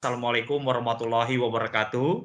[0.00, 2.24] Assalamualaikum warahmatullahi wabarakatuh.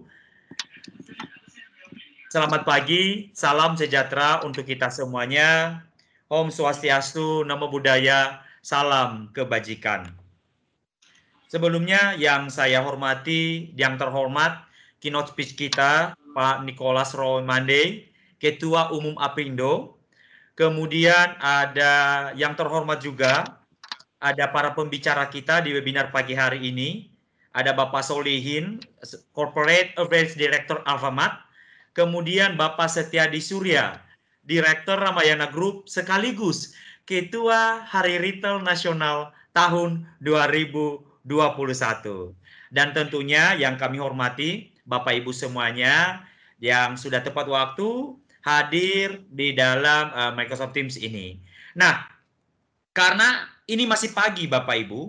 [2.31, 5.83] Selamat pagi, salam sejahtera untuk kita semuanya.
[6.31, 10.07] Om Swastiastu, Namo Buddhaya, salam kebajikan.
[11.51, 14.55] Sebelumnya yang saya hormati, yang terhormat,
[15.03, 17.11] keynote speech kita, Pak Nicholas
[17.43, 18.07] Mande,
[18.39, 19.99] Ketua Umum Apindo.
[20.55, 23.59] Kemudian ada yang terhormat juga,
[24.23, 27.11] ada para pembicara kita di webinar pagi hari ini,
[27.55, 28.83] ada Bapak Solihin,
[29.31, 31.39] Corporate Affairs Director Alfamart,
[31.95, 34.03] kemudian Bapak Setiadi Surya,
[34.43, 36.75] Direktur Ramayana Group sekaligus
[37.07, 41.23] Ketua Hari Retail Nasional tahun 2021.
[42.75, 46.27] Dan tentunya yang kami hormati Bapak Ibu semuanya
[46.59, 51.39] yang sudah tepat waktu hadir di dalam uh, Microsoft Teams ini.
[51.73, 52.05] Nah,
[52.91, 55.01] karena ini masih pagi Bapak Ibu,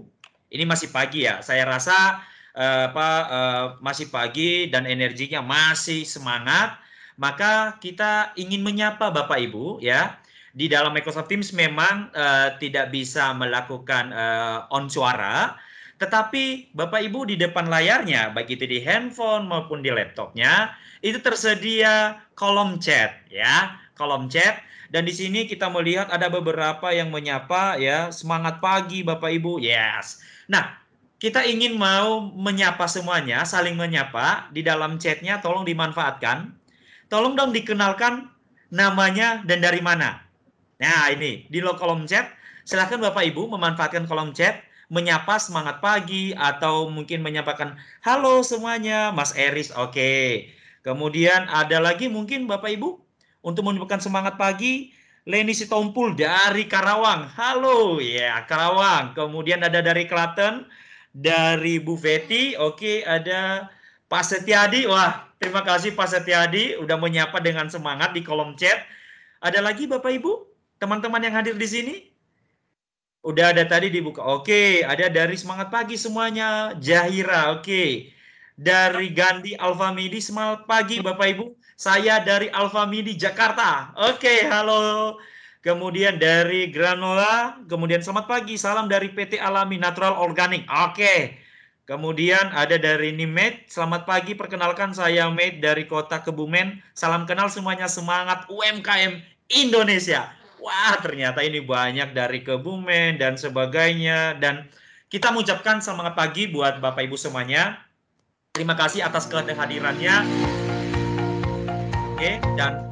[0.55, 1.45] ini masih pagi ya.
[1.45, 2.23] Saya rasa
[2.57, 6.81] uh, apa uh, masih pagi dan energinya masih semangat,
[7.21, 10.19] maka kita ingin menyapa Bapak Ibu ya.
[10.57, 15.53] Di dalam Microsoft Teams memang uh, tidak bisa melakukan uh, on suara,
[16.01, 20.73] tetapi Bapak Ibu di depan layarnya, baik itu di handphone maupun di laptopnya,
[21.05, 24.65] itu tersedia kolom chat ya, kolom chat.
[24.89, 29.61] Dan di sini kita melihat ada beberapa yang menyapa ya, semangat pagi Bapak Ibu.
[29.61, 30.25] Yes.
[30.49, 30.73] Nah,
[31.17, 36.53] kita ingin mau menyapa semuanya, saling menyapa di dalam chatnya, tolong dimanfaatkan.
[37.09, 38.29] Tolong dong dikenalkan
[38.69, 40.21] namanya dan dari mana.
[40.77, 42.29] Nah ini di kolom chat,
[42.69, 44.61] silahkan Bapak Ibu memanfaatkan kolom chat,
[44.93, 49.95] menyapa semangat pagi atau mungkin menyapakan halo semuanya, Mas Eris, oke.
[49.97, 50.53] Okay.
[50.85, 53.01] Kemudian ada lagi mungkin Bapak Ibu
[53.43, 54.95] untuk menunjukkan semangat pagi,
[55.27, 57.27] Leni Sitompul dari Karawang.
[57.35, 59.11] Halo ya Karawang.
[59.19, 60.63] Kemudian ada dari Klaten,
[61.17, 62.53] dari Bu Feti.
[62.61, 63.73] Oke, ada
[64.13, 64.85] Pak Setiadi.
[64.85, 68.85] Wah, terima kasih Pak Setiadi udah menyapa dengan semangat di kolom chat.
[69.41, 70.45] Ada lagi Bapak Ibu,
[70.77, 71.97] teman-teman yang hadir di sini?
[73.25, 74.23] Udah ada tadi dibuka.
[74.23, 76.77] Oke, ada dari semangat pagi semuanya.
[76.79, 78.13] Jahira, oke.
[78.57, 81.45] Dari Gandhi Alfa Midi, semangat pagi Bapak Ibu.
[81.77, 83.93] Saya dari Alfa Midi Jakarta.
[83.99, 85.17] Oke, halo.
[85.67, 90.63] Kemudian dari Granola, kemudian selamat pagi, salam dari PT Alami Natural Organik.
[90.71, 91.43] Oke.
[91.91, 96.79] Kemudian ada dari Nimet, selamat pagi, perkenalkan saya Med dari Kota Kebumen.
[96.95, 99.19] Salam kenal semuanya, semangat UMKM
[99.51, 100.31] Indonesia.
[100.63, 104.39] Wah, ternyata ini banyak dari Kebumen dan sebagainya.
[104.39, 104.71] Dan
[105.11, 107.83] kita mengucapkan semangat pagi buat Bapak Ibu semuanya.
[108.55, 110.15] Terima kasih atas kehadirannya.
[112.15, 112.86] Oke, dan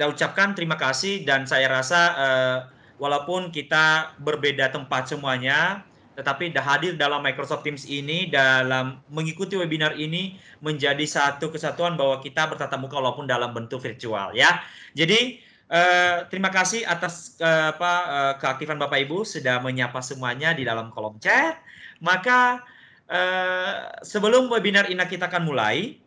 [0.00, 2.58] kita ucapkan terima kasih dan saya rasa uh,
[2.96, 5.84] walaupun kita berbeda tempat semuanya,
[6.16, 12.48] tetapi hadir dalam Microsoft Teams ini dalam mengikuti webinar ini menjadi satu kesatuan bahwa kita
[12.48, 14.64] bertatap muka walaupun dalam bentuk virtual ya.
[14.96, 15.36] Jadi
[15.68, 20.88] uh, terima kasih atas uh, apa uh, keaktifan Bapak Ibu sudah menyapa semuanya di dalam
[20.96, 21.60] kolom chat.
[22.00, 22.64] Maka
[23.04, 26.00] uh, sebelum webinar ini kita akan mulai,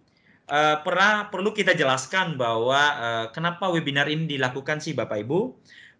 [0.49, 5.39] uh, pernah perlu kita jelaskan bahwa uh, kenapa webinar ini dilakukan sih Bapak Ibu?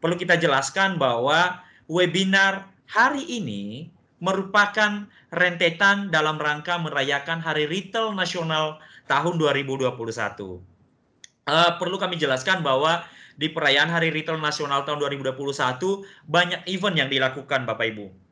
[0.03, 3.87] Perlu kita jelaskan bahwa webinar hari ini
[4.23, 8.79] merupakan rentetan dalam rangka merayakan Hari Retail Nasional
[9.11, 9.91] tahun 2021.
[9.91, 10.59] Uh,
[11.43, 13.03] eh, perlu kami jelaskan bahwa
[13.35, 18.22] di perayaan Hari Retail Nasional tahun 2021 banyak event yang dilakukan Bapak Ibu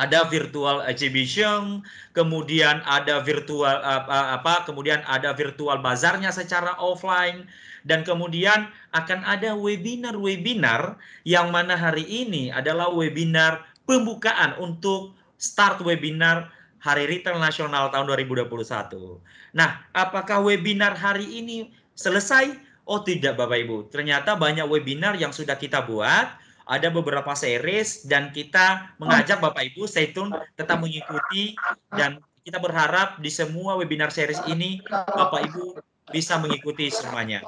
[0.00, 1.84] ada virtual exhibition,
[2.16, 7.44] kemudian ada virtual apa, apa kemudian ada virtual bazarnya secara offline
[7.84, 10.96] dan kemudian akan ada webinar-webinar
[11.28, 16.48] yang mana hari ini adalah webinar pembukaan untuk start webinar
[16.80, 18.56] Hari Retail Nasional tahun 2021.
[19.52, 22.56] Nah, apakah webinar hari ini selesai?
[22.88, 26.39] Oh tidak Bapak Ibu, ternyata banyak webinar yang sudah kita buat
[26.70, 31.58] ada beberapa series dan kita mengajak Bapak Ibu stay tune tetap mengikuti
[31.90, 35.82] dan kita berharap di semua webinar series ini Bapak Ibu
[36.14, 37.42] bisa mengikuti semuanya.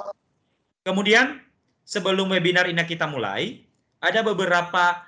[0.83, 1.39] Kemudian
[1.87, 3.63] sebelum webinar ini kita mulai,
[4.03, 5.07] ada beberapa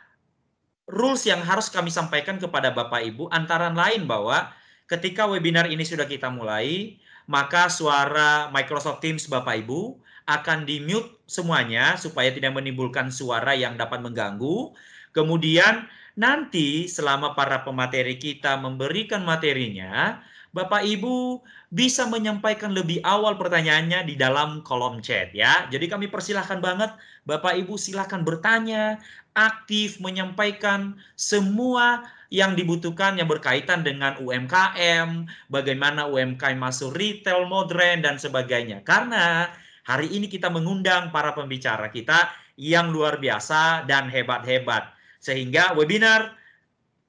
[0.86, 4.54] rules yang harus kami sampaikan kepada Bapak Ibu antara lain bahwa
[4.86, 12.00] ketika webinar ini sudah kita mulai, maka suara Microsoft Teams Bapak Ibu akan di-mute semuanya
[12.00, 14.72] supaya tidak menimbulkan suara yang dapat mengganggu.
[15.12, 15.86] Kemudian
[16.16, 20.22] nanti selama para pemateri kita memberikan materinya,
[20.54, 21.42] Bapak Ibu
[21.74, 25.66] bisa menyampaikan lebih awal pertanyaannya di dalam kolom chat ya.
[25.66, 26.94] Jadi kami persilahkan banget
[27.26, 29.02] Bapak Ibu silahkan bertanya,
[29.34, 38.14] aktif menyampaikan semua yang dibutuhkan yang berkaitan dengan UMKM, bagaimana UMKM masuk retail modern dan
[38.18, 38.82] sebagainya.
[38.86, 39.50] Karena
[39.84, 44.90] hari ini kita mengundang para pembicara kita yang luar biasa dan hebat-hebat.
[45.20, 46.36] Sehingga webinar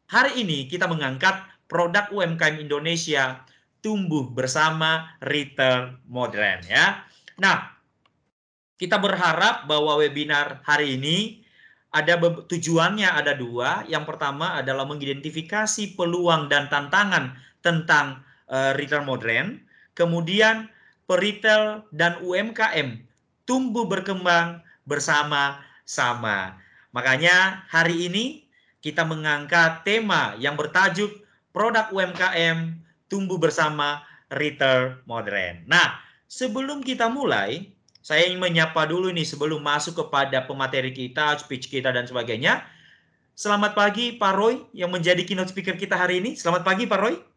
[0.07, 3.41] hari ini kita mengangkat produk UMKM Indonesia
[3.81, 7.05] tumbuh bersama retail modern ya.
[7.37, 7.75] Nah,
[8.75, 11.45] kita berharap bahwa webinar hari ini
[11.95, 13.87] ada tujuannya ada dua.
[13.87, 18.19] Yang pertama adalah mengidentifikasi peluang dan tantangan tentang
[18.51, 19.63] uh, retail modern.
[19.95, 20.67] Kemudian
[21.05, 23.01] peritel dan UMKM
[23.45, 26.57] tumbuh berkembang bersama-sama.
[26.93, 28.45] Makanya hari ini
[28.81, 31.09] kita mengangkat tema yang bertajuk
[31.49, 32.77] produk UMKM
[33.09, 34.01] tumbuh bersama
[34.33, 35.65] retail modern.
[35.69, 35.97] Nah,
[36.29, 37.69] sebelum kita mulai,
[38.05, 42.61] saya ingin menyapa dulu nih sebelum masuk kepada pemateri kita, speech kita dan sebagainya.
[43.33, 46.37] Selamat pagi Pak Roy yang menjadi keynote speaker kita hari ini.
[46.37, 47.34] Selamat pagi Pak Roy.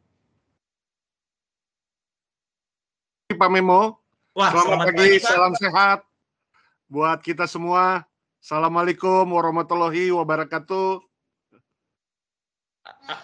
[3.29, 4.01] Pak Memo.
[4.33, 5.99] Wah, selamat, selamat pagi, pagi salam sehat
[6.89, 8.09] buat kita semua.
[8.41, 11.05] Assalamualaikum warahmatullahi wabarakatuh.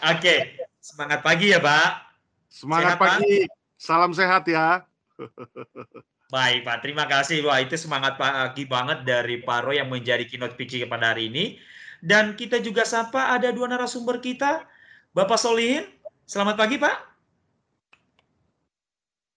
[0.05, 2.05] Oke, semangat pagi ya Pak.
[2.53, 3.57] Semangat sehat, pagi, Pak?
[3.81, 4.85] salam sehat ya.
[6.37, 7.41] Baik Pak, terima kasih.
[7.49, 11.57] Wah itu semangat pagi banget dari Pak Roy yang menjadi keynote speaker pada hari ini.
[12.05, 14.69] Dan kita juga sapa ada dua narasumber kita,
[15.17, 15.89] Bapak Solihin.
[16.29, 17.14] Selamat pagi Pak.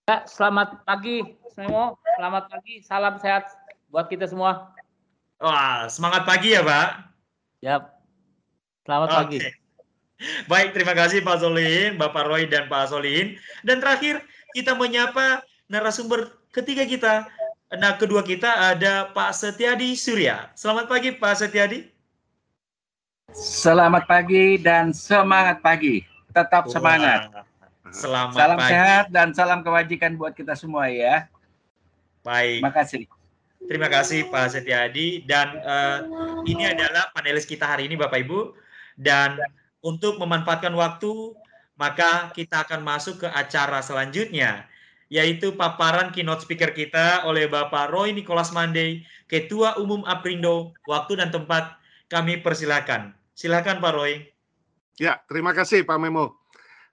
[0.07, 1.91] Ya, selamat pagi semua.
[2.15, 3.43] Selamat pagi, salam sehat
[3.91, 4.71] buat kita semua.
[5.35, 7.11] Wah, semangat pagi ya Pak.
[7.59, 7.91] Ya,
[8.87, 9.19] selamat okay.
[9.19, 9.39] pagi.
[10.47, 13.35] Baik, terima kasih Pak Solihin, Bapak Roy dan Pak Solihin.
[13.67, 14.23] Dan terakhir
[14.55, 17.27] kita menyapa narasumber ketiga kita.
[17.75, 20.55] Nah, kedua kita ada Pak Setiadi Surya.
[20.55, 21.83] Selamat pagi Pak Setiadi.
[23.35, 25.99] Selamat pagi dan semangat pagi.
[26.31, 26.71] Tetap Wah.
[26.71, 27.46] semangat.
[27.91, 28.71] Selamat salam pagi.
[28.71, 31.27] sehat dan salam kewajikan buat kita semua ya.
[32.23, 32.59] Baik.
[32.59, 33.01] Terima kasih.
[33.67, 35.99] Terima kasih Pak Setiadi dan uh,
[36.47, 38.55] ini adalah panelis kita hari ini Bapak Ibu
[38.95, 39.35] dan
[39.83, 41.35] untuk memanfaatkan waktu
[41.75, 44.65] maka kita akan masuk ke acara selanjutnya
[45.07, 50.75] yaitu paparan keynote speaker kita oleh Bapak Roy Nicholas Mandey, Ketua Umum Aprindo.
[50.83, 51.79] Waktu dan tempat
[52.11, 53.15] kami persilakan.
[53.31, 54.27] Silakan Pak Roy.
[54.99, 56.35] Ya, terima kasih Pak Memo.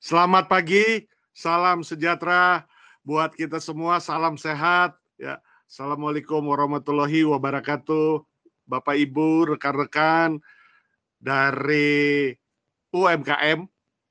[0.05, 2.69] Selamat pagi, salam sejahtera
[3.09, 4.93] buat kita semua, salam sehat.
[5.17, 8.21] Ya, Assalamualaikum warahmatullahi wabarakatuh.
[8.69, 10.45] Bapak Ibu, rekan-rekan
[11.17, 12.37] dari
[12.93, 13.65] UMKM,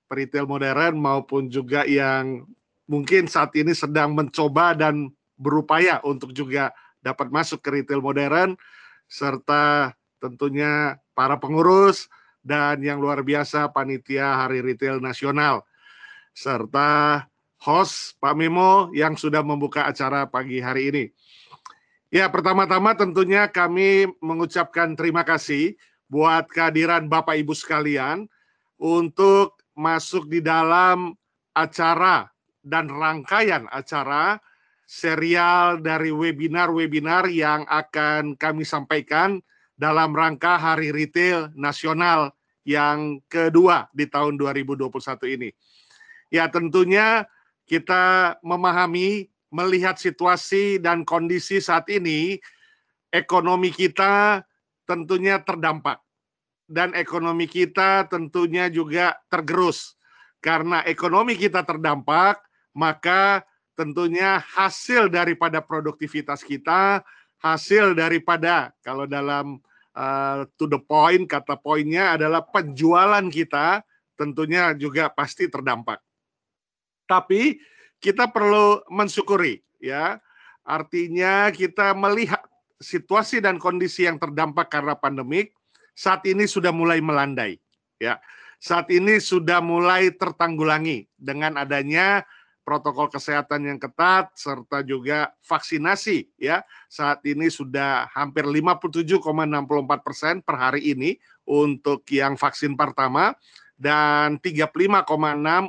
[0.10, 2.42] retail modern maupun juga yang
[2.90, 6.74] mungkin saat ini sedang mencoba dan berupaya untuk juga
[7.06, 8.58] dapat masuk ke retail modern
[9.06, 12.10] serta tentunya para pengurus
[12.42, 15.62] dan yang luar biasa panitia Hari Retail Nasional
[16.34, 17.24] serta
[17.62, 21.06] host Pak Memo yang sudah membuka acara pagi hari ini.
[22.14, 25.74] Ya, pertama-tama tentunya kami mengucapkan terima kasih
[26.06, 28.30] buat kehadiran Bapak Ibu sekalian
[28.78, 31.18] untuk masuk di dalam
[31.58, 32.30] acara
[32.62, 34.38] dan rangkaian acara
[34.86, 39.42] serial dari webinar-webinar yang akan kami sampaikan
[39.74, 42.30] dalam rangka Hari Retail Nasional
[42.62, 44.94] yang kedua di tahun 2021
[45.34, 45.50] ini.
[46.34, 47.30] Ya tentunya
[47.70, 52.42] kita memahami, melihat situasi dan kondisi saat ini,
[53.14, 54.42] ekonomi kita
[54.90, 56.02] tentunya terdampak.
[56.66, 59.94] Dan ekonomi kita tentunya juga tergerus.
[60.42, 62.42] Karena ekonomi kita terdampak,
[62.74, 63.46] maka
[63.78, 67.06] tentunya hasil daripada produktivitas kita,
[67.38, 69.62] hasil daripada kalau dalam
[69.94, 73.86] uh, to the point kata poinnya adalah penjualan kita
[74.18, 76.02] tentunya juga pasti terdampak.
[77.06, 77.60] Tapi
[78.04, 80.20] kita perlu mensyukuri ya.
[80.64, 82.40] Artinya kita melihat
[82.80, 85.52] situasi dan kondisi yang terdampak karena pandemik
[85.92, 87.60] saat ini sudah mulai melandai
[88.00, 88.20] ya.
[88.64, 92.24] Saat ini sudah mulai tertanggulangi dengan adanya
[92.64, 99.20] protokol kesehatan yang ketat serta juga vaksinasi ya saat ini sudah hampir 57,64
[100.00, 103.36] persen per hari ini untuk yang vaksin pertama
[103.84, 105.04] dan 35,6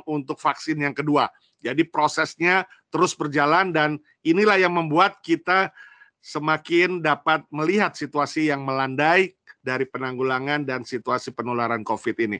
[0.07, 1.27] untuk vaksin yang kedua.
[1.59, 5.75] Jadi prosesnya terus berjalan dan inilah yang membuat kita
[6.23, 12.39] semakin dapat melihat situasi yang melandai dari penanggulangan dan situasi penularan COVID ini.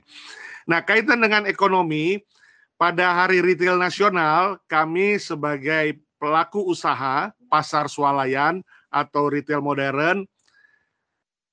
[0.70, 2.22] Nah, kaitan dengan ekonomi,
[2.76, 10.28] pada Hari Retail Nasional, kami sebagai pelaku usaha pasar swalayan atau retail modern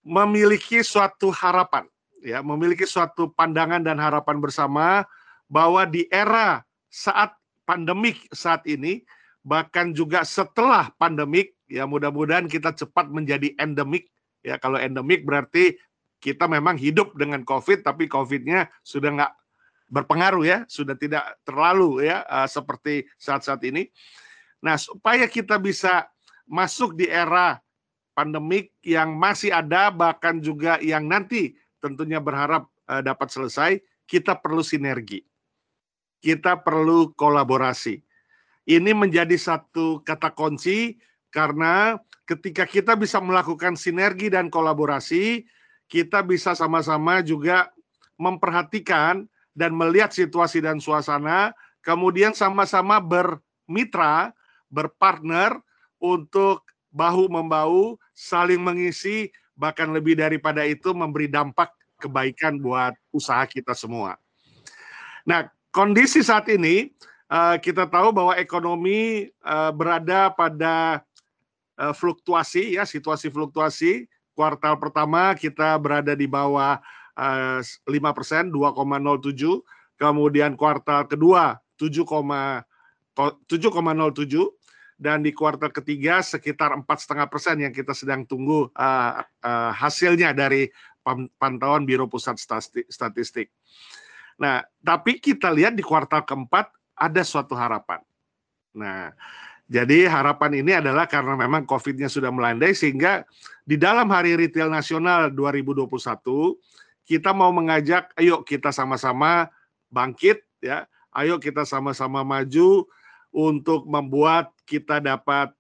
[0.03, 1.87] memiliki suatu harapan
[2.23, 5.05] ya memiliki suatu pandangan dan harapan bersama
[5.51, 7.35] bahwa di era saat
[7.67, 9.03] pandemik saat ini
[9.43, 14.07] bahkan juga setelah pandemik ya mudah-mudahan kita cepat menjadi endemik
[14.47, 15.75] ya kalau endemik berarti
[16.23, 19.33] kita memang hidup dengan COVID tapi COVID-nya sudah nggak
[19.91, 23.91] berpengaruh ya sudah tidak terlalu ya uh, seperti saat-saat ini.
[24.63, 26.07] Nah supaya kita bisa
[26.47, 27.59] masuk di era
[28.15, 34.63] pandemik yang masih ada bahkan juga yang nanti tentunya berharap uh, dapat selesai kita perlu
[34.63, 35.27] sinergi
[36.23, 37.99] kita perlu kolaborasi.
[38.63, 41.03] Ini menjadi satu kata kunci
[41.35, 41.99] karena
[42.31, 45.43] ketika kita bisa melakukan sinergi dan kolaborasi,
[45.91, 47.75] kita bisa sama-sama juga
[48.15, 51.51] memperhatikan dan melihat situasi dan suasana,
[51.83, 54.31] kemudian sama-sama bermitra,
[54.71, 55.59] berpartner
[55.99, 56.63] untuk
[56.95, 64.19] bahu-membahu, saling mengisi, bahkan lebih daripada itu memberi dampak kebaikan buat usaha kita semua.
[65.23, 66.91] Nah, kondisi saat ini
[67.31, 71.07] uh, kita tahu bahwa ekonomi uh, berada pada
[71.79, 74.11] uh, fluktuasi ya situasi fluktuasi.
[74.33, 76.81] Kuartal pertama kita berada di bawah
[77.17, 79.61] uh, 5 persen 2,07
[80.01, 82.65] kemudian kuartal kedua 7,07
[85.01, 90.33] dan di kuartal ketiga sekitar empat setengah persen yang kita sedang tunggu uh, uh, hasilnya
[90.33, 90.71] dari
[91.39, 93.51] pantauan Biro Pusat Statistik.
[94.39, 97.99] Nah, tapi kita lihat di kuartal keempat ada suatu harapan.
[98.73, 99.13] Nah,
[99.67, 103.25] jadi harapan ini adalah karena memang COVID-nya sudah melandai sehingga
[103.65, 105.89] di dalam Hari Retail Nasional 2021
[107.09, 109.51] kita mau mengajak ayo kita sama-sama
[109.91, 110.87] bangkit ya.
[111.13, 112.89] Ayo kita sama-sama maju
[113.33, 115.51] untuk membuat kita dapat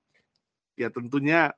[0.77, 1.51] ya tentunya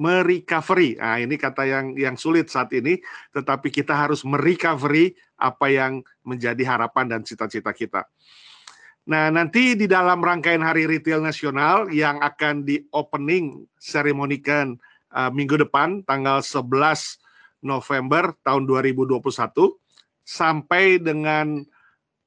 [0.00, 0.96] merecovery.
[0.96, 2.98] Nah, ini kata yang yang sulit saat ini,
[3.30, 8.08] tetapi kita harus merecovery apa yang menjadi harapan dan cita-cita kita.
[9.02, 14.78] Nah, nanti di dalam rangkaian Hari Retail Nasional yang akan di opening seremonikan
[15.10, 17.18] uh, minggu depan tanggal 11
[17.66, 19.18] November tahun 2021
[20.22, 21.66] sampai dengan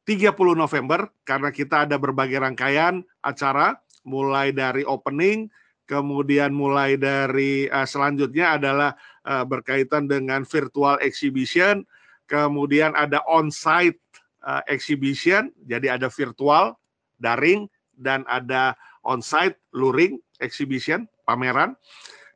[0.05, 5.49] 30 November karena kita ada berbagai rangkaian acara mulai dari opening
[5.85, 8.91] kemudian mulai dari uh, selanjutnya adalah
[9.25, 11.85] uh, berkaitan dengan virtual exhibition,
[12.25, 14.01] kemudian ada on-site
[14.43, 16.77] uh, exhibition, jadi ada virtual,
[17.21, 18.73] daring, dan ada
[19.05, 21.77] on-site luring exhibition, pameran.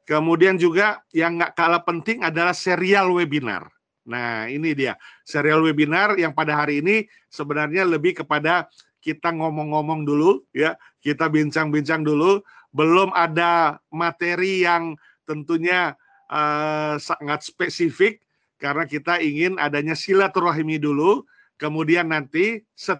[0.05, 3.69] Kemudian juga yang nggak kalah penting adalah serial webinar.
[4.07, 4.95] Nah ini dia,
[5.27, 10.75] serial webinar yang pada hari ini sebenarnya lebih kepada kita ngomong-ngomong dulu, ya.
[10.99, 12.43] Kita bincang-bincang dulu,
[12.75, 15.95] belum ada materi yang tentunya
[16.27, 18.19] uh, sangat spesifik
[18.59, 21.23] karena kita ingin adanya silaturahmi dulu,
[21.55, 22.99] kemudian nanti set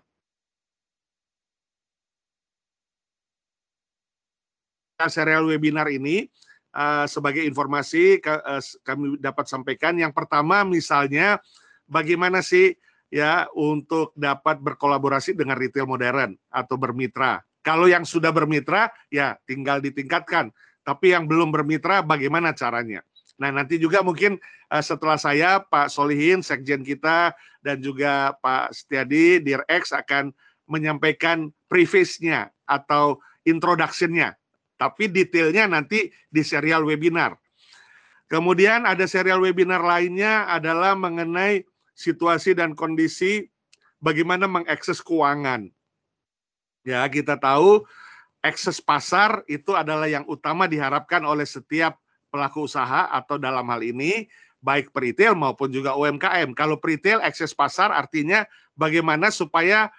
[5.08, 6.28] serial webinar ini
[6.76, 11.40] uh, sebagai informasi uh, kami dapat sampaikan yang pertama misalnya
[11.90, 12.76] bagaimana sih
[13.10, 19.84] ya untuk dapat berkolaborasi dengan retail modern atau bermitra kalau yang sudah bermitra, ya tinggal
[19.84, 20.50] ditingkatkan.
[20.82, 23.04] Tapi yang belum bermitra, bagaimana caranya?
[23.40, 24.40] Nah, nanti juga mungkin
[24.72, 30.32] uh, setelah saya, Pak Solihin, Sekjen kita, dan juga Pak Setiadi, Dirx akan
[30.66, 34.34] menyampaikan preface-nya atau introduction-nya.
[34.80, 37.36] Tapi detailnya nanti di serial webinar.
[38.32, 43.52] Kemudian ada serial webinar lainnya adalah mengenai situasi dan kondisi
[44.00, 45.68] bagaimana mengakses keuangan.
[46.88, 47.84] Ya, kita tahu
[48.40, 52.00] akses pasar itu adalah yang utama diharapkan oleh setiap
[52.32, 54.32] pelaku usaha atau dalam hal ini
[54.64, 56.56] baik peritel maupun juga UMKM.
[56.56, 58.48] Kalau peritel akses pasar artinya
[58.80, 59.92] bagaimana supaya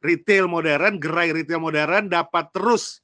[0.00, 3.01] retail modern, gerai retail modern dapat terus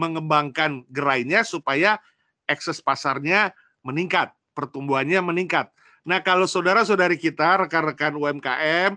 [0.00, 2.00] mengembangkan gerainya supaya
[2.48, 3.52] akses pasarnya
[3.84, 5.68] meningkat, pertumbuhannya meningkat.
[6.08, 8.96] Nah, kalau saudara-saudari kita, rekan-rekan UMKM,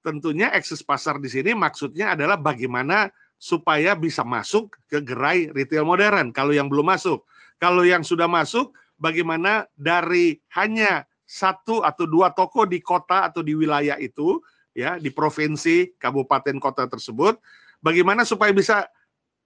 [0.00, 6.32] tentunya akses pasar di sini maksudnya adalah bagaimana supaya bisa masuk ke gerai retail modern
[6.32, 7.24] kalau yang belum masuk.
[7.60, 13.52] Kalau yang sudah masuk, bagaimana dari hanya satu atau dua toko di kota atau di
[13.52, 14.40] wilayah itu,
[14.72, 17.36] ya di provinsi, kabupaten, kota tersebut,
[17.84, 18.88] bagaimana supaya bisa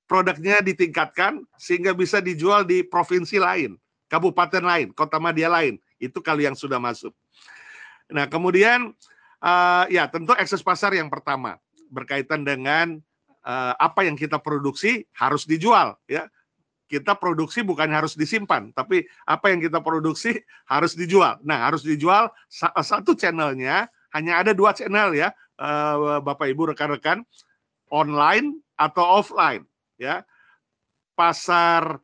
[0.04, 3.76] produknya ditingkatkan sehingga bisa dijual di provinsi lain,
[4.08, 5.80] kabupaten lain, kota media lain.
[5.96, 7.12] Itu kalau yang sudah masuk.
[8.12, 8.92] Nah, kemudian
[9.40, 11.56] uh, ya tentu akses pasar yang pertama
[11.88, 13.00] berkaitan dengan
[13.46, 16.28] uh, apa yang kita produksi harus dijual ya
[16.84, 20.36] kita produksi bukan harus disimpan, tapi apa yang kita produksi
[20.68, 21.40] harus dijual.
[21.42, 22.30] Nah, harus dijual
[22.78, 27.24] satu channelnya hanya ada dua channel ya, uh, Bapak Ibu rekan-rekan,
[27.90, 29.66] online atau offline
[30.00, 30.26] ya.
[31.14, 32.02] Pasar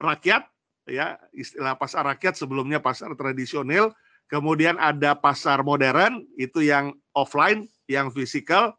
[0.00, 0.48] rakyat
[0.88, 3.92] ya, istilah pasar rakyat sebelumnya pasar tradisional,
[4.26, 8.74] kemudian ada pasar modern itu yang offline, yang fisikal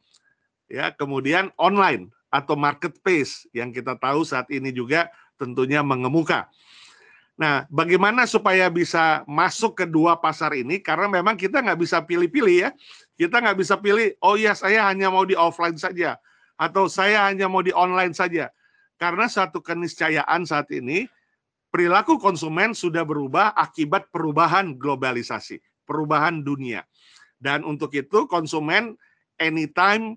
[0.67, 6.49] ya, kemudian online atau marketplace yang kita tahu saat ini juga tentunya mengemuka.
[7.33, 10.77] Nah, bagaimana supaya bisa masuk ke dua pasar ini?
[10.77, 12.69] Karena memang kita nggak bisa pilih-pilih ya.
[13.17, 16.17] Kita nggak bisa pilih, oh ya saya hanya mau di offline saja.
[16.63, 18.47] Atau saya hanya mau di online saja.
[18.95, 21.11] Karena satu keniscayaan saat ini,
[21.67, 26.87] perilaku konsumen sudah berubah akibat perubahan globalisasi, perubahan dunia.
[27.35, 28.95] Dan untuk itu konsumen
[29.43, 30.15] anytime,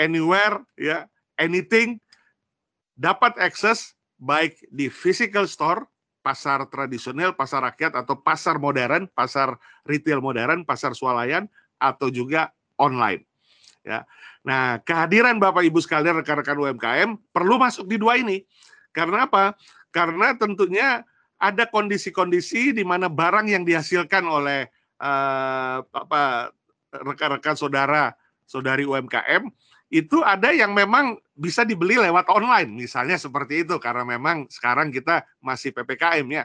[0.00, 1.04] anywhere, ya
[1.36, 2.00] anything
[2.96, 5.84] dapat akses baik di physical store,
[6.24, 11.44] pasar tradisional, pasar rakyat atau pasar modern, pasar retail modern, pasar swalayan
[11.76, 12.48] atau juga
[12.80, 13.26] online.
[13.84, 14.08] Ya.
[14.40, 18.40] Nah, kehadiran Bapak Ibu sekalian rekan-rekan UMKM perlu masuk di dua ini.
[18.96, 19.52] Karena apa?
[19.92, 21.04] Karena tentunya
[21.36, 24.72] ada kondisi-kondisi di mana barang yang dihasilkan oleh
[25.04, 26.50] uh, apa
[27.04, 28.16] rekan-rekan saudara
[28.48, 29.52] saudari UMKM
[29.92, 35.22] itu ada yang memang bisa dibeli lewat online, misalnya seperti itu, karena memang sekarang kita
[35.38, 36.44] masih PPKM ya.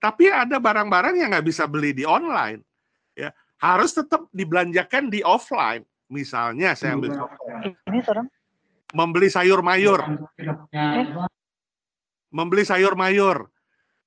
[0.00, 2.60] Tapi ada barang-barang yang nggak bisa beli di online,
[3.16, 5.84] ya harus tetap dibelanjakan di offline.
[6.10, 7.14] Misalnya saya ambil
[7.86, 8.02] ini
[8.90, 10.02] membeli sayur mayur,
[12.34, 13.46] membeli sayur mayur,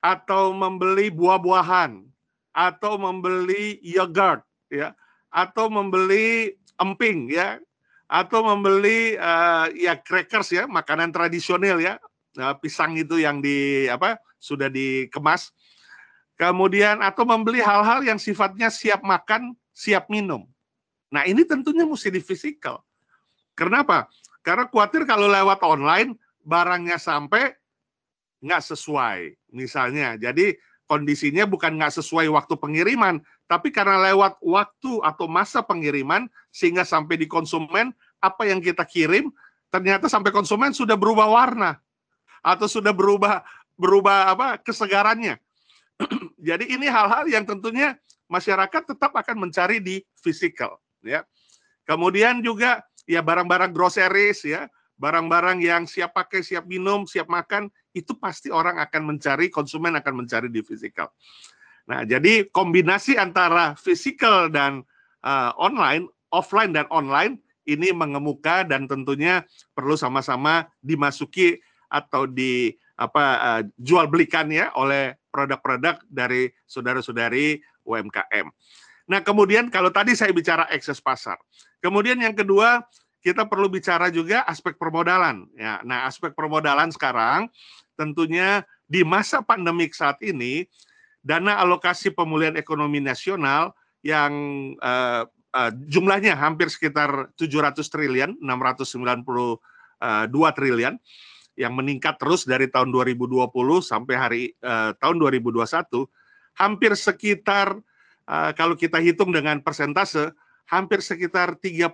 [0.03, 2.03] atau membeli buah-buahan,
[2.51, 4.91] atau membeli yogurt, ya,
[5.31, 7.63] atau membeli emping, ya,
[8.11, 10.67] atau membeli uh, ya crackers ya.
[10.67, 11.95] Makanan tradisional ya.
[12.35, 15.55] Uh, pisang itu yang di apa sudah dikemas.
[16.35, 20.52] Kemudian atau membeli hal-hal yang sifatnya siap makan siap minum
[21.13, 22.81] nah ini tentunya mesti di fisikal
[23.53, 24.09] kenapa?
[24.43, 27.55] Karena khawatir kalau lewat online barangnya sampai
[28.43, 30.19] nggak sesuai misalnya.
[30.19, 36.83] Jadi kondisinya bukan nggak sesuai waktu pengiriman tapi karena lewat waktu atau masa pengiriman sehingga
[36.83, 39.31] sampai di konsumen apa yang kita kirim
[39.71, 41.79] ternyata sampai konsumen sudah berubah warna
[42.43, 43.47] atau sudah berubah
[43.79, 45.39] berubah apa kesegarannya.
[46.51, 47.95] Jadi ini hal-hal yang tentunya
[48.27, 51.27] masyarakat tetap akan mencari di physical ya.
[51.83, 58.15] Kemudian juga ya barang-barang groceries ya, barang-barang yang siap pakai, siap minum, siap makan itu
[58.17, 61.11] pasti orang akan mencari, konsumen akan mencari di physical.
[61.83, 64.87] Nah, jadi kombinasi antara physical dan
[65.27, 69.43] uh, online, offline dan online ini mengemuka dan tentunya
[69.75, 71.59] perlu sama-sama dimasuki
[71.91, 78.47] atau di apa uh, jual belikan ya oleh produk-produk dari saudara-saudari UMKM.
[79.03, 81.35] Nah, kemudian kalau tadi saya bicara ekses pasar.
[81.83, 82.79] Kemudian yang kedua,
[83.23, 85.79] kita perlu bicara juga aspek permodalan ya.
[85.83, 87.47] Nah, aspek permodalan sekarang
[87.95, 90.67] tentunya di masa pandemik saat ini
[91.23, 93.71] dana alokasi pemulihan ekonomi nasional
[94.03, 94.31] yang
[94.83, 95.23] uh,
[95.55, 99.59] uh, jumlahnya hampir sekitar 700 triliun, 692
[100.51, 100.99] triliun
[101.53, 103.47] yang meningkat terus dari tahun 2020
[103.79, 105.63] sampai hari uh, tahun 2021
[106.57, 107.77] hampir sekitar
[108.27, 110.31] uh, kalau kita hitung dengan persentase
[110.69, 111.91] hampir sekitar 30%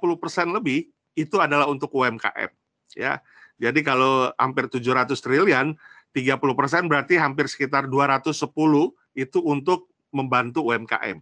[0.53, 2.51] lebih itu adalah untuk UMKM
[2.97, 3.21] ya.
[3.59, 5.75] Jadi kalau hampir 700 triliun
[6.15, 8.31] 30% berarti hampir sekitar 210
[9.19, 11.21] itu untuk membantu UMKM.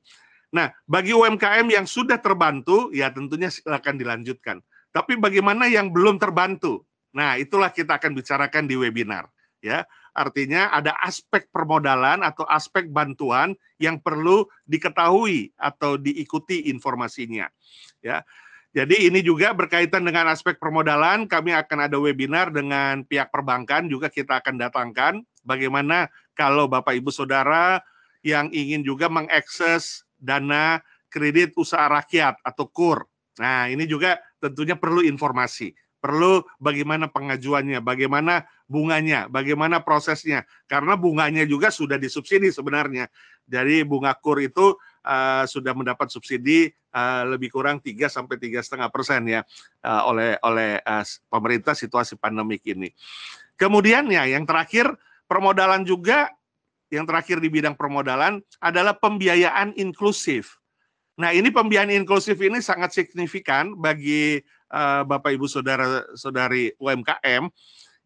[0.54, 4.64] Nah, bagi UMKM yang sudah terbantu, ya tentunya silakan dilanjutkan.
[4.96, 6.88] Tapi bagaimana yang belum terbantu?
[7.12, 9.28] Nah, itulah kita akan bicarakan di webinar.
[9.58, 17.50] Ya, artinya ada aspek permodalan atau aspek bantuan yang perlu diketahui atau diikuti informasinya.
[18.06, 18.22] Ya,
[18.78, 21.26] jadi ini juga berkaitan dengan aspek permodalan.
[21.26, 25.26] Kami akan ada webinar dengan pihak perbankan juga kita akan datangkan.
[25.42, 27.82] Bagaimana kalau Bapak Ibu Saudara
[28.22, 33.10] yang ingin juga mengakses dana kredit usaha rakyat atau KUR.
[33.42, 35.74] Nah, ini juga tentunya perlu informasi.
[35.98, 40.46] Perlu bagaimana pengajuannya, bagaimana bunganya, bagaimana prosesnya.
[40.70, 43.10] Karena bunganya juga sudah disubsidi sebenarnya.
[43.48, 44.76] Jadi bunga KUR itu
[45.08, 49.42] uh, sudah mendapat subsidi uh, lebih kurang 3 sampai tiga setengah persen ya
[49.88, 52.92] uh, oleh oleh uh, pemerintah situasi pandemik ini.
[53.56, 54.92] Kemudian ya yang terakhir
[55.26, 56.30] permodalan juga
[56.88, 60.57] yang terakhir di bidang permodalan adalah pembiayaan inklusif.
[61.18, 64.38] Nah, ini pembiayaan inklusif ini sangat signifikan bagi
[64.70, 67.50] uh, Bapak Ibu Saudara Saudari UMKM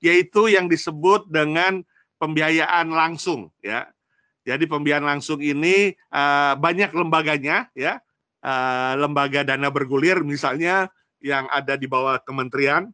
[0.01, 1.83] yaitu yang disebut dengan
[2.17, 3.91] pembiayaan langsung ya.
[4.41, 7.99] Jadi pembiayaan langsung ini uh, banyak lembaganya ya.
[8.41, 10.89] Uh, lembaga dana bergulir misalnya
[11.21, 12.89] yang ada di bawah kementerian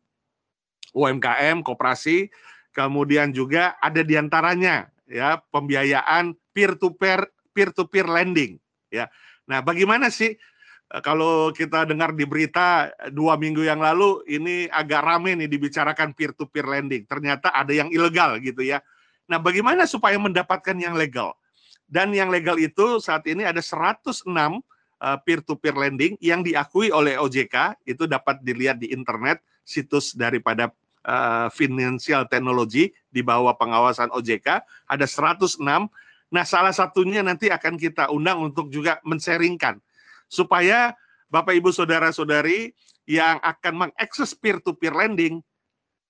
[0.92, 2.28] UMKM, koperasi,
[2.76, 8.60] kemudian juga ada di antaranya ya pembiayaan peer to peer peer to peer lending
[8.92, 9.08] ya.
[9.48, 10.36] Nah, bagaimana sih
[10.88, 15.52] Eh, kalau kita dengar di berita eh, dua minggu yang lalu ini agak rame nih
[15.52, 17.04] dibicarakan peer to peer lending.
[17.04, 18.80] Ternyata ada yang ilegal gitu ya.
[19.28, 21.36] Nah, bagaimana supaya mendapatkan yang legal?
[21.88, 24.28] Dan yang legal itu saat ini ada 106
[25.24, 30.68] peer to peer lending yang diakui oleh OJK itu dapat dilihat di internet situs daripada
[31.08, 35.64] uh, financial technology di bawah pengawasan OJK ada 106.
[36.28, 39.80] Nah, salah satunya nanti akan kita undang untuk juga menseringkan
[40.28, 40.92] supaya
[41.32, 42.76] Bapak Ibu saudara-saudari
[43.08, 45.40] yang akan mengakses peer-to-peer lending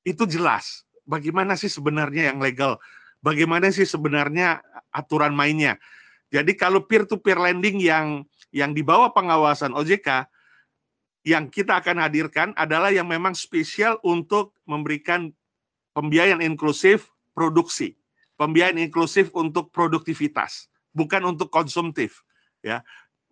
[0.02, 2.82] itu jelas bagaimana sih sebenarnya yang legal,
[3.22, 5.78] bagaimana sih sebenarnya aturan mainnya.
[6.34, 10.28] Jadi kalau peer-to-peer lending yang yang di bawah pengawasan OJK
[11.24, 15.32] yang kita akan hadirkan adalah yang memang spesial untuk memberikan
[15.92, 17.96] pembiayaan inklusif produksi,
[18.38, 22.22] pembiayaan inklusif untuk produktivitas, bukan untuk konsumtif,
[22.62, 22.86] ya.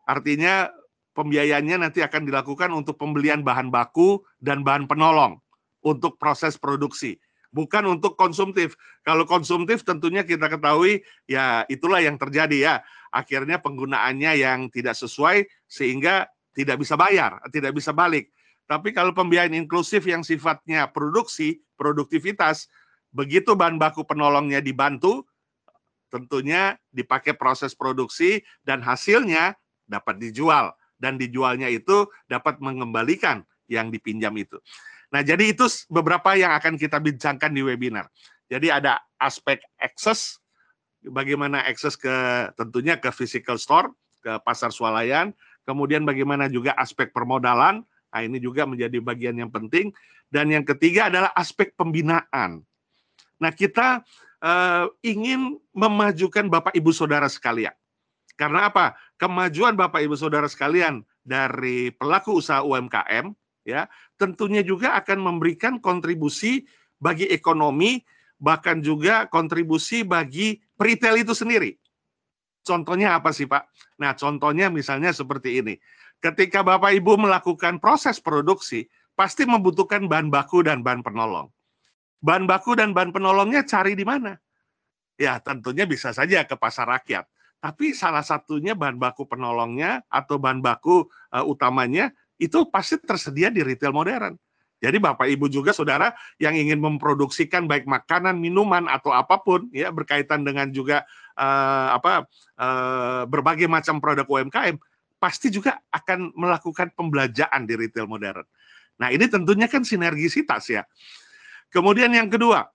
[0.05, 0.69] Artinya
[1.15, 5.39] pembiayaannya nanti akan dilakukan untuk pembelian bahan baku dan bahan penolong
[5.81, 7.17] untuk proses produksi,
[7.53, 8.75] bukan untuk konsumtif.
[9.01, 12.75] Kalau konsumtif tentunya kita ketahui ya itulah yang terjadi ya.
[13.15, 18.29] Akhirnya penggunaannya yang tidak sesuai sehingga tidak bisa bayar, tidak bisa balik.
[18.65, 22.65] Tapi kalau pembiayaan inklusif yang sifatnya produksi, produktivitas,
[23.15, 25.23] begitu bahan baku penolongnya dibantu,
[26.11, 29.55] tentunya dipakai proses produksi dan hasilnya
[29.87, 34.59] dapat dijual dan dijualnya itu dapat mengembalikan yang dipinjam itu.
[35.11, 38.11] Nah, jadi itu beberapa yang akan kita bincangkan di webinar.
[38.51, 40.37] Jadi ada aspek akses,
[41.07, 42.13] bagaimana akses ke
[42.59, 43.89] tentunya ke physical store,
[44.21, 45.31] ke pasar swalayan,
[45.65, 49.93] kemudian bagaimana juga aspek permodalan, nah ini juga menjadi bagian yang penting.
[50.29, 52.65] Dan yang ketiga adalah aspek pembinaan.
[53.41, 54.03] Nah, kita
[54.43, 57.73] uh, ingin memajukan Bapak Ibu Saudara sekalian.
[58.35, 58.95] Karena apa?
[59.15, 63.31] Kemajuan Bapak Ibu Saudara sekalian dari pelaku usaha UMKM
[63.63, 63.87] ya,
[64.19, 66.67] tentunya juga akan memberikan kontribusi
[66.99, 68.03] bagi ekonomi
[68.35, 71.79] bahkan juga kontribusi bagi retail itu sendiri.
[72.65, 73.71] Contohnya apa sih, Pak?
[74.01, 75.79] Nah, contohnya misalnya seperti ini.
[76.19, 81.47] Ketika Bapak Ibu melakukan proses produksi, pasti membutuhkan bahan baku dan bahan penolong.
[82.23, 84.35] Bahan baku dan bahan penolongnya cari di mana?
[85.15, 87.27] Ya, tentunya bisa saja ke pasar rakyat
[87.65, 93.65] tapi salah satunya bahan baku penolongnya atau bahan baku uh, utamanya itu pasti tersedia di
[93.65, 94.37] retail modern.
[94.77, 99.89] Jadi Bapak Ibu juga saudara yang ingin memproduksikan baik makanan, minuman atau apa pun ya
[99.89, 101.09] berkaitan dengan juga
[101.41, 102.29] uh, apa
[102.61, 104.77] uh, berbagai macam produk UMKM
[105.17, 108.45] pasti juga akan melakukan pembelajaran di retail modern.
[109.01, 110.85] Nah, ini tentunya kan sinergisitas ya.
[111.75, 112.71] Kemudian yang kedua,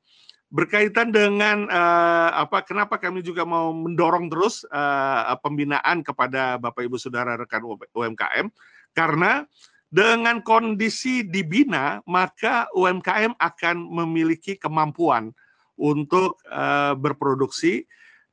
[0.52, 7.00] berkaitan dengan uh, apa kenapa kami juga mau mendorong terus uh, pembinaan kepada Bapak Ibu
[7.00, 7.64] Saudara rekan
[7.96, 8.52] UMKM
[8.92, 9.46] karena
[9.88, 15.30] dengan kondisi dibina maka UMKM akan memiliki kemampuan
[15.78, 17.86] untuk uh, berproduksi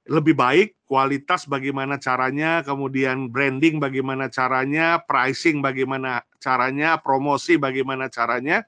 [0.07, 8.63] lebih baik, kualitas bagaimana caranya, kemudian branding bagaimana caranya, pricing bagaimana caranya, promosi bagaimana caranya,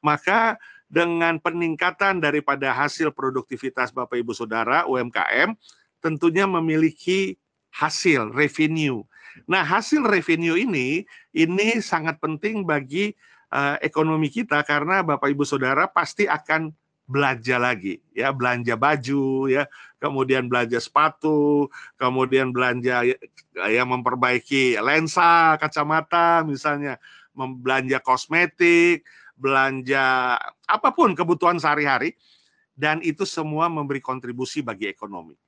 [0.00, 0.56] maka
[0.88, 5.52] dengan peningkatan daripada hasil produktivitas Bapak Ibu Saudara UMKM
[6.00, 7.36] tentunya memiliki
[7.68, 9.04] hasil revenue.
[9.44, 11.04] Nah, hasil revenue ini
[11.36, 13.12] ini sangat penting bagi
[13.52, 16.72] uh, ekonomi kita karena Bapak Ibu Saudara pasti akan
[17.08, 19.64] belanja lagi ya belanja baju ya
[19.96, 23.16] kemudian belanja sepatu kemudian belanja ya,
[23.64, 27.00] ya memperbaiki lensa kacamata misalnya
[27.32, 32.18] membelanja kosmetik belanja apa pun kebutuhan sehari-hari
[32.74, 35.38] dan itu semua memberi kontribusi bagi ekonomi.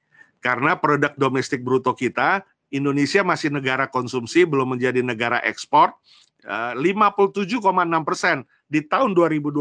[0.41, 5.93] Karena produk domestik bruto kita Indonesia masih negara konsumsi belum menjadi negara ekspor.
[6.41, 9.61] 57,6 eh, persen di tahun 2020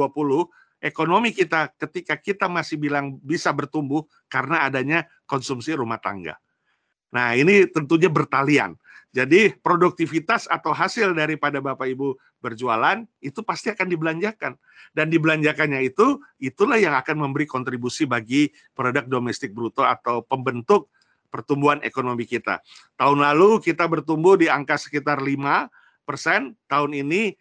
[0.79, 6.39] ekonomi kita ketika kita masih bilang bisa bertumbuh karena adanya konsumsi rumah tangga.
[7.11, 8.79] Nah ini tentunya bertalian.
[9.09, 14.53] Jadi produktivitas atau hasil daripada Bapak Ibu berjualan itu pasti akan dibelanjakan.
[14.93, 20.93] Dan dibelanjakannya itu, itulah yang akan memberi kontribusi bagi produk domestik bruto atau pembentuk
[21.29, 22.61] pertumbuhan ekonomi kita.
[22.97, 25.69] Tahun lalu kita bertumbuh di angka sekitar 5
[26.05, 27.33] persen, tahun ini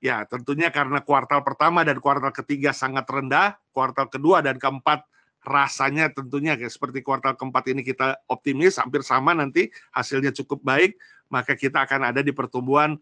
[0.00, 5.04] ya tentunya karena kuartal pertama dan kuartal ketiga sangat rendah, kuartal kedua dan keempat
[5.40, 11.00] rasanya tentunya seperti kuartal keempat ini kita optimis hampir sama nanti hasilnya cukup baik
[11.32, 13.00] maka kita akan ada di pertumbuhan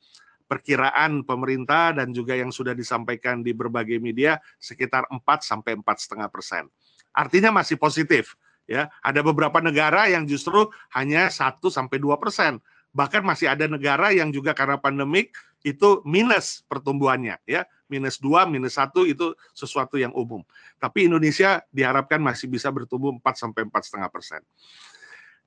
[0.48, 6.32] perkiraan pemerintah dan juga yang sudah disampaikan di berbagai media sekitar 4 sampai empat setengah
[6.32, 6.64] persen.
[7.12, 8.88] Artinya masih positif ya.
[9.04, 12.64] Ada beberapa negara yang justru hanya 1 sampai dua persen.
[12.96, 18.76] Bahkan masih ada negara yang juga karena pandemik itu minus pertumbuhannya ya minus dua minus
[18.76, 20.44] satu itu sesuatu yang umum.
[20.76, 24.40] Tapi Indonesia diharapkan masih bisa bertumbuh 4 sampai empat setengah persen.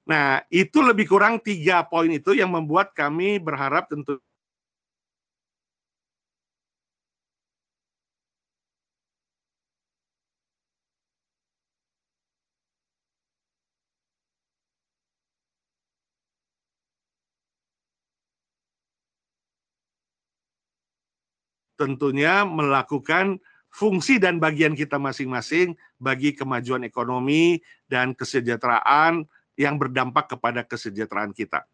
[0.02, 4.18] Nah, itu lebih kurang tiga poin itu yang membuat kami berharap tentu
[21.82, 23.42] tentunya melakukan
[23.74, 27.58] fungsi dan bagian kita masing-masing bagi kemajuan ekonomi
[27.90, 29.26] dan kesejahteraan
[29.58, 31.66] yang berdampak kepada kesejahteraan kita.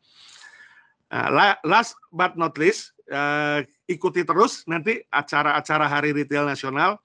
[1.11, 6.99] Nah, last but not least, uh, ikuti terus nanti acara-acara Hari Retail Nasional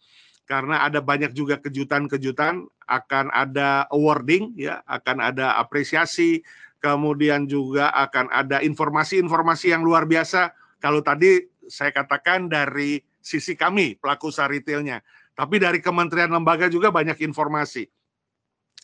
[0.47, 6.43] karena ada banyak juga kejutan-kejutan, akan ada awarding, ya, akan ada apresiasi,
[6.83, 10.51] kemudian juga akan ada informasi-informasi yang luar biasa.
[10.83, 15.03] Kalau tadi saya katakan dari sisi kami pelaku usaha retailnya,
[15.37, 17.89] tapi dari kementerian lembaga juga banyak informasi.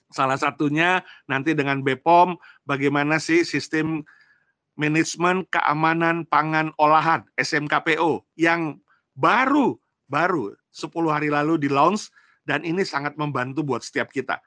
[0.09, 4.01] Salah satunya nanti dengan BPOM bagaimana sih sistem
[4.79, 8.81] manajemen keamanan pangan olahan SMKPO yang
[9.13, 9.77] baru
[10.09, 12.09] baru 10 hari lalu di launch
[12.49, 14.41] dan ini sangat membantu buat setiap kita.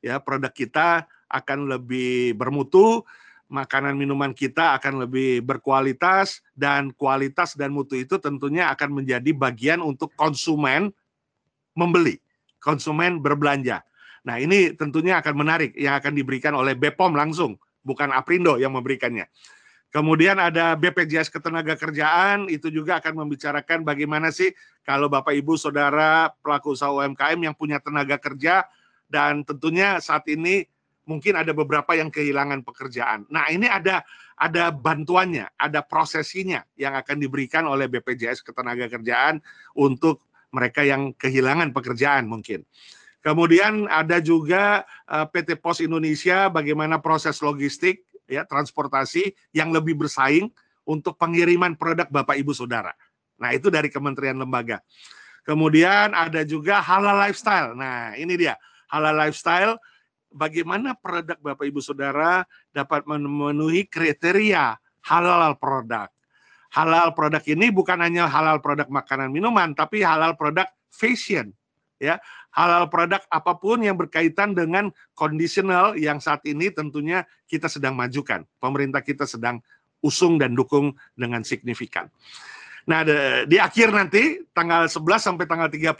[0.00, 3.04] Ya, produk kita akan lebih bermutu,
[3.52, 9.84] makanan minuman kita akan lebih berkualitas dan kualitas dan mutu itu tentunya akan menjadi bagian
[9.84, 10.88] untuk konsumen
[11.76, 12.16] membeli,
[12.64, 13.84] konsumen berbelanja.
[14.24, 19.28] Nah, ini tentunya akan menarik yang akan diberikan oleh BPOM langsung, bukan Aprindo yang memberikannya.
[19.92, 24.48] Kemudian ada BPJS Ketenagakerjaan, itu juga akan membicarakan bagaimana sih
[24.88, 28.64] kalau Bapak Ibu Saudara pelaku usaha UMKM yang punya tenaga kerja
[29.12, 30.64] dan tentunya saat ini
[31.04, 33.26] mungkin ada beberapa yang kehilangan pekerjaan.
[33.26, 34.06] Nah, ini ada
[34.38, 39.42] ada bantuannya, ada prosesinya yang akan diberikan oleh BPJS Ketenagakerjaan
[39.78, 42.62] untuk mereka yang kehilangan pekerjaan mungkin.
[43.22, 50.50] Kemudian ada juga eh, PT Pos Indonesia bagaimana proses logistik ya transportasi yang lebih bersaing
[50.82, 52.90] untuk pengiriman produk Bapak Ibu Saudara.
[53.38, 54.82] Nah, itu dari kementerian lembaga.
[55.42, 57.74] Kemudian ada juga halal lifestyle.
[57.74, 58.54] Nah, ini dia
[58.90, 59.78] halal lifestyle
[60.32, 62.42] bagaimana produk Bapak Ibu Saudara
[62.72, 66.08] dapat memenuhi kriteria halal produk.
[66.72, 71.52] Halal produk ini bukan hanya halal produk makanan minuman, tapi halal produk fashion.
[72.02, 72.18] Ya,
[72.50, 78.42] halal produk apa pun yang berkaitan dengan kondisional yang saat ini tentunya kita sedang majukan.
[78.58, 79.62] Pemerintah kita sedang
[80.02, 82.10] usung dan dukung dengan signifikan.
[82.82, 83.06] Nah,
[83.46, 85.94] di akhir nanti tanggal 11 sampai tanggal 30,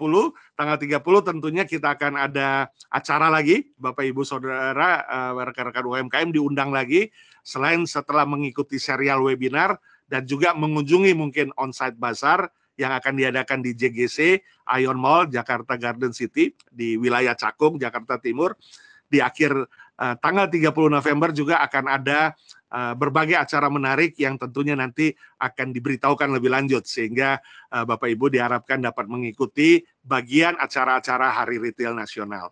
[0.59, 6.75] tanggal 30 tentunya kita akan ada acara lagi, Bapak Ibu Saudara eh, rekan-rekan UMKM diundang
[6.75, 7.07] lagi.
[7.47, 9.79] Selain setelah mengikuti serial webinar
[10.11, 14.43] dan juga mengunjungi mungkin onsite bazar yang akan diadakan di JGC
[14.83, 18.59] Ion Mall Jakarta Garden City di wilayah Cakung Jakarta Timur.
[19.07, 19.53] Di akhir
[20.01, 22.33] uh, tanggal 30 November juga akan ada
[22.73, 27.37] Eh, berbagai acara menarik yang tentunya nanti akan diberitahukan lebih lanjut sehingga
[27.69, 32.49] uh, Bapak Ibu diharapkan dapat mengikuti bagian acara-acara Hari Retail Nasional.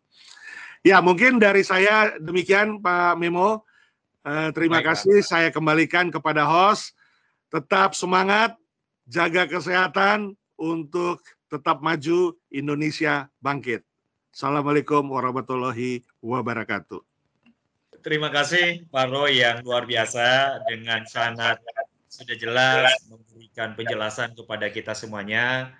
[0.85, 3.65] Ya, mungkin dari saya demikian Pak Memo.
[4.21, 5.25] Uh, terima Baik, kasih.
[5.25, 5.29] Pak.
[5.33, 6.93] Saya kembalikan kepada host.
[7.49, 8.61] Tetap semangat,
[9.09, 13.89] jaga kesehatan untuk tetap maju Indonesia bangkit.
[14.37, 17.10] Assalamualaikum warahmatullahi wabarakatuh.
[18.01, 21.61] Terima kasih Pak Roy yang luar biasa dengan sangat
[22.09, 25.77] sudah jelas memberikan penjelasan kepada kita semuanya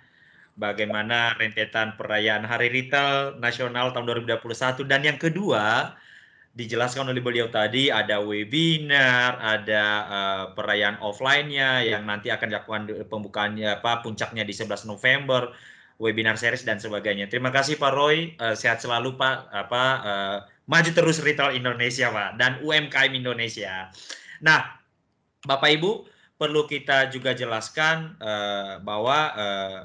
[0.53, 4.37] bagaimana rentetan perayaan Hari Retail Nasional tahun 2021
[4.85, 5.97] dan yang kedua
[6.53, 13.81] dijelaskan oleh beliau tadi ada webinar, ada uh, perayaan offline-nya yang nanti akan dilakukan pembukaannya
[13.81, 15.49] apa puncaknya di 11 November,
[15.97, 17.33] webinar series dan sebagainya.
[17.33, 20.37] Terima kasih Pak Roy, uh, sehat selalu Pak apa uh,
[20.71, 23.91] maju terus retail Indonesia, Pak, dan UMKM Indonesia.
[24.39, 24.79] Nah,
[25.43, 26.07] Bapak Ibu,
[26.39, 29.79] perlu kita juga jelaskan uh, bahwa uh,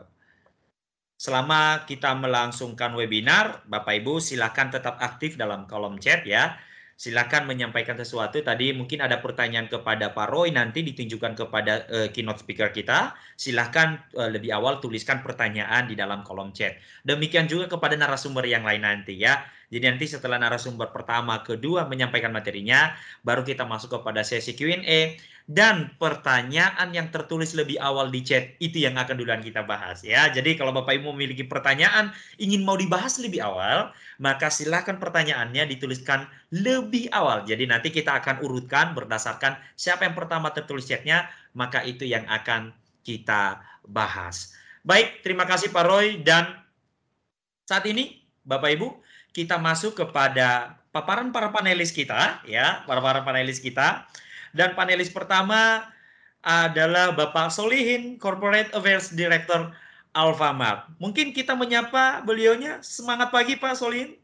[1.19, 6.55] selama kita melangsungkan webinar, Bapak Ibu silakan tetap aktif dalam kolom chat ya.
[6.97, 8.41] Silakan menyampaikan sesuatu.
[8.41, 13.13] Tadi mungkin ada pertanyaan kepada Pak Roy nanti ditunjukkan kepada uh, keynote speaker kita.
[13.37, 16.81] Silakan uh, lebih awal tuliskan pertanyaan di dalam kolom chat.
[17.05, 19.45] Demikian juga kepada narasumber yang lain nanti ya.
[19.67, 22.95] Jadi nanti setelah narasumber pertama, kedua menyampaikan materinya,
[23.27, 28.83] baru kita masuk kepada sesi Q&A dan pertanyaan yang tertulis lebih awal di chat itu
[28.83, 30.27] yang akan duluan kita bahas ya.
[30.27, 32.11] Jadi kalau Bapak Ibu memiliki pertanyaan
[32.43, 37.47] ingin mau dibahas lebih awal, maka silakan pertanyaannya dituliskan lebih awal.
[37.47, 42.75] Jadi nanti kita akan urutkan berdasarkan siapa yang pertama tertulis chatnya, maka itu yang akan
[43.07, 44.51] kita bahas.
[44.83, 46.59] Baik, terima kasih Pak Roy dan
[47.71, 48.99] saat ini Bapak Ibu
[49.31, 54.11] kita masuk kepada paparan para panelis kita ya, para para panelis kita.
[54.57, 55.85] Dan panelis pertama
[56.41, 59.69] adalah Bapak Solihin, Corporate Affairs Director
[60.17, 60.89] Alfamart.
[60.97, 62.81] Mungkin kita menyapa beliaunya.
[62.81, 64.17] Semangat pagi Pak Solihin.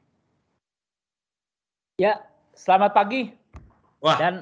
[2.01, 2.25] Ya,
[2.57, 3.37] selamat pagi.
[4.01, 4.16] Wah.
[4.16, 4.35] Dan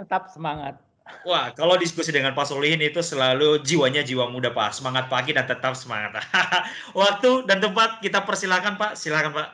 [0.00, 0.80] tetap semangat.
[1.24, 4.76] Wah, kalau diskusi dengan Pak Solihin itu selalu jiwanya jiwa muda Pak.
[4.76, 6.24] Semangat pagi dan tetap semangat.
[6.96, 8.96] Waktu dan tempat kita persilakan Pak.
[8.96, 9.48] Silakan Pak.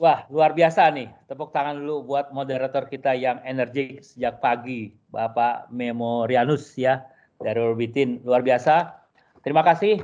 [0.00, 1.12] Wah, luar biasa nih.
[1.28, 7.04] Tepuk tangan dulu buat moderator kita yang energik sejak pagi, Bapak Memorianus ya
[7.36, 8.24] dari Orbitin.
[8.24, 8.96] Luar biasa.
[9.44, 10.00] Terima kasih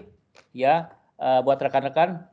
[0.53, 2.29] ya uh, buat rekan-rekan.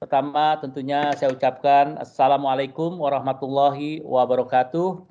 [0.00, 5.04] Pertama tentunya saya ucapkan Assalamualaikum warahmatullahi wabarakatuh.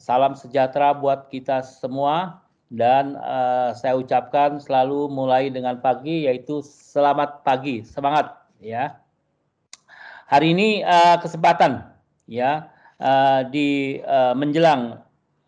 [0.00, 2.40] Salam sejahtera buat kita semua
[2.72, 9.04] dan uh, saya ucapkan selalu mulai dengan pagi yaitu selamat pagi, semangat ya.
[10.26, 11.86] Hari ini uh, kesempatan
[12.26, 12.66] ya
[12.98, 14.98] uh, di uh, menjelang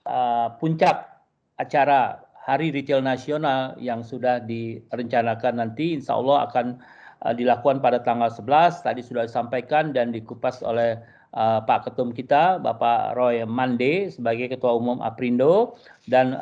[0.07, 1.19] uh, puncak
[1.59, 6.79] acara Hari Retail Nasional yang sudah direncanakan nanti insya Allah akan
[7.27, 11.03] uh, dilakukan pada tanggal 11 tadi sudah disampaikan dan dikupas oleh
[11.35, 15.75] uh, Pak Ketum kita Bapak Roy Mande sebagai Ketua Umum Aprindo
[16.07, 16.39] dan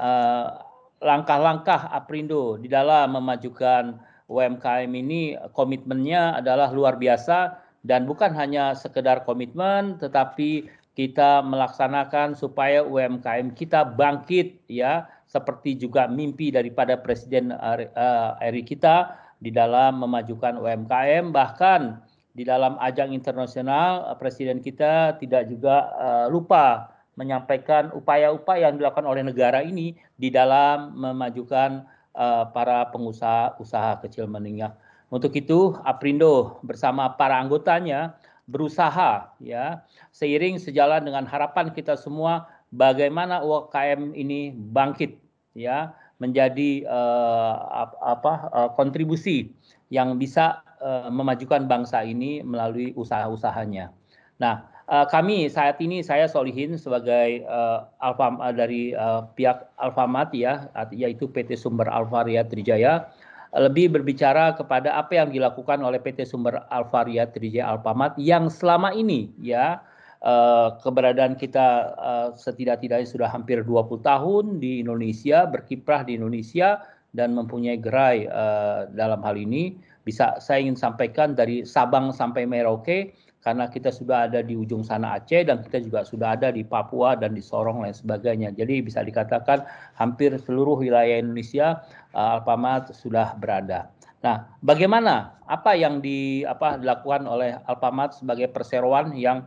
[1.01, 3.97] langkah-langkah uh, Aprindo di dalam memajukan
[4.29, 10.67] UMKM ini komitmennya adalah luar biasa dan bukan hanya sekedar komitmen tetapi
[10.99, 19.15] kita melaksanakan supaya UMKM kita bangkit ya seperti juga mimpi daripada Presiden uh, RI kita
[19.39, 22.03] di dalam memajukan UMKM bahkan
[22.35, 29.25] di dalam ajang internasional Presiden kita tidak juga uh, lupa menyampaikan upaya-upaya yang dilakukan oleh
[29.25, 34.73] negara ini di dalam memajukan uh, para pengusaha usaha kecil menengah
[35.13, 39.83] untuk itu Aprindo bersama para anggotanya berusaha ya
[40.15, 45.19] seiring sejalan dengan harapan kita semua bagaimana UKM ini bangkit
[45.55, 49.53] ya menjadi uh, apa uh, kontribusi
[49.93, 53.93] yang bisa uh, memajukan bangsa ini melalui usaha-usahanya.
[54.41, 60.33] Nah, uh, kami saat ini saya Solihin sebagai uh, Alfa uh, dari uh, pihak Alfamat
[60.33, 63.13] ya yaitu PT Sumber Alvaria Trijaya
[63.55, 69.31] lebih berbicara kepada apa yang dilakukan oleh PT Sumber Alvaria Trijaya Alpamat yang selama ini
[69.39, 69.79] ya
[70.25, 76.83] eh, keberadaan kita eh, setidak-tidaknya sudah hampir 20 tahun di Indonesia, berkiprah di Indonesia
[77.15, 79.79] dan mempunyai gerai eh, dalam hal ini.
[80.07, 83.11] Bisa saya ingin sampaikan dari Sabang sampai Merauke
[83.47, 87.15] karena kita sudah ada di ujung sana Aceh dan kita juga sudah ada di Papua
[87.15, 88.51] dan di Sorong dan sebagainya.
[88.51, 89.63] Jadi bisa dikatakan
[89.95, 91.79] hampir seluruh wilayah Indonesia
[92.11, 93.95] uh, Alfamart sudah berada.
[94.27, 99.47] Nah, bagaimana apa yang di apa dilakukan oleh Alfamart sebagai perseroan yang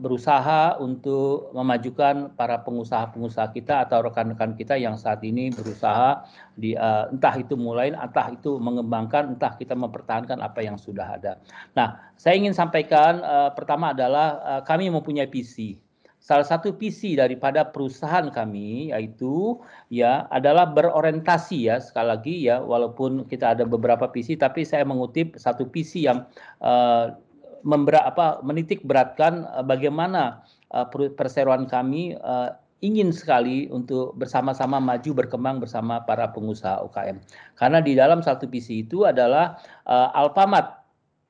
[0.00, 6.24] berusaha untuk memajukan para pengusaha-pengusaha kita atau rekan-rekan kita yang saat ini berusaha
[6.56, 11.36] di uh, entah itu mulai, entah itu mengembangkan, entah kita mempertahankan apa yang sudah ada.
[11.76, 15.76] Nah, saya ingin sampaikan uh, pertama adalah uh, kami mempunyai visi.
[16.20, 19.56] Salah satu visi daripada perusahaan kami yaitu
[19.88, 25.40] ya adalah berorientasi ya sekali lagi ya walaupun kita ada beberapa visi tapi saya mengutip
[25.40, 26.28] satu visi yang
[26.60, 27.16] uh,
[27.62, 35.24] membera, apa, menitik beratkan uh, bagaimana uh, perseroan kami uh, ingin sekali untuk bersama-sama maju
[35.24, 37.20] berkembang bersama para pengusaha UKM.
[37.60, 40.80] Karena di dalam satu visi itu adalah uh, Alfamat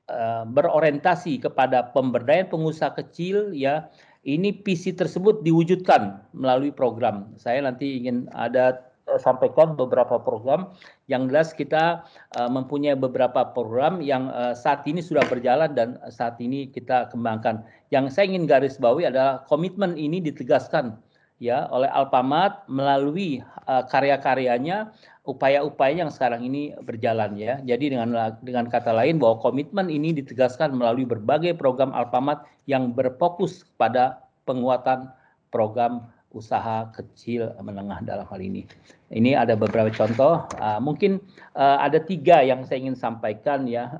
[0.07, 3.91] uh, berorientasi kepada pemberdayaan pengusaha kecil ya.
[4.21, 7.33] Ini visi tersebut diwujudkan melalui program.
[7.41, 10.71] Saya nanti ingin ada Eh, sampaikan beberapa program
[11.11, 12.05] yang jelas kita
[12.39, 17.65] uh, mempunyai beberapa program yang uh, saat ini sudah berjalan dan saat ini kita kembangkan.
[17.91, 20.95] Yang saya ingin garis bawahi adalah komitmen ini ditegaskan
[21.41, 24.93] ya oleh Alpamat melalui uh, karya-karyanya,
[25.25, 27.57] upaya-upaya yang sekarang ini berjalan ya.
[27.65, 33.65] Jadi dengan dengan kata lain bahwa komitmen ini ditegaskan melalui berbagai program Alpamat yang berfokus
[33.75, 35.09] pada penguatan
[35.49, 38.63] program usaha kecil menengah dalam hal ini.
[39.11, 40.47] Ini ada beberapa contoh.
[40.57, 41.19] Uh, mungkin
[41.55, 43.91] uh, ada tiga yang saya ingin sampaikan ya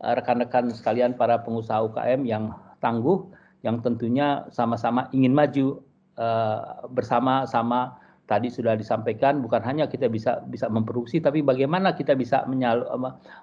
[0.00, 2.52] rekan-rekan uh, sekalian para pengusaha UKM yang
[2.84, 3.24] tangguh,
[3.64, 5.82] yang tentunya sama-sama ingin maju
[6.92, 7.96] bersama-sama.
[8.28, 12.84] Tadi sudah disampaikan bukan hanya kita bisa bisa memproduksi, tapi bagaimana kita bisa menyal,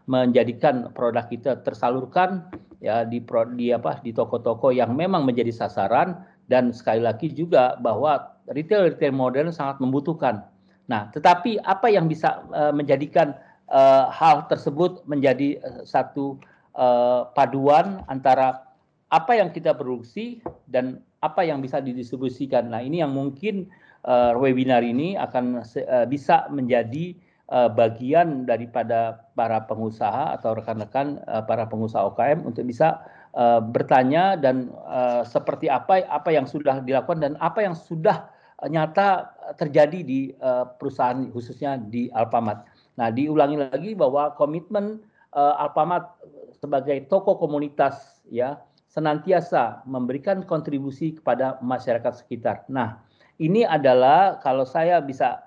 [0.05, 2.45] menjadikan produk kita tersalurkan
[2.85, 3.17] ya di
[3.57, 9.13] di apa di toko-toko yang memang menjadi sasaran dan sekali lagi juga bahwa retail retail
[9.13, 10.45] modern sangat membutuhkan.
[10.85, 13.33] Nah, tetapi apa yang bisa uh, menjadikan
[13.69, 16.37] uh, hal tersebut menjadi uh, satu
[16.77, 18.61] uh, paduan antara
[19.09, 22.69] apa yang kita produksi dan apa yang bisa didistribusikan.
[22.69, 23.65] Nah, ini yang mungkin
[24.05, 27.17] uh, webinar ini akan uh, bisa menjadi
[27.49, 33.01] uh, bagian daripada para pengusaha atau rekan-rekan uh, para pengusaha UKM untuk bisa
[33.35, 38.31] uh, bertanya dan uh, seperti apa apa yang sudah dilakukan dan apa yang sudah
[38.65, 42.63] nyata terjadi di uh, perusahaan khususnya di Alfamart.
[42.95, 45.03] Nah, diulangi lagi bahwa komitmen
[45.35, 46.15] uh, Alfamart
[46.55, 48.57] sebagai toko komunitas ya
[48.87, 52.63] senantiasa memberikan kontribusi kepada masyarakat sekitar.
[52.71, 53.03] Nah,
[53.43, 55.43] ini adalah kalau saya bisa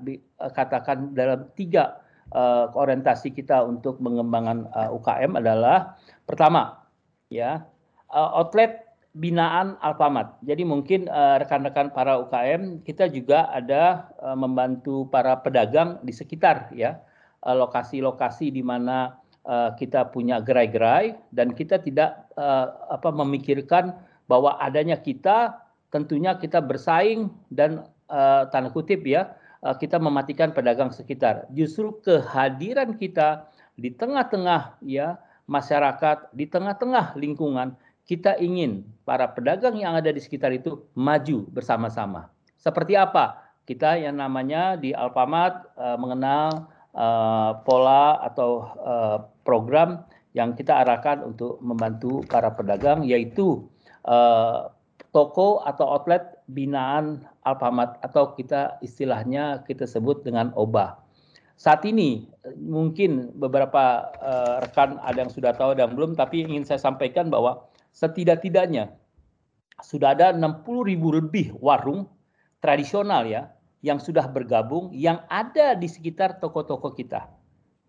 [0.52, 2.04] katakan dalam tiga
[2.36, 5.96] uh, orientasi kita untuk pengembangan uh, UKM adalah
[6.28, 6.84] pertama
[7.32, 7.64] ya
[8.12, 10.38] outlet binaan Alfamart.
[10.46, 16.70] Jadi mungkin uh, rekan-rekan para UKM kita juga ada uh, membantu para pedagang di sekitar
[16.72, 17.00] ya
[17.38, 19.14] lokasi-lokasi di mana
[19.78, 22.26] kita punya gerai-gerai dan kita tidak
[22.90, 23.94] apa memikirkan
[24.26, 25.54] bahwa adanya kita
[25.88, 27.86] tentunya kita bersaing dan
[28.50, 29.38] tanda kutip ya
[29.78, 31.46] kita mematikan pedagang sekitar.
[31.54, 33.46] Justru kehadiran kita
[33.78, 37.78] di tengah-tengah ya masyarakat, di tengah-tengah lingkungan
[38.08, 42.32] kita ingin para pedagang yang ada di sekitar itu maju bersama-sama.
[42.56, 43.52] Seperti apa?
[43.68, 51.20] Kita yang namanya di Alfamart uh, mengenal uh, pola atau uh, program yang kita arahkan
[51.20, 53.68] untuk membantu para pedagang yaitu
[54.08, 54.72] uh,
[55.12, 60.96] toko atau outlet binaan Alfamart atau kita istilahnya kita sebut dengan OBA.
[61.60, 62.24] Saat ini
[62.56, 67.67] mungkin beberapa uh, rekan ada yang sudah tahu dan belum tapi ingin saya sampaikan bahwa
[67.92, 68.94] setidak-tidaknya
[69.82, 72.10] sudah ada 60 ribu lebih warung
[72.58, 73.50] tradisional ya
[73.86, 77.30] yang sudah bergabung yang ada di sekitar toko-toko kita.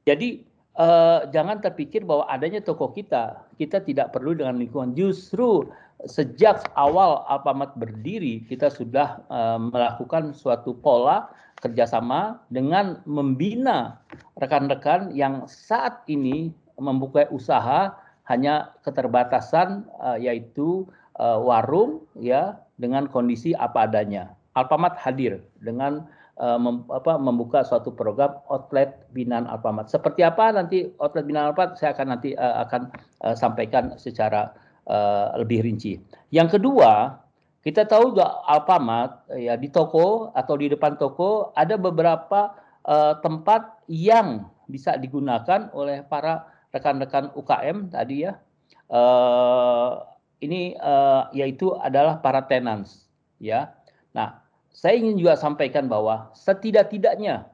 [0.05, 0.45] Jadi
[0.77, 4.93] eh, jangan terpikir bahwa adanya toko kita kita tidak perlu dengan lingkungan.
[4.93, 5.65] Justru
[6.05, 13.99] sejak awal Alfamart berdiri kita sudah eh, melakukan suatu pola kerjasama dengan membina
[14.39, 17.91] rekan-rekan yang saat ini membuka usaha
[18.29, 20.85] hanya keterbatasan uh, yaitu
[21.17, 24.37] uh, warung ya dengan kondisi apa adanya.
[24.53, 26.05] Alfamart hadir dengan
[26.37, 29.89] uh, mem, apa, membuka suatu program outlet binaan Alfamart.
[29.89, 32.81] Seperti apa nanti outlet binaan Alfamart saya akan nanti uh, akan
[33.25, 34.53] uh, sampaikan secara
[34.85, 35.97] uh, lebih rinci.
[36.29, 37.17] Yang kedua,
[37.65, 42.55] kita tahu juga Alfamart ya di toko atau di depan toko ada beberapa
[42.85, 48.37] uh, tempat yang bisa digunakan oleh para rekan-rekan UKM tadi ya.
[48.89, 50.01] Uh,
[50.41, 53.05] ini uh, yaitu adalah para tenants
[53.37, 53.73] ya.
[54.15, 54.41] Nah,
[54.73, 57.49] saya ingin juga sampaikan bahwa setidak-tidaknya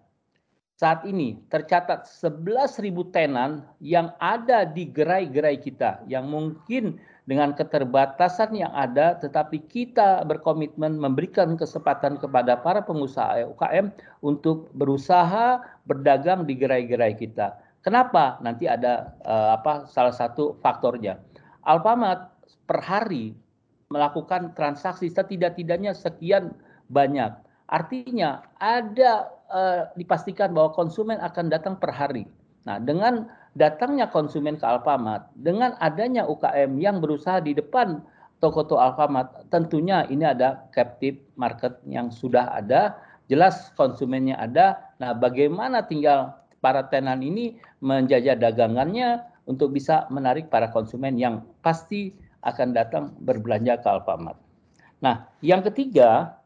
[0.76, 8.76] saat ini tercatat 11.000 tenan yang ada di gerai-gerai kita yang mungkin dengan keterbatasan yang
[8.76, 13.88] ada tetapi kita berkomitmen memberikan kesempatan kepada para pengusaha UKM
[14.20, 17.56] untuk berusaha berdagang di gerai-gerai kita.
[17.86, 18.42] Kenapa?
[18.42, 21.22] Nanti ada uh, apa salah satu faktornya.
[21.62, 22.34] Alfamart
[22.66, 23.38] per hari
[23.94, 26.58] melakukan transaksi setidak-tidaknya sekian
[26.90, 27.30] banyak.
[27.70, 32.26] Artinya ada uh, dipastikan bahwa konsumen akan datang per hari.
[32.66, 38.02] Nah, dengan datangnya konsumen ke Alfamart, dengan adanya UKM yang berusaha di depan
[38.42, 42.98] toko-toko Alfamart, tentunya ini ada captive market yang sudah ada,
[43.30, 44.82] jelas konsumennya ada.
[44.98, 52.14] Nah, bagaimana tinggal para tenan ini menjajah dagangannya untuk bisa menarik para konsumen yang pasti
[52.46, 54.38] akan datang berbelanja ke Alfamart.
[55.02, 56.38] Nah, yang ketiga,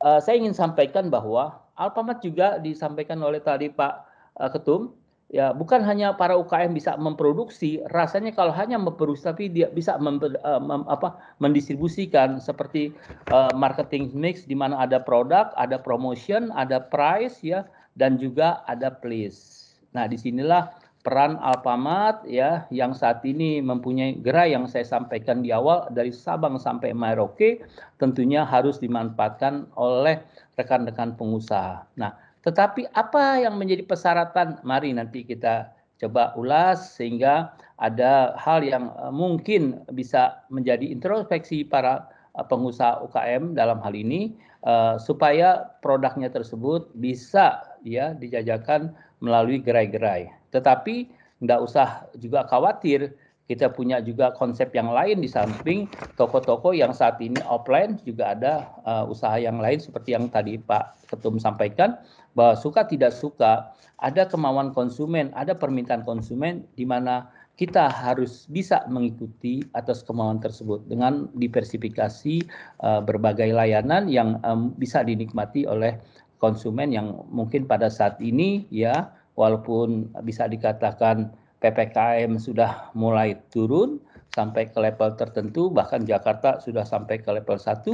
[0.00, 3.94] uh, saya ingin sampaikan bahwa Alfamart juga disampaikan oleh tadi Pak
[4.40, 4.92] uh, Ketum,
[5.32, 10.20] ya bukan hanya para UKM bisa memproduksi, rasanya kalau hanya memproduksi tapi dia bisa mem,
[10.20, 12.92] uh, mem, apa, mendistribusikan seperti
[13.32, 17.64] uh, marketing mix di mana ada produk, ada promotion, ada price ya
[17.96, 19.72] dan juga ada place.
[19.92, 20.72] Nah, di sinilah
[21.02, 26.56] peran Alfamart ya yang saat ini mempunyai gerai yang saya sampaikan di awal dari Sabang
[26.62, 27.58] sampai Merauke
[27.98, 30.22] tentunya harus dimanfaatkan oleh
[30.54, 31.84] rekan-rekan pengusaha.
[31.98, 32.14] Nah,
[32.46, 34.62] tetapi apa yang menjadi persyaratan?
[34.62, 42.06] Mari nanti kita coba ulas sehingga ada hal yang eh, mungkin bisa menjadi introspeksi para
[42.38, 50.30] eh, pengusaha UKM dalam hal ini uh, supaya produknya tersebut bisa ya dijajakan melalui gerai-gerai.
[50.50, 51.10] Tetapi
[51.42, 53.14] tidak usah juga khawatir,
[53.50, 58.70] kita punya juga konsep yang lain di samping toko-toko yang saat ini offline juga ada
[58.86, 61.98] uh, usaha yang lain seperti yang tadi Pak Ketum sampaikan
[62.32, 67.28] bahwa suka tidak suka ada kemauan konsumen, ada permintaan konsumen di mana
[67.60, 72.40] kita harus bisa mengikuti atas kemauan tersebut dengan diversifikasi
[72.80, 76.00] uh, berbagai layanan yang um, bisa dinikmati oleh
[76.42, 81.30] konsumen yang mungkin pada saat ini ya walaupun bisa dikatakan
[81.62, 84.02] PPKM sudah mulai turun
[84.34, 87.86] sampai ke level tertentu bahkan Jakarta sudah sampai ke level 1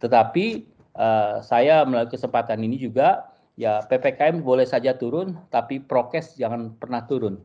[0.00, 0.64] tetapi
[0.96, 3.28] uh, saya melalui kesempatan ini juga
[3.60, 7.36] ya PPKM boleh saja turun tapi prokes jangan pernah turun.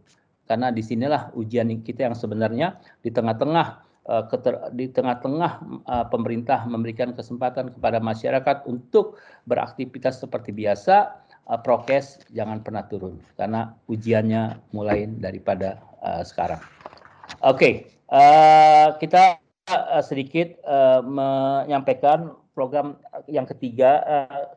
[0.45, 3.82] Karena di sinilah ujian kita yang sebenarnya di tengah-tengah
[4.78, 5.51] di tengah-tengah
[5.82, 9.18] eh, pemerintah memberikan kesempatan kepada masyarakat untuk
[9.49, 15.82] beraktivitas seperti biasa eh, prokes jangan pernah turun karena ujiannya mulai daripada
[16.22, 16.62] sekarang.
[17.41, 19.41] Oke, okay, kita
[20.06, 20.53] sedikit
[21.01, 24.06] menyampaikan program yang ketiga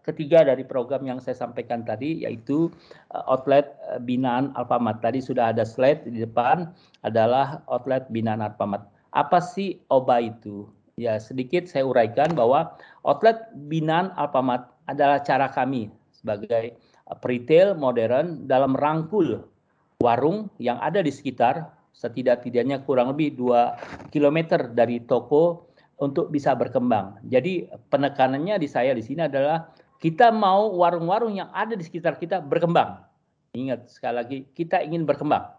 [0.05, 2.69] ketiga dari program yang saya sampaikan tadi yaitu
[3.25, 3.73] outlet
[4.05, 5.01] binaan Alfamart.
[5.01, 6.69] Tadi sudah ada slide di depan
[7.01, 8.98] adalah outlet binaan Alfamart.
[9.19, 10.71] Apa sih OBA itu?
[10.95, 16.79] Ya, sedikit saya uraikan bahwa outlet binaan Alfamart adalah cara kami sebagai
[17.27, 19.43] retail modern dalam rangkul
[19.99, 25.67] warung yang ada di sekitar setidak-tidaknya kurang lebih 2 km dari toko
[25.99, 27.19] untuk bisa berkembang.
[27.27, 29.67] Jadi penekanannya di saya di sini adalah
[29.99, 33.03] kita mau warung-warung yang ada di sekitar kita berkembang.
[33.59, 35.51] Ingat sekali lagi, kita ingin berkembang.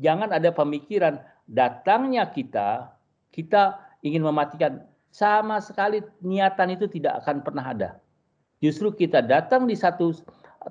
[0.00, 2.92] Jangan ada pemikiran datangnya kita,
[3.30, 4.82] kita ingin mematikan.
[5.16, 7.90] Sama sekali niatan itu tidak akan pernah ada.
[8.60, 10.12] Justru kita datang di satu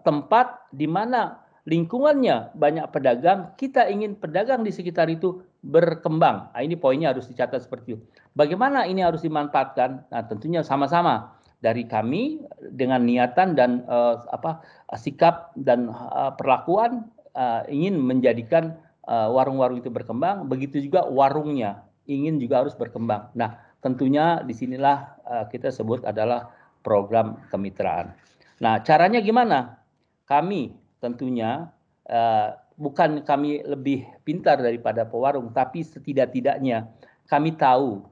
[0.05, 6.53] tempat di mana lingkungannya banyak pedagang, kita ingin pedagang di sekitar itu berkembang.
[6.53, 7.99] Nah, ini poinnya harus dicatat seperti itu.
[8.37, 10.13] Bagaimana ini harus dimanfaatkan?
[10.13, 11.33] Nah, tentunya sama-sama
[11.65, 12.45] dari kami
[12.77, 14.61] dengan niatan dan uh, apa
[14.93, 22.41] sikap dan uh, perlakuan uh, ingin menjadikan warung-warung uh, itu berkembang, begitu juga warungnya ingin
[22.41, 23.29] juga harus berkembang.
[23.37, 26.49] Nah, tentunya di sinilah uh, kita sebut adalah
[26.81, 28.13] program kemitraan.
[28.61, 29.81] Nah, caranya gimana?
[30.25, 31.69] Kami tentunya
[32.09, 36.89] uh, bukan kami lebih pintar daripada pewarung, tapi setidak-tidaknya
[37.29, 38.05] kami tahu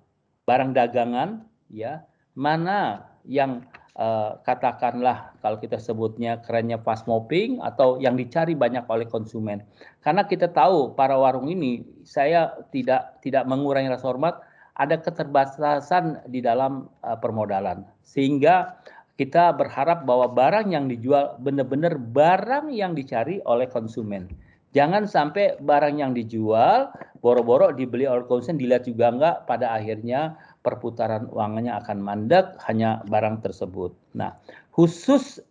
[0.44, 3.64] barang dagangan ya mana yang
[3.98, 9.62] uh, katakanlah kalau kita sebutnya kerennya fast mopping atau yang dicari banyak oleh konsumen.
[10.02, 14.36] Karena kita tahu para warung ini saya tidak tidak mengurangi rasa hormat
[14.74, 18.78] ada keterbatasan di dalam uh, permodalan sehingga
[19.14, 24.26] kita berharap bahwa barang yang dijual benar-benar barang yang dicari oleh konsumen.
[24.74, 26.90] Jangan sampai barang yang dijual
[27.22, 30.34] boro-boro dibeli oleh konsumen dilihat juga enggak pada akhirnya
[30.64, 33.92] perputaran uangnya akan mandek hanya barang tersebut.
[34.16, 34.34] Nah,
[34.72, 35.44] khusus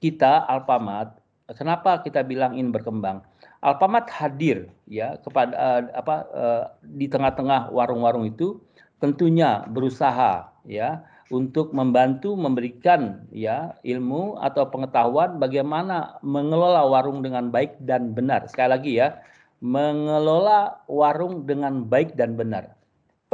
[0.00, 1.20] kita Alfamart,
[1.54, 3.20] kenapa kita bilang ini berkembang?
[3.64, 8.60] Alfamart hadir ya kepada uh, apa uh, di tengah-tengah warung-warung itu
[9.00, 17.80] tentunya berusaha ya untuk membantu memberikan ya ilmu atau pengetahuan bagaimana mengelola warung dengan baik
[17.88, 18.44] dan benar.
[18.48, 19.16] Sekali lagi ya,
[19.64, 22.68] mengelola warung dengan baik dan benar.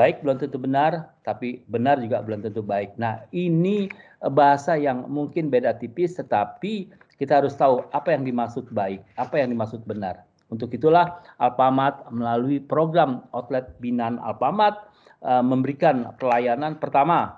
[0.00, 2.96] Baik belum tentu benar, tapi benar juga belum tentu baik.
[2.96, 3.92] Nah, ini
[4.32, 6.88] bahasa yang mungkin beda tipis tetapi
[7.20, 10.24] kita harus tahu apa yang dimaksud baik, apa yang dimaksud benar.
[10.48, 14.88] Untuk itulah Alfamart melalui program outlet binaan Alfamart
[15.20, 17.36] uh, memberikan pelayanan pertama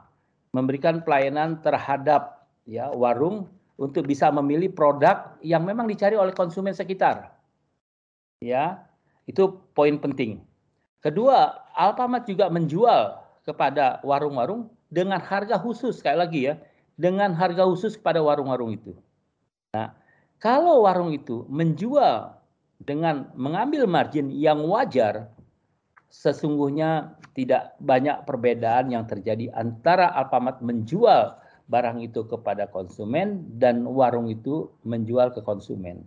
[0.54, 7.34] memberikan pelayanan terhadap ya warung untuk bisa memilih produk yang memang dicari oleh konsumen sekitar.
[8.38, 8.86] Ya,
[9.26, 10.44] itu poin penting.
[11.02, 16.54] Kedua, Alfamart juga menjual kepada warung-warung dengan harga khusus sekali lagi ya,
[16.94, 18.94] dengan harga khusus kepada warung-warung itu.
[19.74, 19.90] Nah,
[20.38, 22.38] kalau warung itu menjual
[22.86, 25.26] dengan mengambil margin yang wajar,
[26.06, 31.34] sesungguhnya tidak banyak perbedaan yang terjadi antara Alfamart menjual
[31.66, 36.06] barang itu kepada konsumen dan warung itu menjual ke konsumen.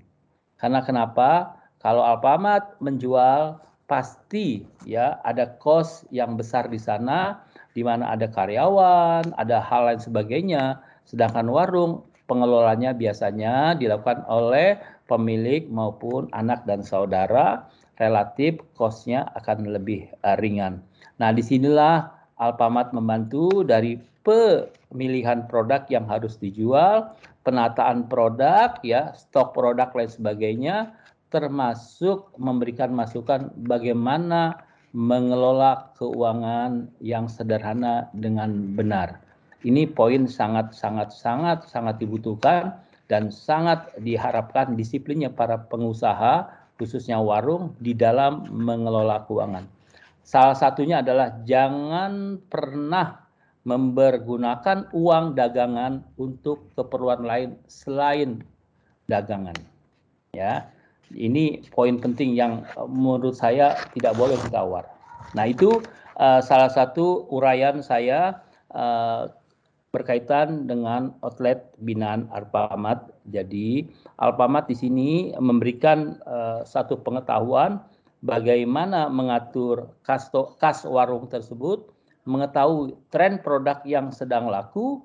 [0.56, 1.58] Karena kenapa?
[1.84, 7.46] Kalau Alfamart menjual pasti ya ada cost yang besar di sana
[7.78, 10.80] di mana ada karyawan, ada hal lain sebagainya.
[11.06, 17.70] Sedangkan warung pengelolanya biasanya dilakukan oleh pemilik maupun anak dan saudara
[18.02, 20.82] relatif cost-nya akan lebih uh, ringan.
[21.22, 27.16] Nah, di sinilah Alfamart membantu dari pemilihan produk yang harus dijual,
[27.48, 30.92] penataan produk, ya, stok produk lain sebagainya,
[31.30, 34.62] termasuk memberikan masukan bagaimana
[34.96, 39.20] mengelola keuangan yang sederhana dengan benar.
[39.66, 42.80] Ini poin sangat sangat sangat sangat dibutuhkan
[43.12, 46.48] dan sangat diharapkan disiplinnya para pengusaha
[46.80, 49.66] khususnya warung di dalam mengelola keuangan.
[50.26, 53.26] Salah satunya adalah jangan pernah
[53.66, 58.46] mempergunakan uang dagangan untuk keperluan lain selain
[59.10, 59.58] dagangan.
[60.34, 60.70] Ya.
[61.14, 64.88] Ini poin penting yang eh, menurut saya tidak boleh ditawar.
[65.36, 65.84] Nah, itu
[66.16, 68.40] uh, salah satu uraian saya
[68.72, 69.28] uh,
[69.92, 73.12] berkaitan dengan outlet binaan Alfamart.
[73.32, 73.88] Jadi
[74.20, 77.84] Alfamart di sini memberikan uh, satu pengetahuan
[78.24, 80.28] bagaimana mengatur kas,
[80.60, 81.92] kas warung tersebut,
[82.28, 85.00] mengetahui tren produk yang sedang laku,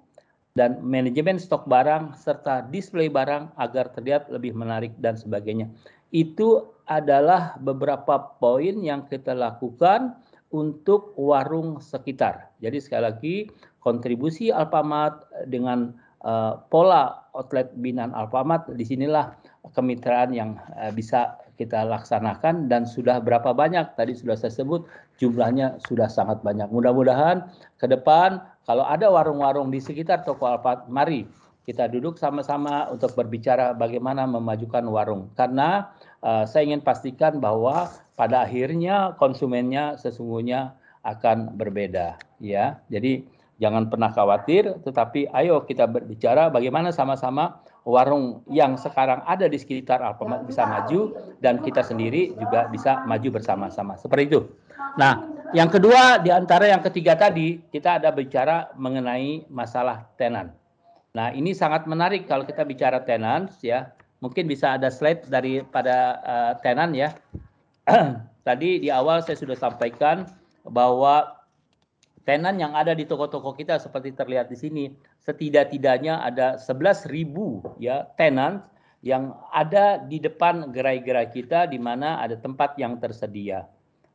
[0.58, 5.70] dan manajemen stok barang serta display barang agar terlihat lebih menarik dan sebagainya.
[6.10, 10.18] Itu adalah beberapa poin yang kita lakukan
[10.50, 12.50] untuk warung sekitar.
[12.58, 13.36] Jadi sekali lagi
[13.78, 15.94] kontribusi Alfamart dengan
[16.26, 19.30] uh, pola outlet binaan Alfamart di sinilah
[19.70, 24.88] kemitraan yang uh, bisa kita laksanakan dan sudah berapa banyak tadi sudah saya sebut
[25.20, 26.72] jumlahnya sudah sangat banyak.
[26.72, 27.44] Mudah-mudahan
[27.76, 31.28] ke depan kalau ada warung-warung di sekitar toko Alfamart, mari
[31.68, 35.28] kita duduk sama-sama untuk berbicara bagaimana memajukan warung.
[35.36, 35.92] Karena
[36.24, 40.72] uh, saya ingin pastikan bahwa pada akhirnya konsumennya sesungguhnya
[41.04, 42.80] akan berbeda, ya.
[42.88, 43.24] Jadi
[43.60, 50.04] jangan pernah khawatir, tetapi ayo kita berbicara bagaimana sama-sama warung yang sekarang ada di sekitar
[50.04, 53.96] Alfamart bisa maju dan kita sendiri juga bisa maju bersama-sama.
[53.96, 54.40] Seperti itu.
[55.00, 55.24] Nah,
[55.56, 60.52] yang kedua di antara yang ketiga tadi kita ada bicara mengenai masalah tenan.
[61.10, 63.90] Nah, ini sangat menarik kalau kita bicara tenan ya.
[64.20, 67.16] Mungkin bisa ada slide daripada uh, tenan ya.
[68.46, 70.28] Tadi di awal saya sudah sampaikan
[70.68, 71.39] bahwa
[72.30, 74.84] tenan yang ada di toko-toko kita seperti terlihat di sini
[75.26, 77.10] setidak-tidaknya ada 11.000
[77.82, 78.62] ya tenan
[79.02, 83.66] yang ada di depan gerai-gerai kita di mana ada tempat yang tersedia.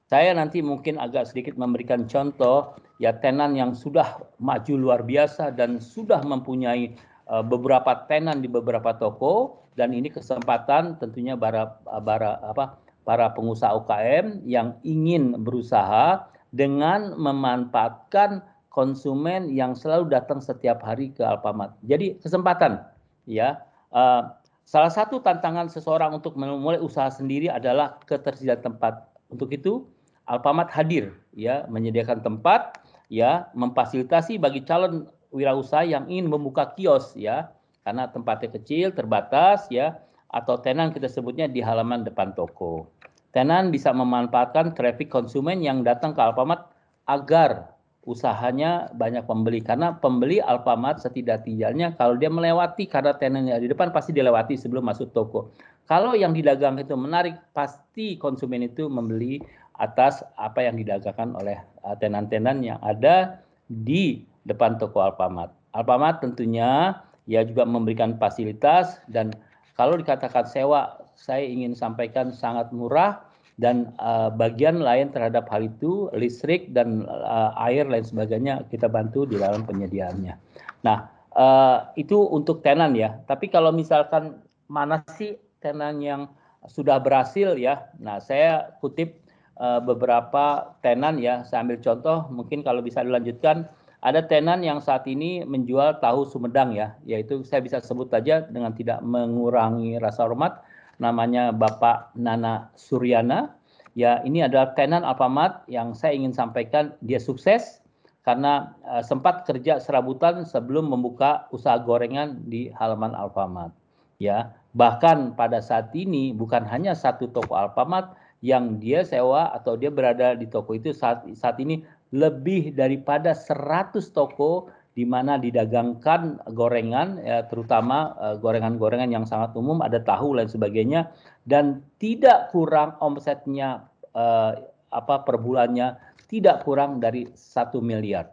[0.07, 5.83] Saya nanti mungkin agak sedikit memberikan contoh ya tenan yang sudah maju luar biasa dan
[5.83, 6.95] sudah mempunyai
[7.27, 13.75] uh, beberapa tenan di beberapa toko dan ini kesempatan tentunya para para apa para pengusaha
[13.75, 18.39] UKM yang ingin berusaha dengan memanfaatkan
[18.71, 21.75] konsumen yang selalu datang setiap hari ke Alfamart.
[21.83, 22.79] Jadi kesempatan
[23.27, 23.59] ya.
[23.91, 24.31] Uh,
[24.67, 29.07] salah satu tantangan seseorang untuk memulai usaha sendiri adalah ketersediaan tempat.
[29.27, 29.83] Untuk itu
[30.25, 32.81] Alfamart hadir ya menyediakan tempat
[33.11, 37.51] ya memfasilitasi bagi calon wirausaha yang ingin membuka kios ya
[37.85, 40.01] karena tempatnya kecil terbatas ya
[40.33, 42.89] atau tenan kita sebutnya di halaman depan toko.
[43.35, 46.71] Tenan bisa memanfaatkan traffic konsumen yang datang ke Alfamart
[47.03, 47.75] agar
[48.07, 54.15] usahanya banyak pembeli karena pembeli Alfamart setidak-tidaknya kalau dia melewati karena tenannya di depan pasti
[54.15, 55.51] dilewati sebelum masuk toko.
[55.83, 59.43] Kalau yang didagang itu menarik pasti konsumen itu membeli
[59.75, 65.51] atas apa yang didagangkan oleh uh, tenan-tenan yang ada di depan toko Alfamart.
[65.75, 69.35] Alfamart tentunya ya juga memberikan fasilitas dan
[69.75, 73.24] kalau dikatakan sewa saya ingin sampaikan sangat murah
[73.55, 79.23] dan uh, bagian lain terhadap hal itu listrik dan uh, air lain sebagainya kita bantu
[79.23, 80.35] di dalam penyediaannya.
[80.83, 83.15] Nah uh, itu untuk tenan ya.
[83.23, 86.27] Tapi kalau misalkan mana sih tenan yang
[86.67, 87.87] sudah berhasil ya?
[87.95, 89.23] Nah saya kutip
[89.55, 91.47] uh, beberapa tenan ya.
[91.47, 93.71] Saya ambil contoh mungkin kalau bisa dilanjutkan
[94.05, 98.69] ada tenan yang saat ini menjual tahu Sumedang ya, yaitu saya bisa sebut saja dengan
[98.69, 100.61] tidak mengurangi rasa hormat
[100.99, 103.55] namanya Bapak Nana Suryana.
[103.95, 107.79] Ya, ini adalah tenan Alfamart yang saya ingin sampaikan dia sukses
[108.27, 113.71] karena uh, sempat kerja serabutan sebelum membuka usaha gorengan di halaman Alfamart.
[114.19, 119.87] Ya, bahkan pada saat ini bukan hanya satu toko Alfamart yang dia sewa atau dia
[119.87, 121.81] berada di toko itu saat saat ini
[122.11, 129.83] lebih daripada 100 toko di mana didagangkan gorengan ya, terutama uh, gorengan-gorengan yang sangat umum
[129.83, 131.11] ada tahu dan sebagainya
[131.43, 134.55] dan tidak kurang omsetnya uh,
[134.95, 135.99] apa per bulannya
[136.31, 138.31] tidak kurang dari satu miliar.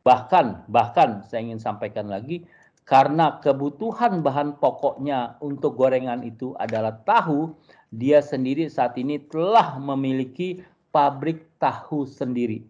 [0.00, 2.48] Bahkan bahkan saya ingin sampaikan lagi
[2.88, 7.52] karena kebutuhan bahan pokoknya untuk gorengan itu adalah tahu
[7.92, 12.64] dia sendiri saat ini telah memiliki pabrik tahu sendiri.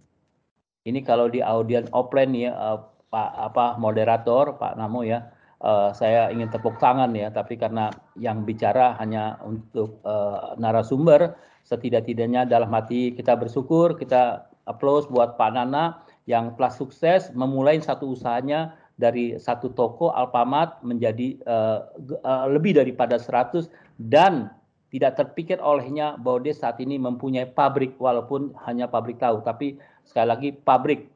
[0.82, 5.26] Ini kalau di audien offline ya uh, Pak apa moderator Pak Namo ya.
[5.60, 11.36] Uh, saya ingin tepuk tangan ya tapi karena yang bicara hanya untuk uh, narasumber
[11.68, 18.16] setidak-tidaknya dalam hati kita bersyukur kita applause buat Pak Nana yang telah sukses memulai satu
[18.16, 21.92] usahanya dari satu toko Alfamart menjadi uh,
[22.24, 24.52] uh, lebih daripada 100 dan
[24.92, 29.40] tidak terpikir olehnya bahwa dia saat ini mempunyai pabrik walaupun hanya pabrik tahu.
[29.40, 31.06] Tapi sekali lagi pabrik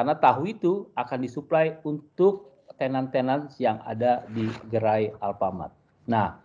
[0.00, 5.76] karena tahu itu akan disuplai untuk tenan-tenan yang ada di gerai Alfamart.
[6.08, 6.40] Nah,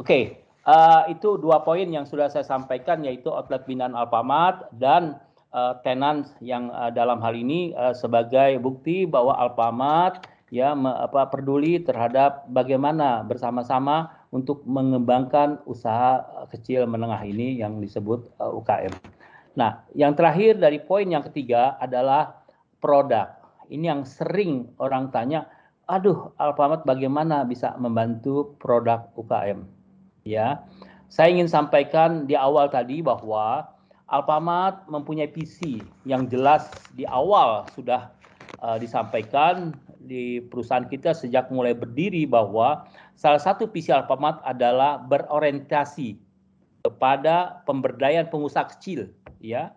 [0.00, 0.22] oke, okay,
[0.64, 5.20] uh, eh, itu dua poin yang sudah saya sampaikan yaitu outlet binaan Alfamart dan
[5.52, 11.28] uh, tenan yang uh, dalam hal ini uh, sebagai bukti bahwa Alfamart ya me, apa
[11.28, 18.96] peduli terhadap bagaimana bersama-sama untuk mengembangkan usaha kecil menengah ini yang disebut uh, UKM.
[19.52, 22.45] Nah, yang terakhir dari poin yang ketiga adalah
[22.80, 23.32] produk.
[23.66, 25.50] Ini yang sering orang tanya,
[25.90, 29.66] aduh Alfamart bagaimana bisa membantu produk UKM?
[30.26, 30.62] Ya,
[31.06, 33.66] saya ingin sampaikan di awal tadi bahwa
[34.06, 38.10] Alfamart mempunyai visi yang jelas di awal sudah
[38.62, 39.74] uh, disampaikan
[40.06, 42.86] di perusahaan kita sejak mulai berdiri bahwa
[43.18, 46.14] salah satu visi Alfamart adalah berorientasi
[46.86, 49.10] kepada pemberdayaan pengusaha kecil
[49.42, 49.74] ya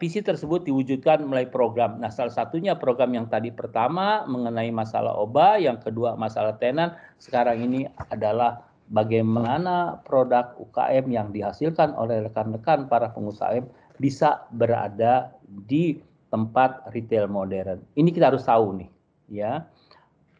[0.00, 2.00] visi tersebut diwujudkan melalui program.
[2.00, 7.60] Nah, salah satunya program yang tadi pertama mengenai masalah OBA, yang kedua masalah tenan, sekarang
[7.60, 13.60] ini adalah bagaimana produk UKM yang dihasilkan oleh rekan-rekan para pengusaha
[14.00, 15.36] bisa berada
[15.68, 16.00] di
[16.32, 17.84] tempat retail modern.
[17.92, 18.88] Ini kita harus tahu nih,
[19.28, 19.68] ya.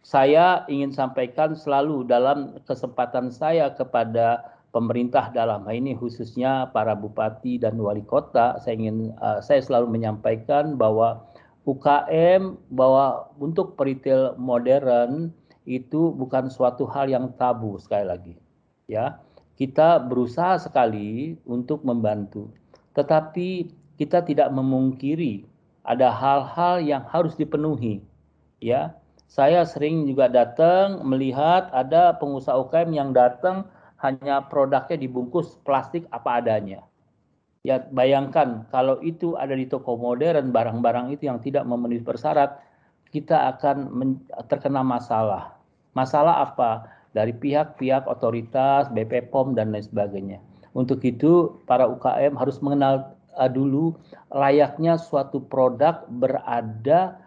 [0.01, 7.57] Saya ingin sampaikan selalu dalam kesempatan saya kepada pemerintah dalam hal ini khususnya para bupati
[7.57, 11.25] dan wali kota saya ingin uh, saya selalu menyampaikan bahwa
[11.69, 15.33] UKM bahwa untuk retail modern
[15.69, 18.35] itu bukan suatu hal yang tabu sekali lagi
[18.89, 19.21] ya.
[19.59, 22.49] Kita berusaha sekali untuk membantu
[22.95, 25.43] tetapi kita tidak memungkiri
[25.83, 28.05] ada hal-hal yang harus dipenuhi
[28.63, 28.95] ya.
[29.29, 33.69] Saya sering juga datang melihat ada pengusaha UKM yang datang
[33.99, 36.81] hanya produknya dibungkus plastik apa adanya.
[37.67, 42.63] Ya bayangkan kalau itu ada di toko modern barang-barang itu yang tidak memenuhi persyarat,
[43.11, 43.91] kita akan
[44.47, 45.59] terkena masalah.
[45.99, 46.87] Masalah apa?
[47.17, 50.39] Dari pihak-pihak otoritas, BP POM dan lain sebagainya.
[50.77, 53.97] Untuk itu para UKM harus mengenal uh, dulu
[54.31, 57.19] layaknya suatu produk berada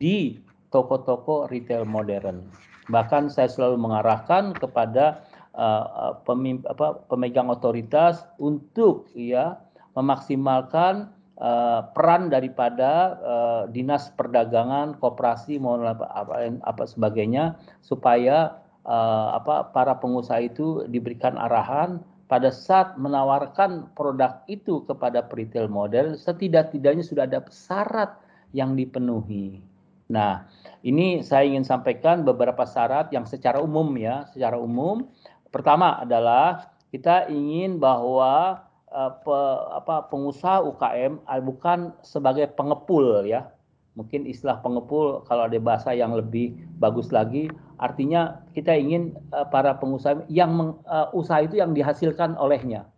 [0.00, 0.40] di
[0.72, 2.46] toko-toko retail modern.
[2.90, 5.25] Bahkan saya selalu mengarahkan kepada
[5.56, 9.56] uh, pemim, apa, pemegang otoritas untuk ya
[9.96, 11.08] memaksimalkan
[11.40, 19.72] uh, peran daripada uh, dinas perdagangan, koperasi maupun apa, apa, apa sebagainya supaya uh, apa
[19.72, 27.24] para pengusaha itu diberikan arahan pada saat menawarkan produk itu kepada retail model setidak-tidaknya sudah
[27.24, 28.18] ada syarat
[28.50, 29.62] yang dipenuhi.
[30.06, 30.46] Nah,
[30.86, 35.10] ini saya ingin sampaikan beberapa syarat yang secara umum ya, secara umum
[35.56, 38.60] Pertama adalah kita ingin bahwa
[38.92, 39.38] uh, pe,
[39.72, 43.48] apa, pengusaha UKM uh, bukan sebagai pengepul ya.
[43.96, 47.48] Mungkin istilah pengepul kalau ada bahasa yang lebih bagus lagi
[47.80, 52.92] artinya kita ingin uh, para pengusaha yang meng, uh, usaha itu yang dihasilkan olehnya.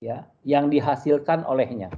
[0.00, 1.92] Ya, yang dihasilkan olehnya.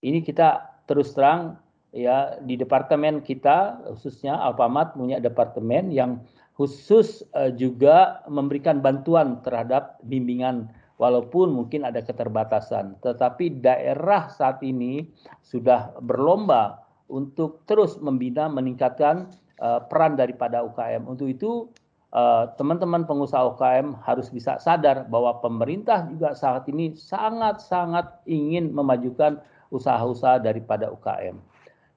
[0.00, 1.60] Ini kita terus terang
[1.92, 6.24] ya di departemen kita khususnya Alfamart punya departemen yang
[6.56, 15.12] khusus uh, juga memberikan bantuan terhadap bimbingan walaupun mungkin ada keterbatasan tetapi daerah saat ini
[15.44, 19.28] sudah berlomba untuk terus membina meningkatkan
[19.60, 21.68] uh, peran daripada UKM untuk itu
[22.16, 29.36] eh, teman-teman pengusaha UKM harus bisa sadar bahwa pemerintah juga saat ini sangat-sangat ingin memajukan
[29.68, 31.36] usaha-usaha daripada UKM.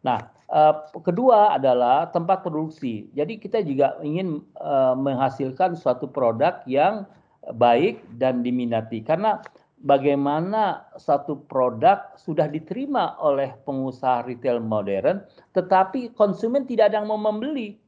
[0.03, 0.19] Nah,
[1.05, 3.05] kedua adalah tempat produksi.
[3.13, 7.05] Jadi kita juga ingin uh, menghasilkan suatu produk yang
[7.53, 9.41] baik dan diminati karena
[9.85, 15.23] bagaimana satu produk sudah diterima oleh pengusaha retail modern,
[15.55, 17.79] tetapi konsumen tidak ada yang mau membeli.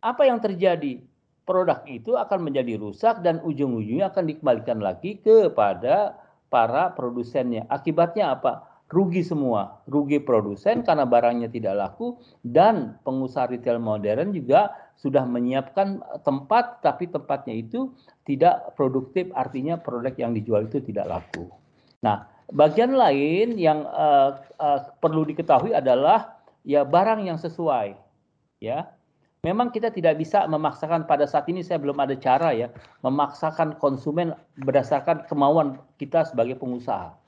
[0.00, 1.02] Apa yang terjadi?
[1.46, 6.18] Produk itu akan menjadi rusak dan ujung-ujungnya akan dikembalikan lagi kepada
[6.50, 7.70] para produsennya.
[7.70, 8.75] Akibatnya apa?
[8.86, 15.98] Rugi semua, rugi produsen karena barangnya tidak laku dan pengusaha retail modern juga sudah menyiapkan
[16.22, 17.90] tempat tapi tempatnya itu
[18.22, 21.50] tidak produktif artinya produk yang dijual itu tidak laku.
[22.06, 27.98] Nah, bagian lain yang uh, uh, perlu diketahui adalah ya barang yang sesuai
[28.62, 28.86] ya.
[29.42, 32.66] Memang kita tidak bisa memaksakan pada saat ini saya belum ada cara ya
[33.06, 37.25] memaksakan konsumen berdasarkan kemauan kita sebagai pengusaha.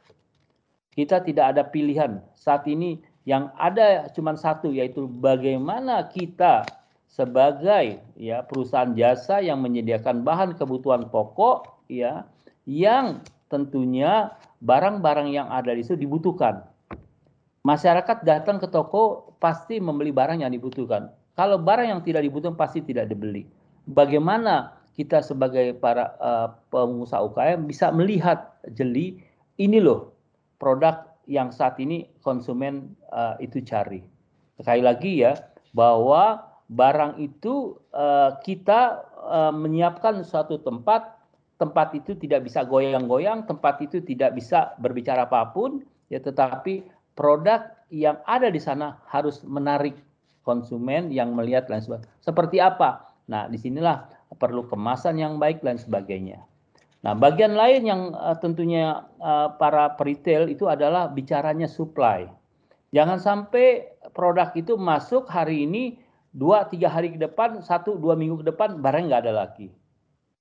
[0.92, 2.20] Kita tidak ada pilihan.
[2.34, 6.64] Saat ini yang ada cuma satu yaitu bagaimana kita
[7.08, 12.24] sebagai ya perusahaan jasa yang menyediakan bahan kebutuhan pokok ya
[12.68, 16.64] yang tentunya barang-barang yang ada di situ dibutuhkan.
[17.64, 21.12] Masyarakat datang ke toko pasti membeli barang yang dibutuhkan.
[21.36, 23.44] Kalau barang yang tidak dibutuhkan pasti tidak dibeli.
[23.88, 29.22] Bagaimana kita sebagai para uh, pengusaha UKM bisa melihat jeli
[29.54, 30.17] ini loh
[30.58, 34.02] produk yang saat ini konsumen uh, itu cari.
[34.58, 35.38] Sekali lagi ya
[35.72, 41.16] bahwa barang itu uh, kita uh, menyiapkan suatu tempat,
[41.56, 46.84] tempat itu tidak bisa goyang-goyang, tempat itu tidak bisa berbicara apa pun, ya tetapi
[47.16, 49.96] produk yang ada di sana harus menarik
[50.44, 52.12] konsumen yang melihat lain sebagainya.
[52.24, 53.04] Seperti apa?
[53.28, 54.08] Nah, di sinilah
[54.40, 56.40] perlu kemasan yang baik dan sebagainya.
[57.06, 62.26] Nah, bagian lain yang uh, tentunya uh, para retail itu adalah bicaranya supply.
[62.90, 66.00] Jangan sampai produk itu masuk hari ini
[66.36, 69.72] dua tiga hari ke depan satu dua minggu ke depan barang nggak ada lagi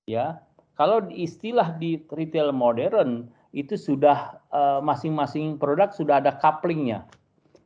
[0.05, 0.39] ya
[0.75, 7.07] kalau istilah di retail modern itu sudah eh, masing-masing uh, produk sudah ada couplingnya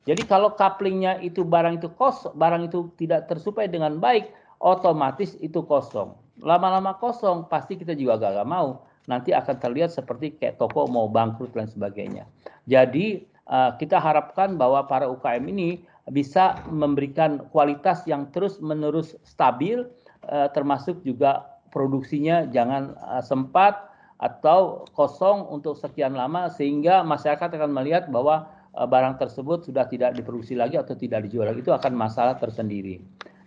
[0.05, 4.29] jadi kalau couplingnya itu barang itu kos barang itu tidak tersuplai dengan baik
[4.61, 6.13] otomatis itu kosong.
[6.41, 8.85] Lama-lama kosong pasti kita juga gak, gak mau.
[9.09, 12.29] Nanti akan terlihat seperti kayak toko mau bangkrut dan sebagainya.
[12.69, 19.85] Jadi uh, kita harapkan bahwa para UKM ini bisa memberikan kualitas yang terus-menerus stabil,
[20.25, 23.91] eh, termasuk juga produksinya jangan eh, sempat
[24.21, 30.17] atau kosong untuk sekian lama sehingga masyarakat akan melihat bahwa eh, barang tersebut sudah tidak
[30.17, 32.97] diproduksi lagi atau tidak dijual lagi itu akan masalah tersendiri.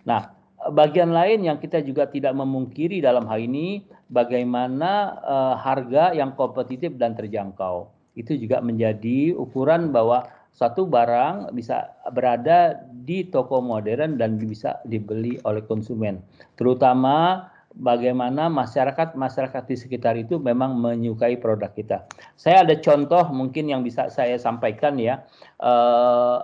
[0.07, 0.31] Nah,
[0.73, 5.21] bagian lain yang kita juga tidak memungkiri dalam hal ini bagaimana
[5.61, 7.91] harga yang kompetitif dan terjangkau.
[8.15, 15.35] Itu juga menjadi ukuran bahwa satu barang bisa berada di toko modern dan bisa dibeli
[15.43, 16.23] oleh konsumen.
[16.55, 22.07] Terutama bagaimana masyarakat masyarakat di sekitar itu memang menyukai produk kita.
[22.39, 25.27] Saya ada contoh mungkin yang bisa saya sampaikan ya
[25.59, 26.39] uh,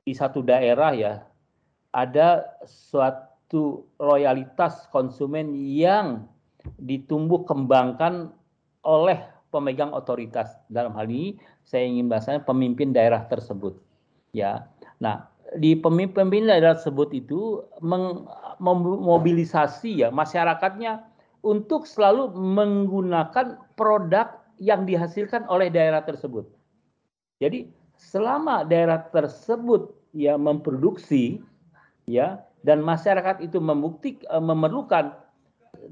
[0.00, 1.12] di satu daerah ya
[1.92, 3.25] ada suatu
[4.02, 6.26] loyalitas konsumen yang
[6.82, 8.34] ditumbuh kembangkan
[8.82, 9.22] oleh
[9.54, 13.78] pemegang otoritas dalam hal ini saya ingin bahasanya pemimpin daerah tersebut.
[14.34, 14.66] Ya.
[14.98, 17.62] Nah, di pemimpin daerah tersebut itu
[18.58, 21.06] memobilisasi ya masyarakatnya
[21.46, 26.50] untuk selalu menggunakan produk yang dihasilkan oleh daerah tersebut.
[27.38, 31.40] Jadi selama daerah tersebut ya memproduksi
[32.08, 35.14] ya dan masyarakat itu eh, memerlukan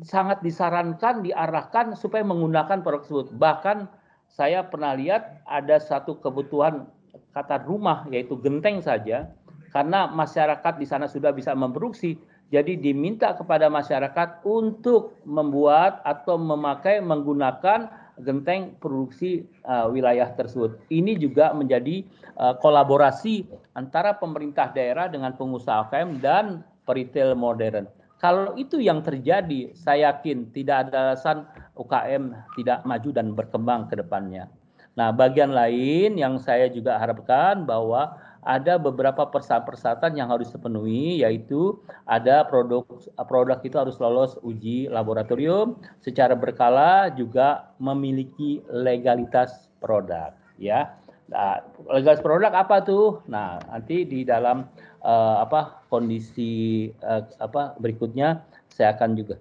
[0.02, 3.28] sangat disarankan diarahkan supaya menggunakan produk tersebut.
[3.38, 3.86] Bahkan
[4.26, 6.90] saya pernah lihat ada satu kebutuhan
[7.30, 9.30] kata rumah yaitu genteng saja
[9.70, 12.18] karena masyarakat di sana sudah bisa memproduksi
[12.50, 17.90] jadi diminta kepada masyarakat untuk membuat atau memakai menggunakan
[18.22, 20.78] genteng produksi uh, wilayah tersebut.
[20.90, 22.06] Ini juga menjadi
[22.38, 27.90] uh, kolaborasi antara pemerintah daerah dengan pengusaha UKM dan peritel modern.
[28.22, 31.44] Kalau itu yang terjadi, saya yakin tidak ada alasan
[31.76, 34.48] UKM tidak maju dan berkembang ke depannya.
[34.94, 38.14] Nah, bagian lain yang saya juga harapkan bahwa
[38.44, 42.84] ada beberapa persyaratan yang harus dipenuhi yaitu ada produk
[43.24, 50.92] produk itu harus lolos uji laboratorium secara berkala juga memiliki legalitas produk ya.
[51.32, 53.24] Nah, legalitas produk apa tuh?
[53.32, 54.68] Nah, nanti di dalam
[55.00, 59.40] uh, apa kondisi uh, apa berikutnya saya akan juga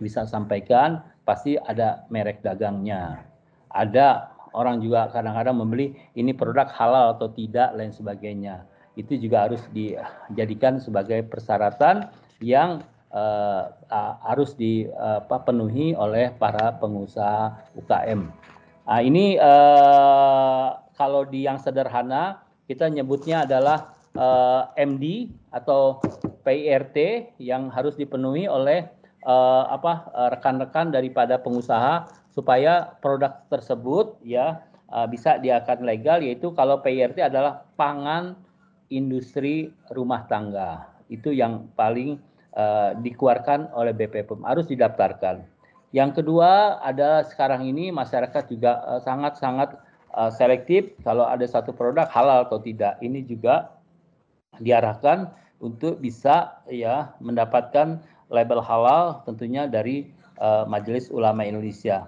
[0.00, 3.20] bisa sampaikan pasti ada merek dagangnya.
[3.70, 8.66] Ada orang juga kadang-kadang membeli ini produk halal atau tidak lain sebagainya.
[8.98, 12.10] Itu juga harus dijadikan sebagai persyaratan
[12.42, 12.82] yang
[13.14, 18.30] uh, uh, harus dipenuhi oleh para pengusaha UKM.
[18.90, 26.02] Nah, ini uh, kalau di yang sederhana kita nyebutnya adalah uh, MD atau
[26.42, 26.96] PIRT
[27.38, 28.86] yang harus dipenuhi oleh
[29.26, 36.78] uh, apa rekan-rekan daripada pengusaha supaya produk tersebut ya uh, bisa diakan legal yaitu kalau
[36.82, 38.38] PIRT adalah pangan
[38.90, 42.18] industri rumah tangga itu yang paling
[42.54, 45.42] uh, dikeluarkan oleh BPOM harus didaftarkan.
[45.90, 52.06] Yang kedua adalah sekarang ini masyarakat juga sangat-sangat uh, uh, selektif kalau ada satu produk
[52.06, 52.98] halal atau tidak.
[53.02, 53.74] Ini juga
[54.62, 57.98] diarahkan untuk bisa ya mendapatkan
[58.30, 62.06] label halal tentunya dari uh, Majelis Ulama Indonesia.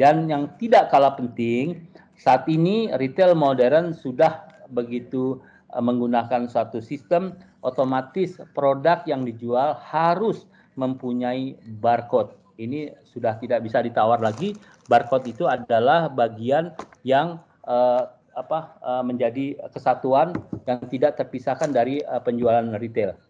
[0.00, 1.84] Dan yang tidak kalah penting,
[2.16, 5.44] saat ini retail modern sudah begitu
[5.76, 10.48] uh, menggunakan suatu sistem otomatis produk yang dijual harus
[10.80, 12.32] mempunyai barcode.
[12.56, 14.56] Ini sudah tidak bisa ditawar lagi.
[14.88, 16.72] Barcode itu adalah bagian
[17.04, 17.36] yang
[17.68, 20.32] uh, apa uh, menjadi kesatuan
[20.64, 23.20] yang tidak terpisahkan dari uh, penjualan retail.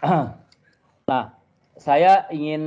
[1.10, 1.24] nah,
[1.80, 2.62] saya ingin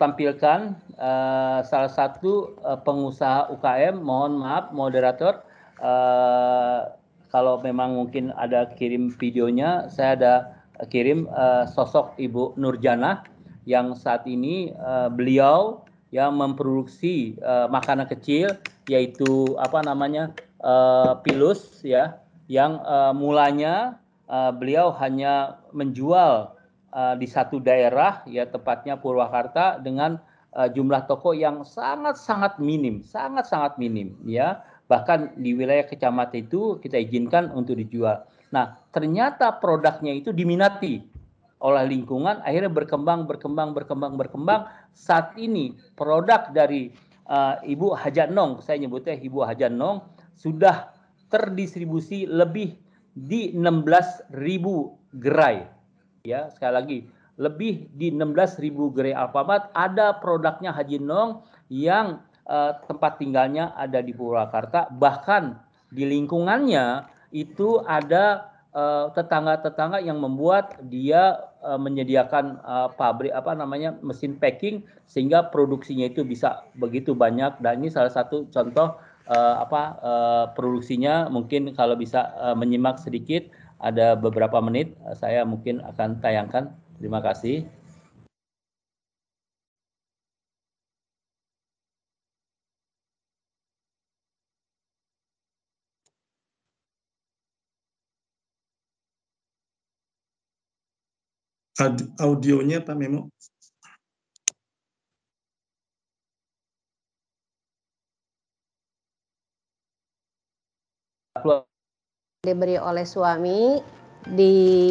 [0.00, 4.00] tampilkan uh, salah satu uh, pengusaha UKM.
[4.00, 5.44] Mohon maaf, moderator,
[5.84, 6.96] uh,
[7.28, 10.34] kalau memang mungkin ada kirim videonya, saya ada
[10.88, 13.28] kirim uh, sosok Ibu Nurjana
[13.68, 18.56] yang saat ini uh, beliau yang memproduksi uh, makanan kecil,
[18.88, 20.32] yaitu apa namanya
[20.64, 22.16] uh, pilus, ya,
[22.48, 26.56] yang uh, mulanya uh, beliau hanya menjual
[26.92, 30.20] di satu daerah ya tepatnya Purwakarta dengan
[30.56, 34.60] uh, jumlah toko yang sangat-sangat minim, sangat-sangat minim ya.
[34.86, 38.28] Bahkan di wilayah kecamatan itu kita izinkan untuk dijual.
[38.52, 41.00] Nah, ternyata produknya itu diminati
[41.62, 44.60] oleh lingkungan, akhirnya berkembang, berkembang, berkembang, berkembang.
[44.92, 46.92] Saat ini produk dari
[47.30, 50.04] uh, Ibu Hajanong, saya nyebutnya Ibu Hajanong,
[50.36, 50.92] sudah
[51.32, 52.76] terdistribusi lebih
[53.16, 54.28] di 16.000
[55.16, 55.64] gerai
[56.22, 56.98] ya sekali lagi
[57.40, 61.42] lebih di 16.000 gerai Alfamart ada produknya Haji Nong
[61.72, 64.92] yang uh, tempat tinggalnya ada di Purwakarta.
[64.92, 65.56] Bahkan
[65.92, 73.56] di lingkungannya itu ada eh, tetangga-tetangga uh, yang membuat dia uh, menyediakan uh, pabrik apa
[73.56, 77.56] namanya mesin packing sehingga produksinya itu bisa begitu banyak.
[77.60, 79.00] Dan ini salah satu contoh
[79.32, 83.48] uh, apa uh, produksinya mungkin kalau bisa uh, menyimak sedikit
[83.82, 86.70] ada beberapa menit eh, saya mungkin akan tayangkan.
[87.02, 87.66] Terima kasih.
[102.22, 103.26] Audionya Pak Memo.
[112.42, 113.78] Diberi oleh suami
[114.26, 114.82] dibikin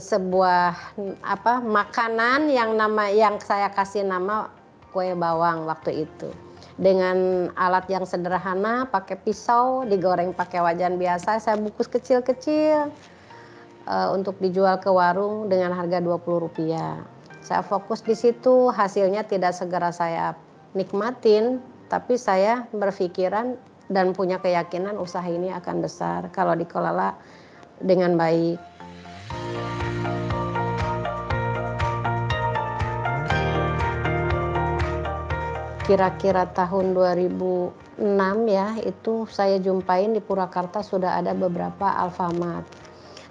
[0.00, 4.48] sebuah apa makanan yang nama yang saya kasih nama
[4.96, 6.32] kue bawang waktu itu.
[6.80, 12.88] Dengan alat yang sederhana pakai pisau digoreng pakai wajan biasa saya bungkus kecil-kecil
[13.84, 16.16] uh, untuk dijual ke warung dengan harga 20
[16.48, 17.04] rupiah.
[17.44, 20.32] Saya fokus di situ hasilnya tidak segera saya
[20.72, 21.60] nikmatin
[21.92, 23.60] tapi saya berpikiran
[23.90, 27.18] dan punya keyakinan usaha ini akan besar kalau dikelola
[27.82, 28.62] dengan baik.
[35.90, 37.74] Kira-kira tahun 2006
[38.46, 42.62] ya, itu saya jumpain di Purwakarta sudah ada beberapa Alfamart.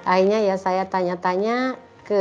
[0.03, 2.19] Akhirnya ya saya tanya-tanya ke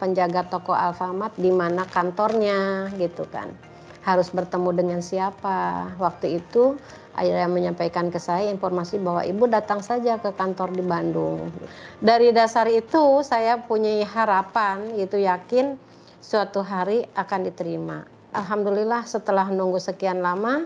[0.00, 3.52] penjaga toko Alfamart di mana kantornya gitu kan.
[4.00, 5.92] Harus bertemu dengan siapa.
[6.00, 6.80] Waktu itu
[7.12, 11.52] akhirnya menyampaikan ke saya informasi bahwa ibu datang saja ke kantor di Bandung.
[12.00, 15.76] Dari dasar itu saya punya harapan gitu yakin
[16.22, 18.04] suatu hari akan diterima.
[18.32, 20.64] Alhamdulillah setelah nunggu sekian lama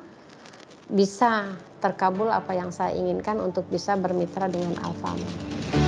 [0.87, 1.51] bisa
[1.83, 5.86] terkabul apa yang saya inginkan untuk bisa bermitra dengan Alfamart.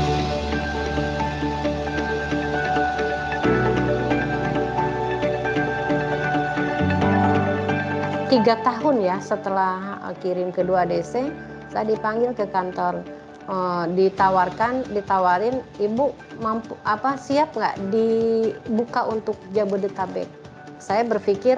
[8.29, 11.33] Tiga tahun ya setelah eh, kirim kedua DC
[11.73, 13.05] saya dipanggil ke kantor.
[13.49, 20.29] Uh, ditawarkan ditawarin ibu mampu apa siap nggak dibuka untuk Jabodetabek?
[20.77, 21.57] Saya berpikir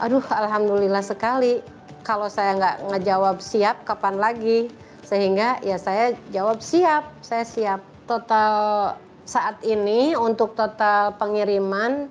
[0.00, 1.60] aduh alhamdulillah sekali.
[2.00, 4.72] Kalau saya nggak ngejawab siap kapan lagi?
[5.04, 7.84] Sehingga ya saya jawab siap saya siap.
[8.08, 8.96] Total
[9.28, 12.08] saat ini untuk total pengiriman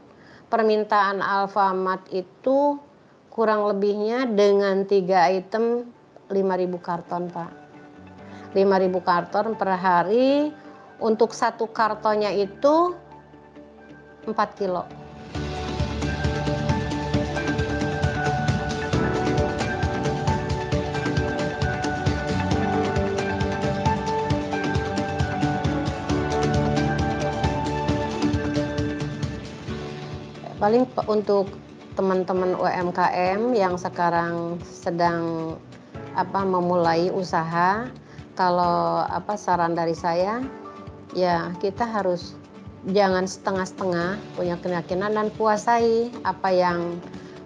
[0.53, 2.77] permintaan Alfamart itu
[3.31, 5.87] kurang lebihnya dengan tiga item
[6.27, 6.35] 5.000
[6.83, 7.51] karton Pak.
[8.51, 10.51] 5.000 karton per hari
[10.99, 12.91] untuk satu kartonnya itu
[14.27, 14.83] 4 kilo.
[30.59, 35.55] Paling untuk teman-teman UMKM yang sekarang sedang
[36.15, 37.87] apa memulai usaha,
[38.35, 40.39] kalau apa saran dari saya
[41.11, 42.39] ya kita harus
[42.95, 46.97] jangan setengah-setengah punya keyakinan dan kuasai apa yang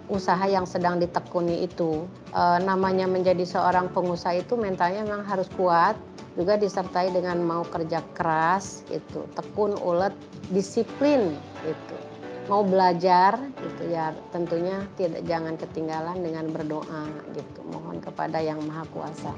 [0.06, 2.06] usaha yang sedang ditekuni itu.
[2.30, 5.98] E, namanya menjadi seorang pengusaha itu mentalnya memang harus kuat,
[6.38, 10.14] juga disertai dengan mau kerja keras itu, tekun, ulet,
[10.54, 11.34] disiplin
[11.66, 12.05] itu
[12.46, 17.60] mau belajar gitu ya tentunya tidak jangan ketinggalan dengan berdoa gitu.
[17.66, 19.34] Mohon kepada yang maha kuasa.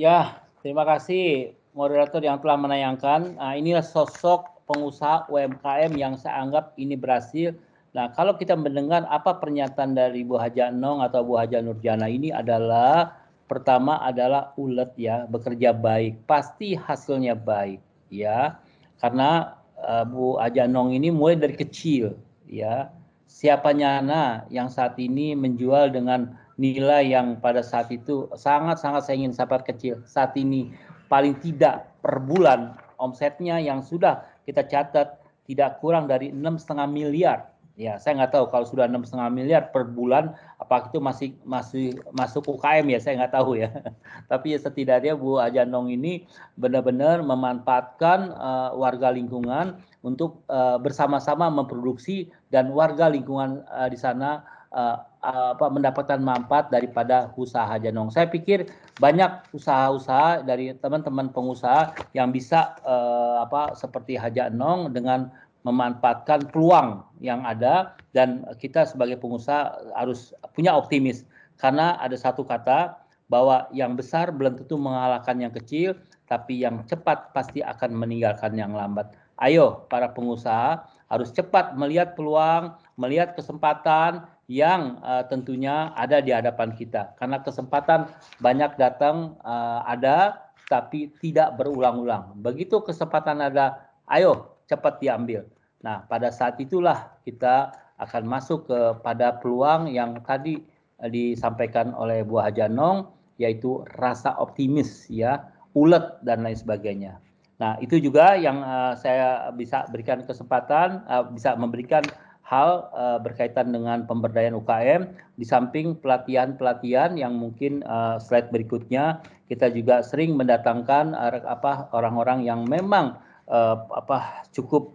[0.00, 3.36] Ya terima kasih moderator yang telah menayangkan.
[3.36, 7.52] Nah, inilah sosok pengusaha UMKM yang saya anggap ini berhasil.
[7.92, 12.28] Nah kalau kita mendengar apa pernyataan dari Bu Haja Nong atau Bu Haja Nurjana ini
[12.28, 13.16] adalah
[13.48, 16.20] pertama adalah ulet ya bekerja baik.
[16.28, 18.58] Pasti hasilnya baik ya
[18.98, 22.16] karena uh, Bu Ajanong ini mulai dari kecil
[22.48, 22.90] ya.
[23.28, 29.36] Siapa nyana yang saat ini menjual dengan nilai yang pada saat itu sangat-sangat saya ingin
[29.36, 30.72] sahabat kecil saat ini
[31.06, 37.38] paling tidak per bulan omsetnya yang sudah kita catat tidak kurang dari enam setengah miliar
[37.78, 41.94] ya saya nggak tahu kalau sudah enam setengah miliar per bulan apa itu masih masih
[42.10, 43.70] masuk UKM ya saya nggak tahu ya
[44.30, 46.26] tapi ya setidaknya Bu Ajanong ini
[46.58, 54.42] benar-benar memanfaatkan uh, warga lingkungan untuk uh, bersama-sama memproduksi dan warga lingkungan uh, di sana
[54.74, 58.14] uh, apa mendapatkan manfaat daripada usaha Janong.
[58.14, 58.70] Saya pikir
[59.02, 65.30] banyak usaha-usaha dari teman-teman pengusaha yang bisa uh, apa seperti Haja Nong dengan
[65.66, 71.26] memanfaatkan peluang yang ada dan kita sebagai pengusaha harus punya optimis
[71.58, 72.94] karena ada satu kata
[73.28, 75.98] bahwa yang besar belum tentu mengalahkan yang kecil
[76.28, 79.12] tapi yang cepat pasti akan meninggalkan yang lambat.
[79.38, 86.72] Ayo para pengusaha harus cepat melihat peluang, melihat kesempatan yang uh, tentunya ada di hadapan
[86.74, 87.16] kita.
[87.16, 88.08] Karena kesempatan
[88.40, 92.36] banyak datang uh, ada tapi tidak berulang-ulang.
[92.44, 95.48] Begitu kesempatan ada, ayo cepat diambil.
[95.82, 100.62] Nah, pada saat itulah kita akan masuk kepada peluang yang tadi
[101.02, 107.22] eh, disampaikan oleh Bu Hajanong yaitu rasa optimis ya, ulet dan lain sebagainya.
[107.58, 112.06] Nah, itu juga yang uh, saya bisa berikan kesempatan uh, bisa memberikan
[112.46, 119.20] hal uh, berkaitan dengan pemberdayaan UKM di samping pelatihan-pelatihan yang mungkin uh, slide berikutnya
[119.52, 123.18] kita juga sering mendatangkan uh, apa orang-orang yang memang
[123.48, 124.94] uh, apa cukup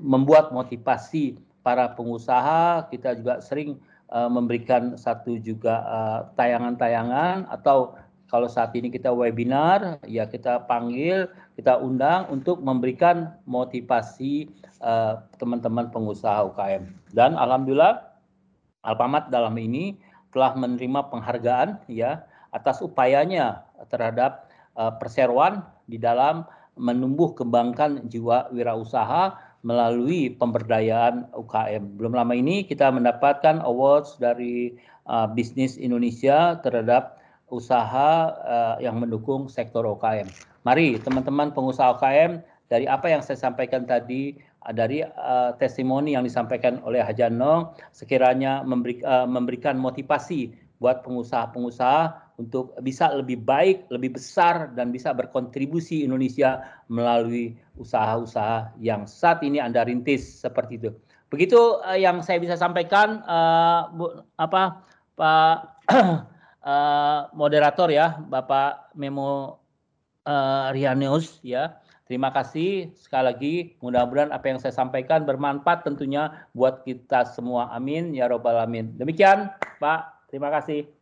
[0.00, 2.88] membuat motivasi para pengusaha.
[2.88, 3.76] Kita juga sering
[4.08, 5.76] memberikan satu juga
[6.40, 8.00] tayangan-tayangan atau
[8.32, 14.48] kalau saat ini kita webinar, ya kita panggil, kita undang untuk memberikan motivasi
[15.36, 16.88] teman-teman pengusaha UKM.
[17.12, 18.08] Dan alhamdulillah
[18.80, 20.00] Alpamat dalam ini
[20.32, 22.24] telah menerima penghargaan ya
[22.56, 24.48] atas upayanya terhadap
[24.96, 26.48] perseroan di dalam
[26.80, 32.00] menumbuh kembangkan jiwa wirausaha melalui pemberdayaan UKM.
[32.00, 34.72] Belum lama ini kita mendapatkan awards dari
[35.04, 37.20] uh, Bisnis Indonesia terhadap
[37.52, 40.32] usaha uh, yang mendukung sektor UKM.
[40.64, 42.40] Mari teman-teman pengusaha UKM
[42.72, 48.64] dari apa yang saya sampaikan tadi uh, dari uh, testimoni yang disampaikan oleh Hajanong sekiranya
[48.64, 56.08] memberi, uh, memberikan motivasi buat pengusaha-pengusaha untuk bisa lebih baik, lebih besar dan bisa berkontribusi
[56.08, 60.90] Indonesia melalui usaha-usaha yang saat ini Anda rintis seperti itu.
[61.28, 64.82] Begitu uh, yang saya bisa sampaikan uh, Bu, apa
[65.14, 65.56] Pak
[66.64, 69.60] uh, moderator ya, Bapak Memo
[70.24, 71.76] uh, Rianius ya.
[72.10, 73.54] Terima kasih sekali lagi.
[73.78, 77.70] Mudah-mudahan apa yang saya sampaikan bermanfaat tentunya buat kita semua.
[77.70, 78.98] Amin ya robbal alamin.
[78.98, 79.46] Demikian,
[79.78, 80.26] Pak.
[80.26, 80.99] Terima kasih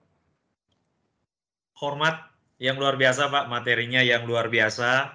[1.79, 2.29] hormat
[2.59, 5.15] yang luar biasa Pak, materinya yang luar biasa.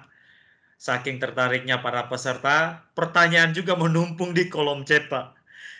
[0.80, 5.36] Saking tertariknya para peserta, pertanyaan juga menumpung di kolom chat Pak.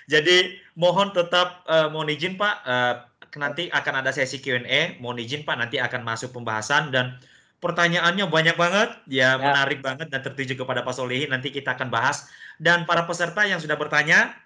[0.08, 2.94] Jadi mohon tetap uh, mohon izin Pak, uh,
[3.40, 5.00] nanti akan ada sesi Q&A.
[5.00, 7.16] Mohon izin Pak, nanti akan masuk pembahasan dan
[7.64, 9.40] pertanyaannya banyak banget, ya, ya.
[9.40, 11.32] menarik banget dan tertuju kepada Pak Solihin.
[11.32, 12.28] Nanti kita akan bahas
[12.60, 14.36] dan para peserta yang sudah bertanya.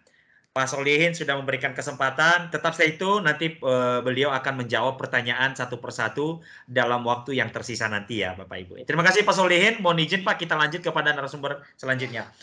[0.59, 2.51] Pak Solihin sudah memberikan kesempatan.
[2.51, 7.87] Tetap stay itu nanti uh, beliau akan menjawab pertanyaan satu persatu dalam waktu yang tersisa
[7.87, 8.83] nanti ya Bapak Ibu.
[8.83, 9.79] Terima kasih Pak Solihin.
[9.79, 12.35] Mohon izin Pak kita lanjut kepada narasumber selanjutnya.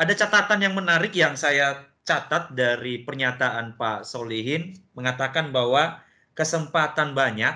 [0.00, 6.00] Ada catatan yang menarik yang saya catat dari pernyataan Pak Solihin mengatakan bahwa
[6.32, 7.52] kesempatan banyak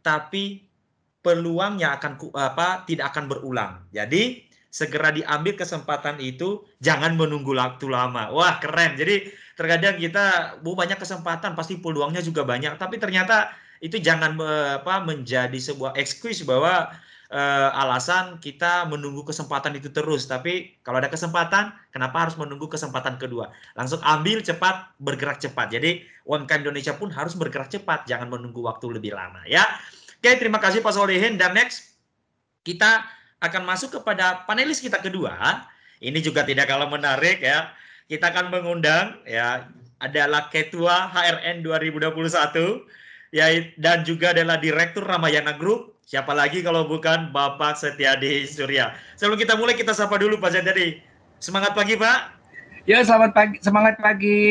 [0.00, 0.64] tapi
[1.20, 3.84] peluangnya akan apa tidak akan berulang.
[3.92, 8.32] Jadi segera diambil kesempatan itu, jangan menunggu waktu lama.
[8.32, 8.96] Wah, keren.
[8.96, 13.52] Jadi terkadang kita bu banyak kesempatan, pasti peluangnya juga banyak, tapi ternyata
[13.84, 14.32] itu jangan
[14.80, 16.88] apa menjadi sebuah excuse bahwa
[17.28, 20.24] uh, alasan kita menunggu kesempatan itu terus.
[20.24, 23.50] Tapi kalau ada kesempatan, kenapa harus menunggu kesempatan kedua?
[23.74, 25.68] Langsung ambil cepat, bergerak cepat.
[25.68, 29.68] Jadi UMKM Indonesia pun harus bergerak cepat, jangan menunggu waktu lebih lama ya.
[30.22, 31.98] Oke, terima kasih Pak Solihin dan next
[32.62, 33.02] kita
[33.42, 35.66] akan masuk kepada panelis kita kedua.
[35.98, 37.74] Ini juga tidak kalah menarik ya.
[38.06, 39.66] Kita akan mengundang ya
[39.98, 42.22] adalah Ketua HRN 2021
[43.34, 43.46] ya
[43.78, 45.98] dan juga adalah Direktur Ramayana Group.
[46.06, 48.94] Siapa lagi kalau bukan Bapak Setiadi Surya.
[49.18, 51.02] Sebelum kita mulai kita sapa dulu Pak Setiadi.
[51.42, 52.38] Semangat pagi Pak.
[52.86, 54.42] Ya selamat pagi, semangat pagi.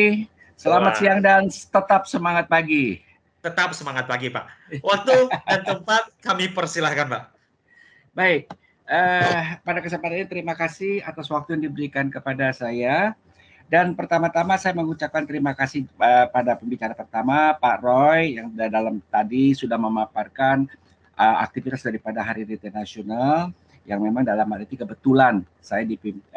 [0.56, 1.00] Selamat Wah.
[1.00, 3.04] siang dan tetap semangat pagi.
[3.44, 4.46] Tetap semangat pagi Pak.
[4.80, 7.24] Waktu dan tempat kami persilahkan Pak.
[8.16, 8.52] Baik,
[8.92, 13.16] Uh, pada kesempatan ini terima kasih atas waktu yang diberikan kepada saya.
[13.72, 19.56] Dan pertama-tama saya mengucapkan terima kasih uh, pada pembicara pertama Pak Roy yang dalam tadi
[19.56, 20.68] sudah memaparkan
[21.16, 23.56] uh, aktivitas daripada Hari Retail Nasional
[23.88, 25.88] yang memang dalam hal ini kebetulan saya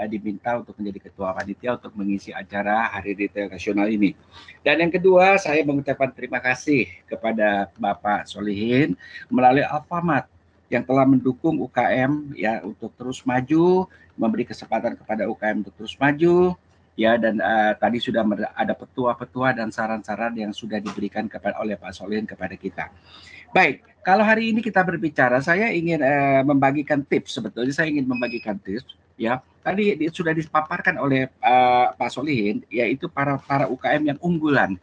[0.06, 4.14] diminta untuk menjadi ketua panitia untuk mengisi acara Hari Retail Nasional ini.
[4.62, 8.94] Dan yang kedua, saya mengucapkan terima kasih kepada Bapak Solihin
[9.26, 10.31] melalui Alfamart
[10.74, 13.86] yang telah mendukung UKM ya untuk terus maju,
[14.18, 16.59] memberi kesempatan kepada UKM untuk terus maju
[16.94, 18.22] ya dan uh, tadi sudah
[18.55, 22.90] ada petua-petua dan saran-saran yang sudah diberikan kepada oleh Pak Solin kepada kita.
[23.55, 28.59] Baik, kalau hari ini kita berbicara, saya ingin uh, membagikan tips sebetulnya saya ingin membagikan
[28.59, 29.42] tips ya.
[29.64, 34.76] Tadi sudah dipaparkan oleh uh, Pak Solihin yaitu para para UKM yang unggulan.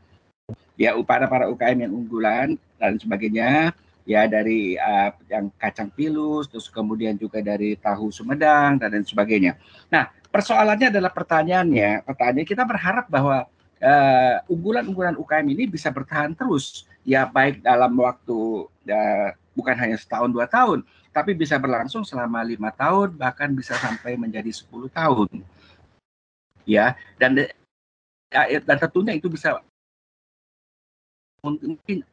[0.80, 3.70] Ya, para para UKM yang unggulan dan sebagainya
[4.06, 9.58] ya dari uh, yang kacang pilus, terus kemudian juga dari tahu Sumedang dan lain sebagainya.
[9.94, 13.46] Nah, persoalannya adalah pertanyaannya, pertanyaan kita berharap bahwa
[14.46, 20.30] unggulan unggulan-unggulan UKM ini bisa bertahan terus, ya baik dalam waktu uh, bukan hanya setahun
[20.30, 25.30] dua tahun, tapi bisa berlangsung selama lima tahun bahkan bisa sampai menjadi 10 tahun.
[26.64, 27.36] Ya, dan
[28.64, 29.60] dan tentunya itu bisa
[31.42, 32.06] mungkin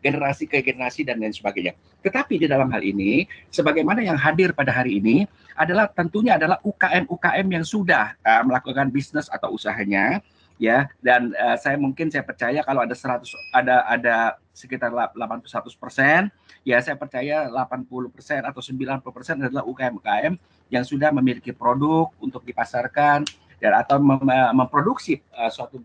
[0.00, 1.76] generasi ke generasi dan lain sebagainya.
[2.00, 7.46] Tetapi di dalam hal ini, sebagaimana yang hadir pada hari ini adalah tentunya adalah UKM-UKM
[7.52, 10.24] yang sudah uh, melakukan bisnis atau usahanya
[10.60, 13.24] ya dan uh, saya mungkin saya percaya kalau ada 100
[13.56, 14.16] ada ada
[14.52, 15.48] sekitar 81
[15.80, 16.28] persen
[16.68, 20.36] ya saya percaya 80 persen atau 90 persen adalah UKM-UKM
[20.68, 23.24] yang sudah memiliki produk untuk dipasarkan
[23.56, 24.20] dan atau mem
[24.52, 25.80] memproduksi uh, suatu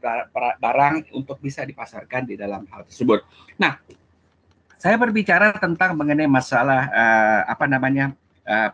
[0.59, 3.23] barang untuk bisa dipasarkan di dalam hal tersebut.
[3.59, 3.79] Nah,
[4.77, 8.11] saya berbicara tentang mengenai masalah uh, apa namanya
[8.45, 8.71] uh,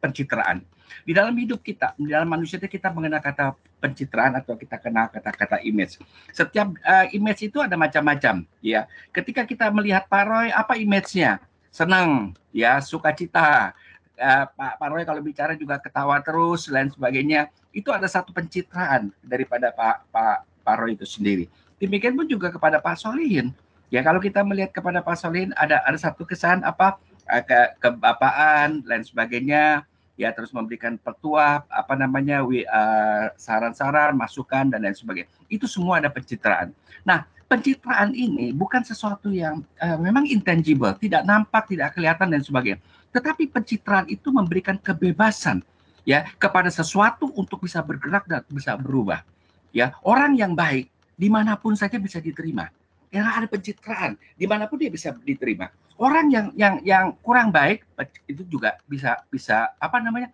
[0.00, 0.64] pencitraan.
[1.04, 5.60] Di dalam hidup kita, di dalam manusia kita mengenal kata pencitraan atau kita kenal kata-kata
[5.64, 6.00] image.
[6.32, 8.84] Setiap uh, image itu ada macam-macam, ya.
[9.12, 11.40] Ketika kita melihat Paroy, apa image-nya?
[11.72, 13.72] Senang, ya, sukacita.
[14.18, 17.48] Uh, Pak Paroy kalau bicara juga ketawa terus, lain sebagainya.
[17.72, 21.46] Itu ada satu pencitraan daripada Pak Pak Paroy itu sendiri.
[21.78, 23.54] Demikian pun juga kepada Pak Solihin
[23.88, 27.00] Ya kalau kita melihat kepada Pak Solin ada ada satu kesan apa?
[27.28, 29.84] Eh, ke kebapaan lain sebagainya.
[30.18, 35.30] Ya terus memberikan petua apa namanya uh, saran-saran masukan dan lain sebagainya.
[35.46, 36.74] Itu semua ada pencitraan.
[37.06, 42.82] Nah pencitraan ini bukan sesuatu yang uh, memang intangible tidak nampak tidak kelihatan dan sebagainya.
[43.14, 45.62] Tetapi pencitraan itu memberikan kebebasan
[46.02, 49.22] ya kepada sesuatu untuk bisa bergerak dan bisa berubah.
[49.70, 52.74] Ya orang yang baik di mana pun saja bisa diterima
[53.08, 55.72] yang ada pencitraan di mana pun dia bisa diterima.
[55.98, 57.82] Orang yang yang yang kurang baik
[58.30, 60.30] itu juga bisa bisa apa namanya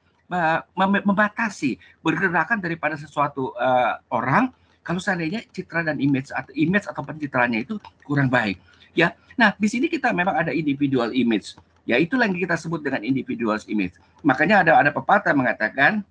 [0.76, 4.50] membatasi bergerakan daripada sesuatu uh, orang
[4.84, 8.60] kalau seandainya citra dan image atau image atau pencitraannya itu kurang baik
[8.92, 9.16] ya.
[9.40, 11.56] Nah di sini kita memang ada individual image
[11.88, 13.96] ya itulah yang kita sebut dengan individual image.
[14.20, 16.04] Makanya ada ada pepatah mengatakan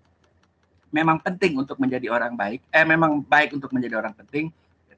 [0.93, 4.53] memang penting untuk menjadi orang baik eh memang baik untuk menjadi orang penting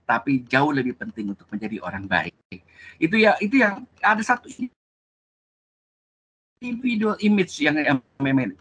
[0.05, 2.33] tapi jauh lebih penting untuk menjadi orang baik.
[3.01, 4.47] Itu ya itu yang ada satu
[6.61, 7.99] individual image yang, yang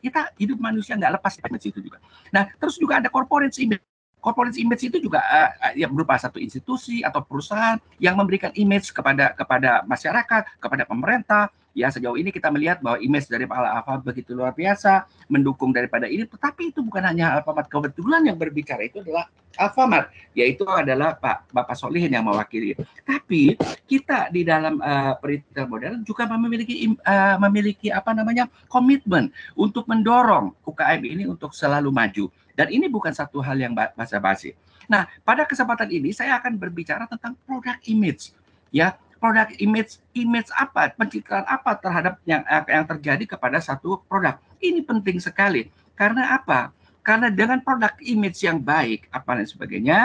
[0.03, 1.99] kita hidup manusia nggak lepas dari image itu juga.
[2.35, 3.85] Nah, terus juga ada corporate image.
[4.25, 9.37] Corporate image itu juga uh, ya berupa satu institusi atau perusahaan yang memberikan image kepada
[9.37, 14.31] kepada masyarakat, kepada pemerintah, Ya sejauh ini kita melihat bahwa image dari Pak Alfamart begitu
[14.31, 16.23] luar biasa, mendukung daripada ini.
[16.23, 17.67] Tetapi itu bukan hanya Alfamart.
[17.67, 19.27] Kebetulan yang berbicara itu adalah
[19.59, 20.07] Alfamart,
[20.39, 22.79] yaitu adalah Pak Bapak Solihin yang mewakili.
[23.03, 23.59] Tapi
[23.91, 25.19] kita di dalam uh,
[25.67, 32.31] modern juga memiliki uh, memiliki apa namanya komitmen untuk mendorong UKM ini untuk selalu maju.
[32.55, 34.55] Dan ini bukan satu hal yang basa-basi.
[34.87, 38.31] Nah, pada kesempatan ini saya akan berbicara tentang produk image.
[38.71, 44.37] Ya, produk image image apa pencitraan apa terhadap yang yang terjadi kepada satu produk.
[44.61, 45.73] Ini penting sekali.
[45.97, 46.75] Karena apa?
[47.01, 49.99] Karena dengan produk image yang baik apa dan sebagainya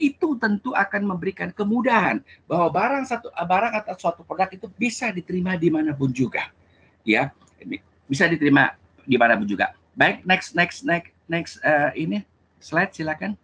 [0.00, 5.58] itu tentu akan memberikan kemudahan bahwa barang satu barang atau suatu produk itu bisa diterima
[5.58, 6.48] di mana pun juga
[7.04, 7.34] ya.
[8.06, 9.74] Bisa diterima di mana pun juga.
[9.98, 12.26] Baik next next next next uh, ini
[12.58, 13.38] slide silakan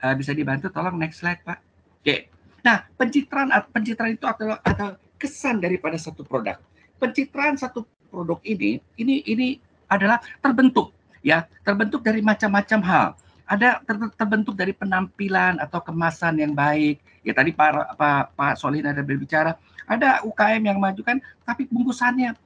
[0.00, 2.32] uh, bisa dibantu tolong next slide pak oke okay.
[2.62, 6.58] Nah, pencitraan pencitraan itu adalah atau kesan daripada satu produk.
[7.02, 9.58] Pencitraan satu produk ini ini ini
[9.90, 10.94] adalah terbentuk
[11.26, 13.06] ya, terbentuk dari macam-macam hal.
[13.50, 17.02] Ada ter, terbentuk dari penampilan atau kemasan yang baik.
[17.26, 22.38] Ya tadi Pak Pak, Pak Solihin ada berbicara, ada UKM yang maju kan, tapi bungkusannya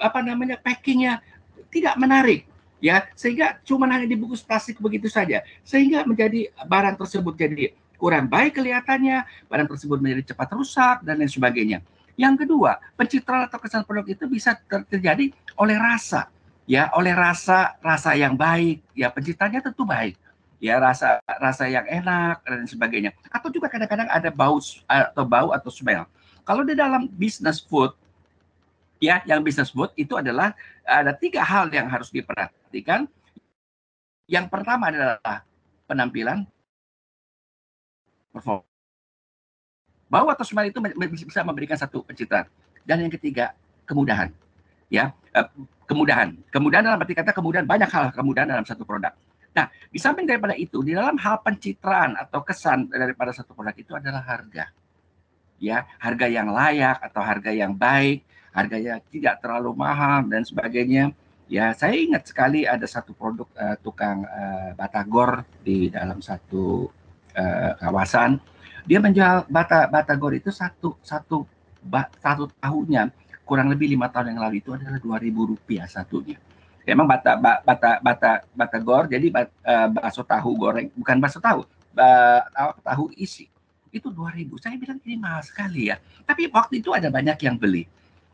[0.00, 1.20] apa namanya packingnya
[1.72, 2.44] tidak menarik
[2.82, 8.56] ya sehingga cuma hanya dibungkus plastik begitu saja sehingga menjadi barang tersebut jadi kurang baik
[8.56, 11.84] kelihatannya, barang tersebut menjadi cepat rusak, dan lain sebagainya.
[12.16, 15.28] Yang kedua, pencitraan atau kesan produk itu bisa ter terjadi
[15.60, 16.32] oleh rasa,
[16.64, 20.16] ya, oleh rasa rasa yang baik, ya pencitraannya tentu baik,
[20.56, 23.12] ya rasa rasa yang enak dan sebagainya.
[23.28, 24.56] Atau juga kadang-kadang ada bau
[24.88, 26.08] atau bau atau smell.
[26.48, 27.92] Kalau di dalam business food,
[29.00, 30.52] ya, yang business food itu adalah
[30.84, 33.08] ada tiga hal yang harus diperhatikan.
[34.30, 35.42] Yang pertama adalah
[35.90, 36.46] penampilan,
[38.30, 38.62] perform.
[40.06, 40.78] Bau atau smell itu
[41.26, 42.46] bisa memberikan satu pencitraan.
[42.86, 43.56] Dan yang ketiga,
[43.88, 44.30] kemudahan.
[44.90, 45.46] Ya, eh,
[45.86, 46.34] kemudahan.
[46.50, 49.14] Kemudahan dalam arti kata kemudahan banyak hal kemudahan dalam satu produk.
[49.50, 53.92] Nah, di samping daripada itu, di dalam hal pencitraan atau kesan daripada satu produk itu
[53.98, 54.70] adalah harga.
[55.58, 61.14] Ya, harga yang layak atau harga yang baik, harga yang tidak terlalu mahal dan sebagainya.
[61.50, 66.86] Ya, saya ingat sekali ada satu produk uh, tukang uh, batagor di dalam satu
[67.34, 68.38] uh, kawasan.
[68.86, 71.42] Dia menjual bata batagor itu satu satu
[72.22, 73.10] satu tahunnya
[73.42, 76.38] kurang lebih lima tahun yang lalu itu adalah dua ribu rupiah satunya.
[76.86, 81.66] Memang bata bata bata batagor jadi bat, uh, bakso tahu goreng bukan bakso tahu
[81.98, 82.40] uh,
[82.86, 83.50] tahu isi
[83.90, 84.54] itu dua ribu.
[84.62, 85.98] Saya bilang ini mahal sekali ya.
[86.22, 87.90] Tapi waktu itu ada banyak yang beli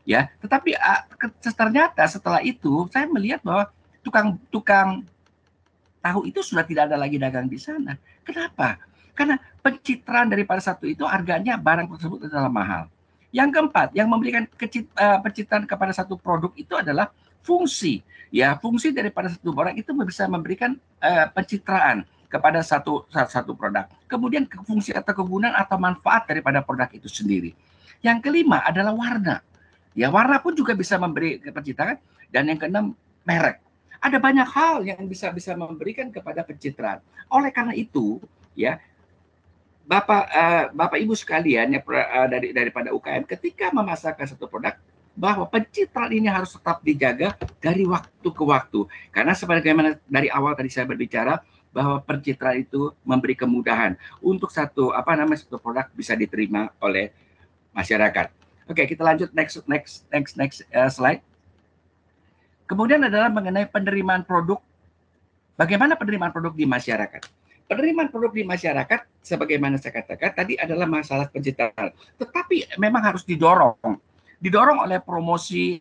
[0.07, 1.03] ya tetapi uh,
[1.51, 3.67] ternyata setelah itu saya melihat bahwa
[3.99, 5.03] tukang tukang
[5.99, 8.79] tahu itu sudah tidak ada lagi dagang di sana kenapa
[9.17, 12.83] karena pencitraan daripada satu itu harganya barang tersebut adalah mahal.
[13.33, 17.09] Yang keempat, yang memberikan kecit, uh, pencitraan kepada satu produk itu adalah
[17.41, 18.05] fungsi.
[18.29, 23.89] Ya, fungsi daripada satu barang itu bisa memberikan uh, pencitraan kepada satu satu produk.
[24.05, 27.57] Kemudian fungsi atau kegunaan atau manfaat daripada produk itu sendiri.
[28.05, 29.41] Yang kelima adalah warna.
[29.97, 31.97] Ya, warna pun juga bisa memberi pencitraan
[32.29, 32.93] dan yang keenam
[33.25, 33.57] merek.
[33.97, 37.01] Ada banyak hal yang bisa bisa memberikan kepada pencitraan.
[37.33, 38.21] Oleh karena itu,
[38.53, 38.77] ya,
[39.87, 44.75] Bapak uh, Bapak Ibu sekalian ya uh, dari daripada UKM ketika memasarkan satu produk
[45.15, 48.83] bahwa pencitraan ini harus tetap dijaga dari waktu ke waktu
[49.15, 51.39] karena sebagaimana dari awal tadi saya berbicara
[51.71, 57.15] bahwa pencitraan itu memberi kemudahan untuk satu apa namanya satu produk bisa diterima oleh
[57.71, 58.46] masyarakat.
[58.67, 61.23] Oke, kita lanjut next next next next uh, slide.
[62.67, 64.59] Kemudian adalah mengenai penerimaan produk.
[65.55, 67.23] Bagaimana penerimaan produk di masyarakat?
[67.67, 71.91] penerimaan produk di masyarakat sebagaimana saya katakan tadi adalah masalah pencitraan.
[72.15, 73.99] Tetapi memang harus didorong.
[74.39, 75.75] Didorong oleh promosi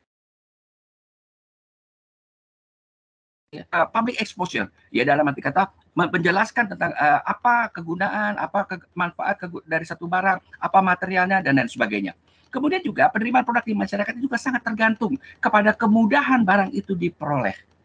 [3.55, 9.39] uh, public exposure ya dalam arti kata menjelaskan tentang uh, apa kegunaan, apa ke, manfaat
[9.41, 12.13] ke, dari satu barang, apa materialnya dan lain sebagainya.
[12.57, 17.77] Kemudian juga penerimaan produk di masyarakat juga sangat tergantung kepada kemudahan barang itu diperoleh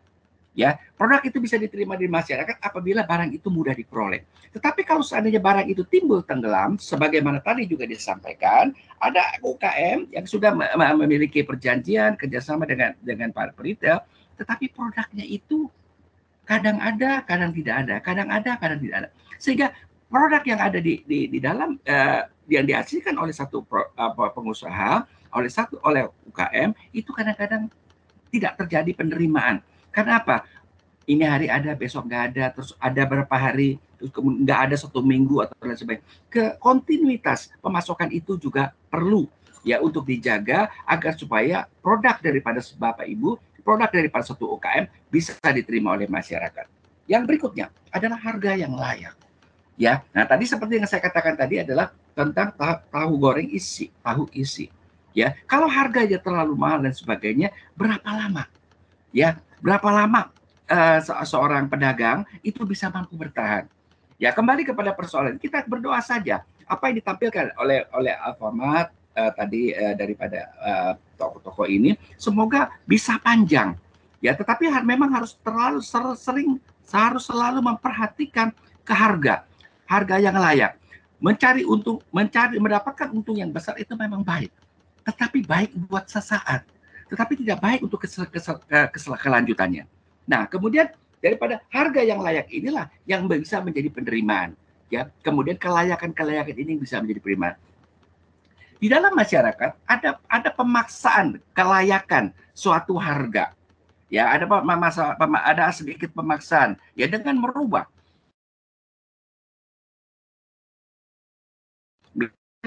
[0.52, 4.23] ya produk itu bisa diterima di masyarakat apabila barang itu mudah diperoleh.
[4.52, 10.52] Tetapi kalau seandainya barang itu timbul tenggelam, sebagaimana tadi juga disampaikan, ada UKM yang sudah
[10.99, 14.03] memiliki perjanjian kerjasama dengan dengan para retail,
[14.35, 15.72] tetapi produknya itu
[16.43, 19.10] kadang ada, kadang tidak ada, kadang ada, kadang tidak ada.
[19.39, 19.72] Sehingga
[20.11, 25.07] produk yang ada di di, di dalam uh, yang dihasilkan oleh satu pro, uh, pengusaha
[25.31, 27.71] oleh satu oleh UKM itu kadang-kadang
[28.27, 29.63] tidak terjadi penerimaan.
[29.95, 30.43] Karena apa?
[31.07, 35.43] Ini hari ada, besok nggak ada, terus ada berapa hari, terus nggak ada satu minggu
[35.43, 36.05] atau lain sebagainya.
[36.27, 39.25] Ke kontinuitas pemasokan itu juga perlu
[39.65, 45.97] ya untuk dijaga agar supaya produk daripada Bapak Ibu, produk daripada satu UKM bisa diterima
[45.97, 46.67] oleh masyarakat.
[47.09, 49.20] Yang berikutnya adalah harga yang layak.
[49.81, 52.53] Ya, nah tadi seperti yang saya katakan tadi adalah tentang
[52.93, 54.69] tahu goreng isi, tahu isi.
[55.17, 58.45] Ya, kalau harganya terlalu mahal dan sebagainya, berapa lama?
[59.09, 60.29] Ya, berapa lama
[60.69, 63.65] uh, seorang pedagang itu bisa mampu bertahan?
[64.21, 66.45] Ya, kembali kepada persoalan kita berdoa saja.
[66.69, 73.17] Apa yang ditampilkan oleh oleh Alfamart uh, tadi uh, daripada uh, toko-toko ini, semoga bisa
[73.17, 73.73] panjang.
[74.21, 75.81] Ya, tetapi memang harus terlalu
[76.13, 76.61] sering
[76.93, 78.53] harus selalu memperhatikan
[78.85, 79.49] ke harga
[79.91, 80.80] harga yang layak.
[81.22, 84.49] Mencari untung, mencari mendapatkan untung yang besar itu memang baik.
[85.03, 86.63] Tetapi baik buat sesaat.
[87.11, 89.84] Tetapi tidak baik untuk kesel, kesel, kesel, kelanjutannya.
[90.26, 90.88] Nah, kemudian
[91.19, 94.55] daripada harga yang layak inilah yang bisa menjadi penerimaan.
[94.88, 97.55] Ya, kemudian kelayakan-kelayakan ini bisa menjadi penerimaan.
[98.81, 103.53] Di dalam masyarakat ada ada pemaksaan kelayakan suatu harga.
[104.09, 107.88] Ya, ada masa ada sedikit pemaksaan ya dengan merubah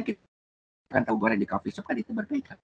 [0.03, 0.19] kita
[0.91, 2.59] akan tahu goreng di coffee shop kan itu berbeda.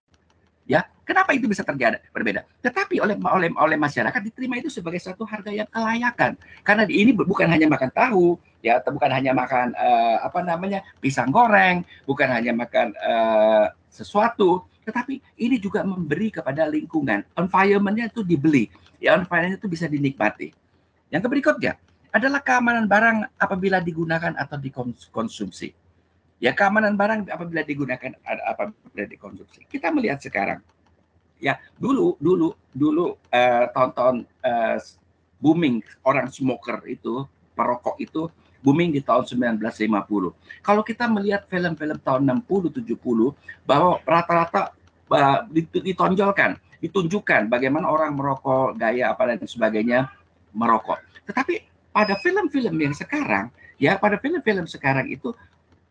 [0.70, 2.46] Ya, kenapa itu bisa terjadi berbeda?
[2.62, 6.38] Tetapi oleh oleh oleh masyarakat diterima itu sebagai satu harga yang kelayakan.
[6.62, 11.34] Karena ini bukan hanya makan tahu, ya, atau bukan hanya makan uh, apa namanya pisang
[11.34, 17.26] goreng, bukan hanya makan uh, sesuatu, tetapi ini juga memberi kepada lingkungan.
[17.34, 18.70] Environmentnya itu dibeli,
[19.02, 20.54] ya, environmentnya itu bisa dinikmati.
[21.10, 21.74] Yang berikutnya
[22.14, 25.74] adalah keamanan barang apabila digunakan atau dikonsumsi.
[26.40, 29.68] Ya keamanan barang apabila digunakan apabila dikonsumsi.
[29.68, 30.64] Kita melihat sekarang
[31.40, 34.76] ya dulu dulu dulu uh, tahun-tahun uh,
[35.40, 37.24] booming orang smoker itu
[37.56, 38.28] perokok itu
[38.60, 39.24] booming di tahun
[39.56, 40.64] 1950.
[40.64, 42.92] Kalau kita melihat film-film tahun 60 70
[43.64, 44.76] bahwa rata-rata
[45.08, 45.40] uh,
[45.72, 50.12] ditonjolkan, ditunjukkan bagaimana orang merokok, gaya apa dan sebagainya
[50.52, 51.00] merokok.
[51.24, 53.48] Tetapi pada film-film yang sekarang
[53.80, 55.32] ya pada film-film sekarang itu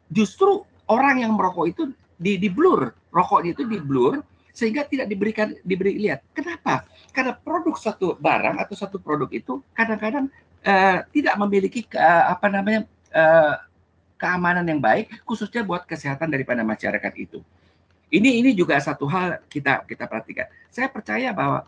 [0.10, 1.84] justru orang yang merokok itu
[2.20, 4.20] di, di blur, rokoknya itu di blur
[4.52, 6.26] sehingga tidak diberikan diberi lihat.
[6.36, 6.84] Kenapa?
[7.16, 10.28] Karena produk satu barang atau satu produk itu kadang-kadang
[10.68, 12.84] uh, tidak memiliki uh, apa namanya
[13.16, 13.56] uh,
[14.20, 17.40] keamanan yang baik khususnya buat kesehatan daripada masyarakat itu.
[18.10, 20.50] Ini ini juga satu hal kita kita perhatikan.
[20.68, 21.64] Saya percaya bahwa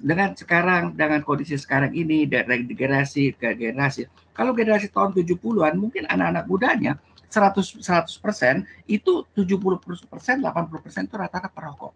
[0.00, 6.08] dengan sekarang dengan kondisi sekarang ini dari generasi ke generasi kalau generasi tahun 70-an mungkin
[6.08, 6.96] anak-anak mudanya
[7.32, 11.92] 100 persen itu 70 persen 80 persen itu rata-rata perokok.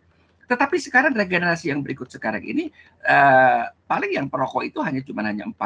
[0.47, 2.71] Tetapi sekarang regenerasi yang berikut sekarang ini
[3.03, 5.59] uh, paling yang perokok itu hanya cuma hanya 40,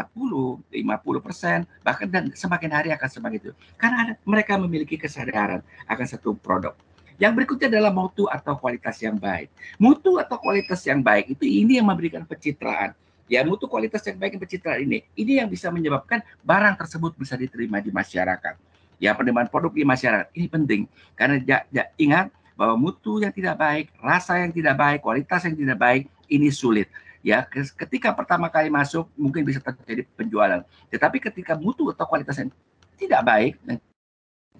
[0.73, 0.73] 50
[1.21, 6.33] persen bahkan dan semakin hari akan semakin itu karena ada, mereka memiliki kesadaran akan satu
[6.35, 6.73] produk.
[7.21, 9.53] Yang berikutnya adalah mutu atau kualitas yang baik.
[9.77, 12.97] Mutu atau kualitas yang baik itu ini yang memberikan pencitraan.
[13.29, 17.37] Ya, mutu kualitas yang baik dan pencitraan ini, ini yang bisa menyebabkan barang tersebut bisa
[17.37, 18.70] diterima di masyarakat
[19.01, 20.81] ya penerimaan produk di masyarakat ini penting
[21.16, 22.28] karena ja, ja, ingat
[22.60, 26.93] bahwa mutu yang tidak baik, rasa yang tidak baik, kualitas yang tidak baik ini sulit.
[27.24, 30.60] Ya, ketika pertama kali masuk mungkin bisa terjadi penjualan.
[30.93, 32.52] Tetapi ketika mutu atau kualitas yang
[33.01, 33.77] tidak baik dan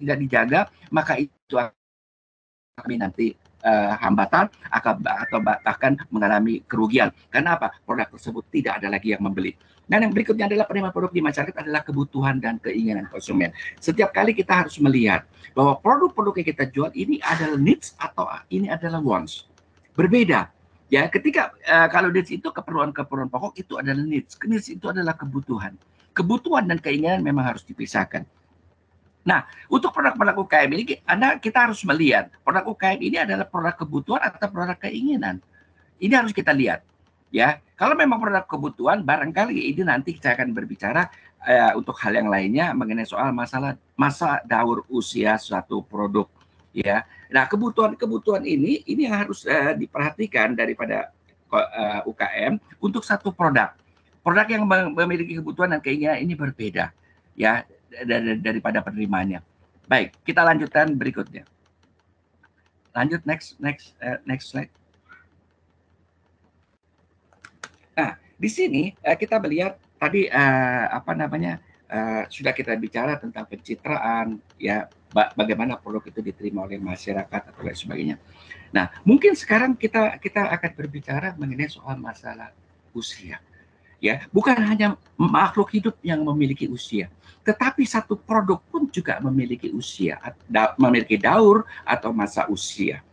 [0.01, 0.59] tidak dijaga,
[0.89, 1.57] maka itu
[2.73, 7.13] kami nanti uh, hambatan atau bahkan mengalami kerugian.
[7.29, 7.69] Karena apa?
[7.85, 9.53] Produk tersebut tidak ada lagi yang membeli.
[9.91, 13.51] Dan yang berikutnya adalah penerimaan produk di masyarakat adalah kebutuhan dan keinginan konsumen.
[13.75, 18.71] Setiap kali kita harus melihat bahwa produk-produk yang kita jual ini adalah needs atau ini
[18.71, 19.51] adalah wants.
[19.91, 20.47] Berbeda.
[20.87, 24.39] Ya, ketika uh, kalau needs itu keperluan-keperluan pokok itu adalah needs.
[24.47, 25.75] Needs itu adalah kebutuhan.
[26.15, 28.23] Kebutuhan dan keinginan memang harus dipisahkan.
[29.27, 34.23] Nah, untuk produk-produk UKM ini Anda kita harus melihat produk UKM ini adalah produk kebutuhan
[34.23, 35.43] atau produk keinginan.
[35.99, 36.87] Ini harus kita lihat
[37.31, 41.09] ya kalau memang produk kebutuhan barangkali ini nanti saya akan berbicara
[41.47, 46.29] uh, untuk hal yang lainnya mengenai soal masalah masa daur usia suatu produk
[46.75, 47.07] ya.
[47.31, 51.09] Nah kebutuhan-kebutuhan ini ini yang harus uh, diperhatikan daripada
[51.51, 53.75] eh, UKM untuk satu produk.
[54.21, 56.93] Produk yang memiliki kebutuhan dan keinginan ini berbeda
[57.33, 57.65] ya
[58.39, 59.41] daripada penerimanya.
[59.89, 61.47] Baik kita lanjutkan berikutnya.
[62.91, 64.71] Lanjut next next uh, next slide
[67.97, 71.61] Nah, di sini uh, kita melihat tadi uh, apa namanya
[71.91, 77.77] uh, sudah kita bicara tentang pencitraan, ya bagaimana produk itu diterima oleh masyarakat atau lain
[77.77, 78.15] sebagainya.
[78.71, 82.55] Nah, mungkin sekarang kita kita akan berbicara mengenai soal masalah
[82.95, 83.43] usia.
[84.01, 87.05] Ya, bukan hanya makhluk hidup yang memiliki usia,
[87.45, 90.17] tetapi satu produk pun juga memiliki usia,
[90.73, 93.05] memiliki daur atau masa usia.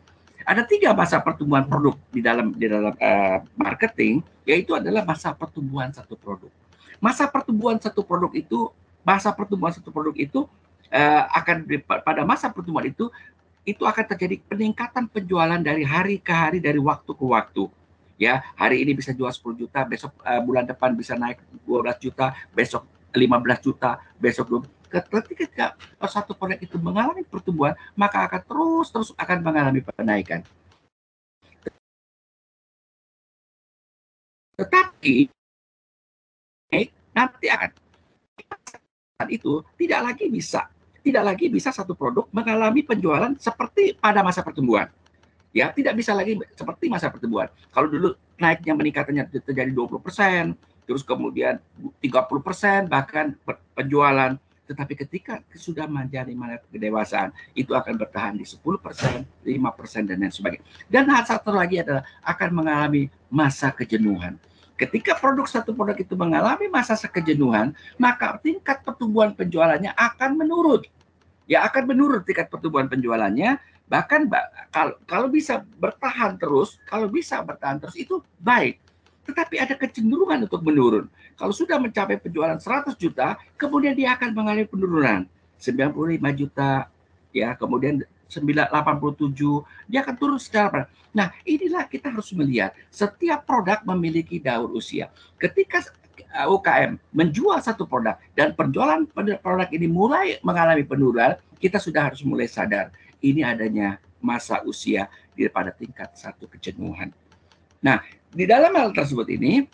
[0.49, 5.93] Ada tiga masa pertumbuhan produk di dalam di dalam uh, marketing, yaitu adalah masa pertumbuhan
[5.93, 6.49] satu produk.
[7.05, 8.73] Masa pertumbuhan satu produk itu,
[9.05, 10.49] masa pertumbuhan satu produk itu
[10.89, 13.12] uh, akan pada masa pertumbuhan itu
[13.69, 17.69] itu akan terjadi peningkatan penjualan dari hari ke hari dari waktu ke waktu
[18.16, 21.39] ya hari ini bisa jual 10 juta besok uh, bulan depan bisa naik
[21.69, 25.77] 12 juta besok 15 juta besok ketika
[26.09, 30.40] satu produk itu mengalami pertumbuhan maka akan terus terus akan mengalami penaikan
[34.59, 35.31] tetapi
[37.15, 37.70] nanti akan
[39.28, 40.66] itu tidak lagi bisa
[41.02, 44.90] tidak lagi bisa satu produk mengalami penjualan seperti pada masa pertumbuhan
[45.52, 47.48] ya tidak bisa lagi seperti masa pertumbuhan.
[47.73, 50.55] Kalau dulu naiknya meningkatannya terjadi 20%,
[50.86, 51.59] terus kemudian
[52.01, 53.35] 30% bahkan
[53.74, 54.36] penjualan
[54.69, 56.36] tetapi ketika sudah menjadi
[56.69, 60.65] kedewasaan itu akan bertahan di 10%, 5% dan lain sebagainya.
[60.93, 64.36] Dan hal satu lagi adalah akan mengalami masa kejenuhan.
[64.77, 70.85] Ketika produk satu produk itu mengalami masa kejenuhan, maka tingkat pertumbuhan penjualannya akan menurun.
[71.49, 73.59] Ya akan menurun tingkat pertumbuhan penjualannya
[73.89, 74.28] Bahkan
[75.09, 78.77] kalau bisa bertahan terus, kalau bisa bertahan terus itu baik.
[79.28, 81.06] Tetapi ada kecenderungan untuk menurun.
[81.36, 85.28] Kalau sudah mencapai penjualan 100 juta, kemudian dia akan mengalami penurunan
[85.60, 86.88] 95 juta,
[87.30, 88.00] ya, kemudian
[88.32, 95.09] 987, dia akan turun secara Nah, inilah kita harus melihat setiap produk memiliki daur usia.
[95.40, 95.82] Ketika
[96.46, 99.02] UKM menjual satu produk dan penjualan
[99.40, 102.92] produk ini mulai mengalami penurunan, kita sudah harus mulai sadar
[103.24, 107.14] ini adanya masa usia di pada tingkat satu kejenuhan.
[107.80, 108.02] Nah,
[108.32, 109.64] di dalam hal tersebut ini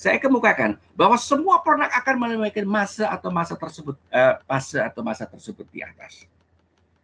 [0.00, 5.28] saya kemukakan bahwa semua produk akan melewati masa atau masa tersebut eh, fase atau masa
[5.28, 6.24] tersebut di atas.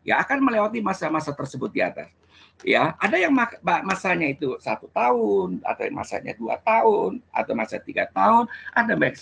[0.01, 2.09] Ya akan melewati masa-masa tersebut di atas.
[2.65, 3.37] Ya ada yang
[3.85, 9.21] masanya itu satu tahun, atau masanya dua tahun, atau masa tiga tahun, ada baik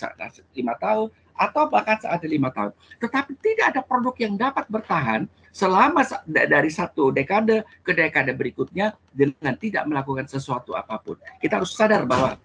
[0.55, 2.71] lima tahun, atau bahkan saat lima tahun.
[2.99, 9.55] Tetapi tidak ada produk yang dapat bertahan selama dari satu dekade ke dekade berikutnya dengan
[9.55, 11.19] tidak melakukan sesuatu apa pun.
[11.39, 12.39] Kita harus sadar bahwa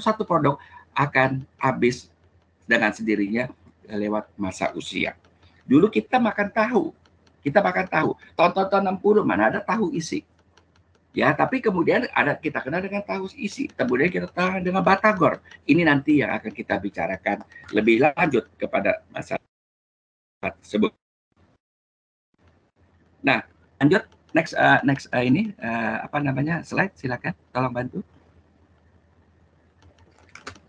[0.00, 0.60] satu produk
[0.96, 2.08] akan habis
[2.64, 3.48] dengan sendirinya
[3.88, 5.14] lewat masa usia.
[5.66, 6.94] Dulu kita makan tahu,
[7.42, 8.10] kita makan tahu.
[8.34, 10.22] Tahun-tahun 60 mana ada tahu isi.
[11.16, 15.40] Ya, tapi kemudian ada kita kenal dengan tahu isi, kemudian kita kenal dengan batagor.
[15.64, 17.40] Ini nanti yang akan kita bicarakan
[17.72, 19.40] lebih lanjut kepada masalah
[20.44, 20.92] tersebut.
[23.24, 23.40] Nah,
[23.80, 24.04] lanjut
[24.36, 28.04] next uh, next uh, ini uh, apa namanya slide silakan tolong bantu.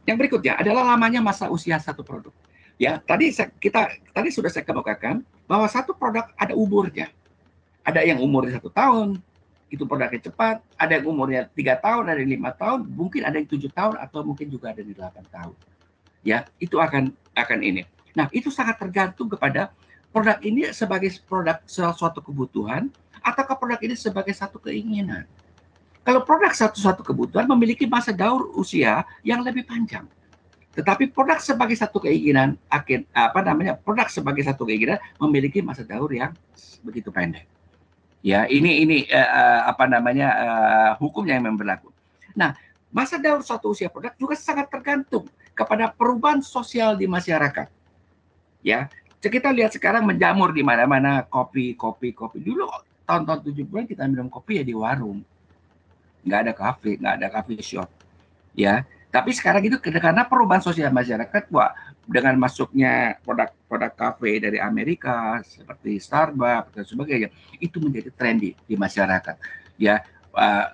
[0.07, 2.32] Yang berikutnya adalah lamanya masa usia satu produk.
[2.80, 7.11] Ya, tadi saya, kita tadi sudah saya kemukakan bahwa satu produk ada umurnya.
[7.84, 9.19] Ada yang umurnya satu tahun,
[9.68, 13.48] itu produknya cepat, ada yang umurnya tiga tahun, ada yang lima tahun, mungkin ada yang
[13.52, 15.56] tujuh tahun atau mungkin juga ada yang delapan tahun.
[16.23, 17.84] Ya, itu akan akan ini.
[18.15, 19.76] Nah, itu sangat tergantung kepada
[20.10, 22.89] produk ini sebagai produk suatu kebutuhan
[23.19, 25.27] ataukah produk ini sebagai satu keinginan.
[26.07, 30.07] Kalau produk satu-satu kebutuhan memiliki masa daur usia yang lebih panjang.
[30.72, 33.76] Tetapi produk sebagai satu keinginan, apa namanya?
[33.76, 36.31] Produk sebagai satu keinginan memiliki masa daur yang
[36.80, 37.44] begitu pendek.
[38.27, 41.95] Ya, ini ini uh, apa namanya uh, hukumnya yang berlaku.
[42.35, 42.59] Nah,
[42.91, 47.71] masa daur suatu usia produk juga sangat tergantung kepada perubahan sosial di masyarakat.
[48.59, 48.91] Ya,
[49.23, 52.43] kita lihat sekarang menjamur di mana-mana kopi, kopi, kopi.
[52.43, 52.67] Dulu
[53.07, 55.23] tahun-tahun 70-an kita minum kopi ya di warung.
[56.27, 57.87] Nggak ada kafe, nggak ada kafe shop.
[58.59, 61.71] Ya, tapi sekarang itu karena perubahan sosial masyarakat, wah
[62.07, 67.29] dengan masuknya produk-produk kafe dari Amerika seperti Starbucks dan sebagainya
[67.59, 69.35] itu menjadi trendy di masyarakat.
[69.75, 70.01] Ya
[70.31, 70.71] uh,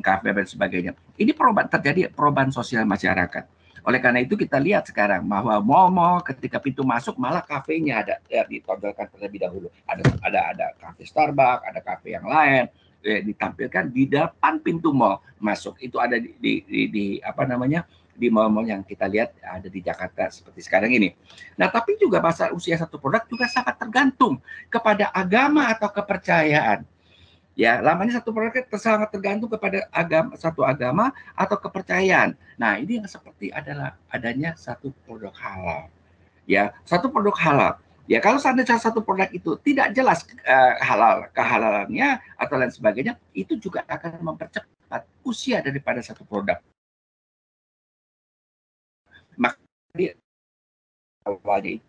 [0.00, 0.92] kafe dan sebagainya.
[1.18, 3.44] Ini perubahan terjadi perubahan sosial masyarakat.
[3.84, 8.46] Oleh karena itu kita lihat sekarang bahwa mall-mall ketika pintu masuk malah kafenya ada ya,
[8.46, 9.68] ditonjolkan terlebih dahulu.
[9.84, 12.70] Ada ada ada kafe Starbucks ada kafe yang lain
[13.02, 15.80] eh, ditampilkan di depan pintu mall masuk.
[15.82, 17.84] Itu ada di, di, di, di apa namanya
[18.18, 21.14] di mall-mall yang kita lihat ada di Jakarta seperti sekarang ini.
[21.54, 26.82] Nah, tapi juga masa usia satu produk juga sangat tergantung kepada agama atau kepercayaan.
[27.58, 32.34] Ya, lamanya satu produk sangat tergantung kepada agama satu agama atau kepercayaan.
[32.58, 35.90] Nah, ini yang seperti adalah adanya satu produk halal.
[36.46, 37.78] Ya, satu produk halal.
[38.08, 43.60] Ya kalau seandainya satu produk itu tidak jelas uh, halal kehalalannya atau lain sebagainya, itu
[43.60, 46.56] juga akan mempercepat usia daripada satu produk.
[49.98, 51.82] Maka awalnya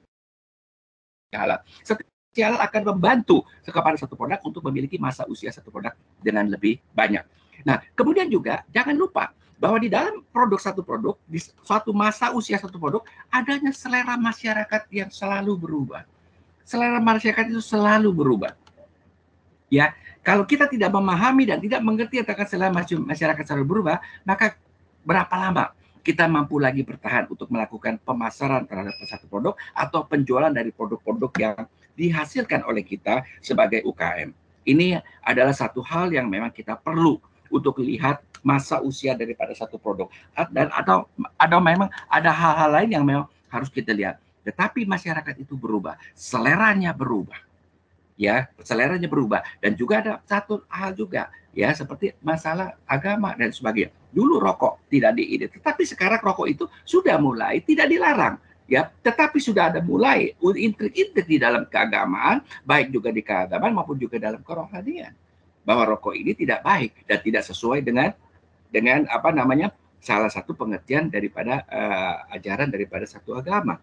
[1.29, 1.59] halal.
[1.85, 2.07] Setiap
[2.41, 7.21] halal akan membantu kepada satu produk untuk memiliki masa usia satu produk dengan lebih banyak.
[7.67, 9.29] Nah, kemudian juga jangan lupa
[9.59, 14.87] bahwa di dalam produk satu produk, di suatu masa usia satu produk, adanya selera masyarakat
[14.89, 16.07] yang selalu berubah
[16.69, 18.53] selera masyarakat itu selalu berubah.
[19.73, 24.53] Ya, kalau kita tidak memahami dan tidak mengerti tentang selera masyarakat selalu berubah, maka
[25.01, 25.73] berapa lama
[26.05, 31.59] kita mampu lagi bertahan untuk melakukan pemasaran terhadap satu produk atau penjualan dari produk-produk yang
[31.99, 34.31] dihasilkan oleh kita sebagai UKM.
[34.67, 37.19] Ini adalah satu hal yang memang kita perlu
[37.49, 40.07] untuk lihat masa usia daripada satu produk
[40.53, 45.53] dan atau ada memang ada hal-hal lain yang memang harus kita lihat tetapi masyarakat itu
[45.53, 47.37] berubah, seleranya berubah.
[48.19, 49.39] Ya, seleranya berubah.
[49.63, 53.95] Dan juga ada satu hal juga ya seperti masalah agama dan sebagainya.
[54.11, 58.35] Dulu rokok tidak diide, tetapi sekarang rokok itu sudah mulai tidak dilarang
[58.67, 58.91] ya.
[58.91, 64.43] Tetapi sudah ada mulai intrik-intrik di dalam keagamaan baik juga di keagamaan maupun juga dalam
[64.43, 65.15] kerohanian
[65.63, 68.11] bahwa rokok ini tidak baik dan tidak sesuai dengan
[68.67, 73.77] dengan apa namanya salah satu pengertian daripada uh, ajaran daripada satu agama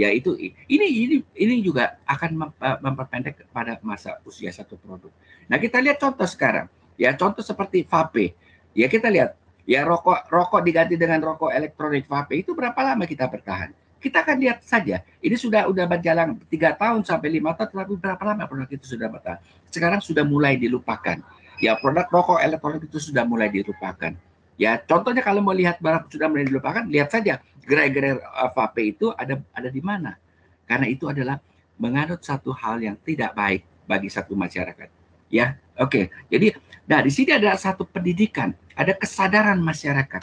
[0.00, 5.12] ya itu ini ini ini juga akan eh, memperpendek pada masa usia satu produk.
[5.52, 8.32] Nah kita lihat contoh sekarang ya contoh seperti vape
[8.72, 9.36] ya kita lihat
[9.68, 13.76] ya rokok rokok diganti dengan rokok elektronik vape itu berapa lama kita bertahan?
[14.00, 18.22] Kita akan lihat saja ini sudah sudah berjalan tiga tahun sampai lima tahun tetapi berapa
[18.24, 19.38] lama produk itu sudah bertahan?
[19.68, 21.20] Sekarang sudah mulai dilupakan.
[21.60, 24.16] Ya produk rokok elektronik itu sudah mulai dilupakan.
[24.60, 28.20] Ya contohnya kalau mau lihat barang sudah mulai dilupakan, lihat saja gerai-gerai
[28.52, 30.20] vape itu ada ada di mana?
[30.68, 31.40] Karena itu adalah
[31.80, 34.92] menganut satu hal yang tidak baik bagi satu masyarakat.
[35.32, 35.88] Ya, oke.
[35.88, 36.04] Okay.
[36.28, 36.52] Jadi,
[36.84, 40.20] nah di sini ada satu pendidikan, ada kesadaran masyarakat.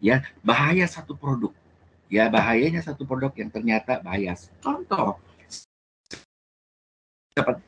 [0.00, 1.52] Ya, bahaya satu produk.
[2.08, 4.32] Ya, bahayanya satu produk yang ternyata bahaya.
[4.64, 5.20] Contoh,
[7.36, 7.60] seperti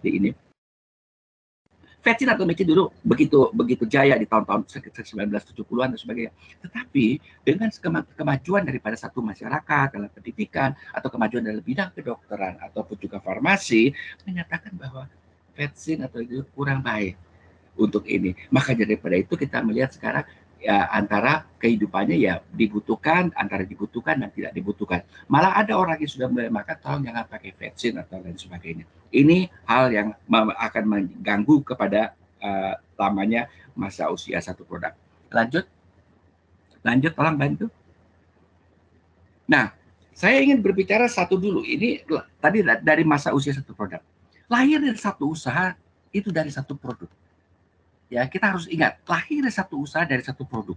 [0.00, 0.30] di ini
[2.00, 6.32] Vetsin atau Mecin dulu begitu begitu jaya di tahun-tahun 1970-an dan sebagainya.
[6.64, 7.06] Tetapi
[7.44, 7.68] dengan
[8.16, 13.92] kemajuan daripada satu masyarakat dalam pendidikan atau kemajuan dalam bidang kedokteran ataupun juga farmasi
[14.24, 15.04] menyatakan bahwa
[15.52, 17.20] Vetsin atau itu kurang baik
[17.76, 18.32] untuk ini.
[18.48, 20.24] Maka daripada itu kita melihat sekarang
[20.60, 25.02] ya antara kehidupannya ya dibutuhkan antara dibutuhkan dan tidak dibutuhkan.
[25.26, 28.84] Malah ada orang yang sudah mulai makan tolong jangan pakai vaksin atau lain sebagainya.
[29.10, 32.14] Ini hal yang akan mengganggu kepada
[32.44, 34.92] uh, lamanya masa usia satu produk.
[35.32, 35.64] Lanjut.
[36.84, 37.66] Lanjut, tolong bantu.
[39.48, 39.72] Nah,
[40.12, 41.64] saya ingin berbicara satu dulu.
[41.64, 42.04] Ini
[42.40, 44.00] tadi dari masa usia satu produk.
[44.48, 45.72] Lahir dari satu usaha
[46.12, 47.08] itu dari satu produk.
[48.10, 50.74] Ya, kita harus ingat, lahir satu usaha dari satu produk.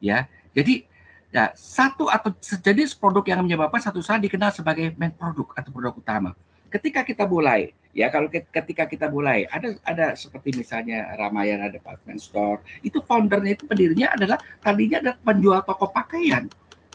[0.00, 0.24] Ya,
[0.56, 0.88] jadi
[1.34, 5.92] ya satu atau sejenis produk yang menyebabkan satu usaha dikenal sebagai main produk atau produk
[5.98, 6.30] utama.
[6.72, 12.58] Ketika kita mulai ya kalau ketika kita mulai ada ada seperti misalnya Ramayana Department Store
[12.82, 16.46] itu foundernya itu pendirinya adalah tadinya ada penjual toko pakaian.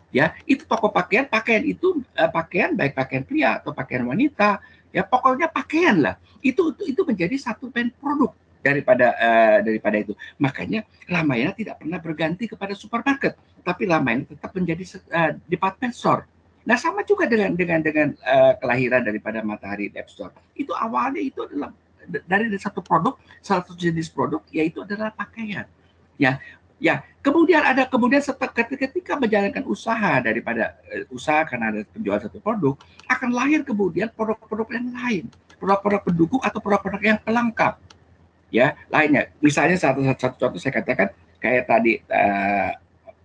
[0.09, 4.59] Ya itu toko pakaian pakaian itu uh, pakaian baik pakaian pria atau pakaian wanita
[4.95, 6.15] ya pokoknya pakaian lah.
[6.39, 8.31] Itu itu, itu menjadi satu pen produk
[8.69, 13.33] daripada uh, daripada itu makanya Ramayana tidak pernah berganti kepada supermarket
[13.65, 16.23] tapi Ramayana tetap menjadi uh, department store
[16.69, 20.29] Nah sama juga dengan dengan dengan uh, kelahiran daripada Matahari App Store.
[20.53, 21.73] Itu awalnya itu adalah
[22.05, 25.65] dari satu produk, satu jenis produk yaitu adalah pakaian.
[26.21, 26.37] Ya,
[26.77, 27.01] ya.
[27.25, 32.77] Kemudian ada kemudian ketika, ketika menjalankan usaha daripada uh, usaha karena ada penjualan satu produk
[33.09, 35.25] akan lahir kemudian produk-produk yang lain,
[35.57, 37.81] produk-produk pendukung atau produk-produk yang pelengkap.
[38.49, 39.29] Ya, lainnya.
[39.41, 42.73] Misalnya satu satu contoh saya katakan kayak tadi uh,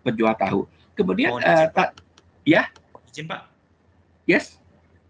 [0.04, 0.60] penjual tahu.
[0.94, 1.96] Kemudian uh, ta
[2.44, 2.68] ya
[3.10, 3.40] izin Pak.
[4.28, 4.60] Yes.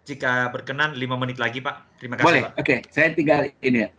[0.05, 1.99] Jika berkenan lima menit lagi Pak.
[1.99, 2.43] Terima kasih Boleh.
[2.47, 2.53] Pak.
[2.61, 2.79] Oke, okay.
[2.93, 3.91] saya tinggal ini ya.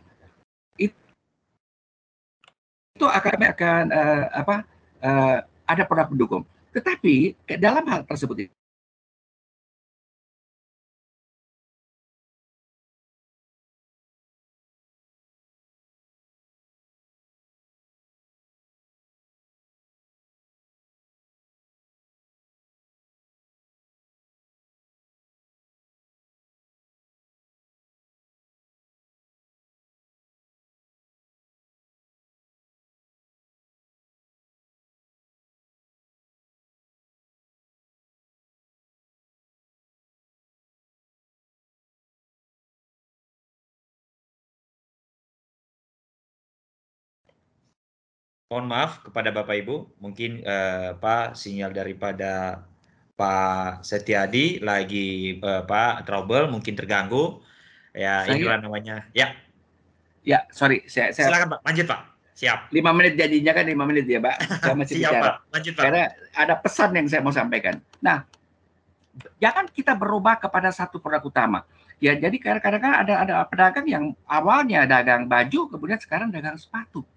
[2.96, 4.56] Itu akan akan uh, apa
[5.04, 5.38] uh,
[5.68, 6.44] ada produk pendukung.
[6.72, 8.48] Tetapi dalam hal tersebut
[48.46, 52.62] mohon maaf kepada Bapak Ibu, mungkin uh, Pak sinyal daripada
[53.18, 57.42] Pak Setiadi lagi uh, Pak trouble, mungkin terganggu.
[57.96, 58.96] Ya, saya, inilah namanya.
[59.18, 59.34] Ya.
[60.26, 62.02] Ya, sorry, saya, saya silakan Pak, lanjut Pak.
[62.36, 62.60] Siap.
[62.76, 64.36] Lima menit jadinya kan lima menit ya Pak.
[64.68, 65.24] Saya masih Siap, bicara.
[65.24, 65.36] Pak.
[65.56, 65.84] Lanjut Pak.
[65.88, 66.04] Karena
[66.36, 67.80] ada pesan yang saya mau sampaikan.
[68.04, 68.28] Nah,
[69.40, 71.64] jangan kita berubah kepada satu produk utama.
[72.04, 77.08] Ya, jadi kadang-kadang ada ada pedagang yang awalnya dagang baju, kemudian sekarang dagang sepatu.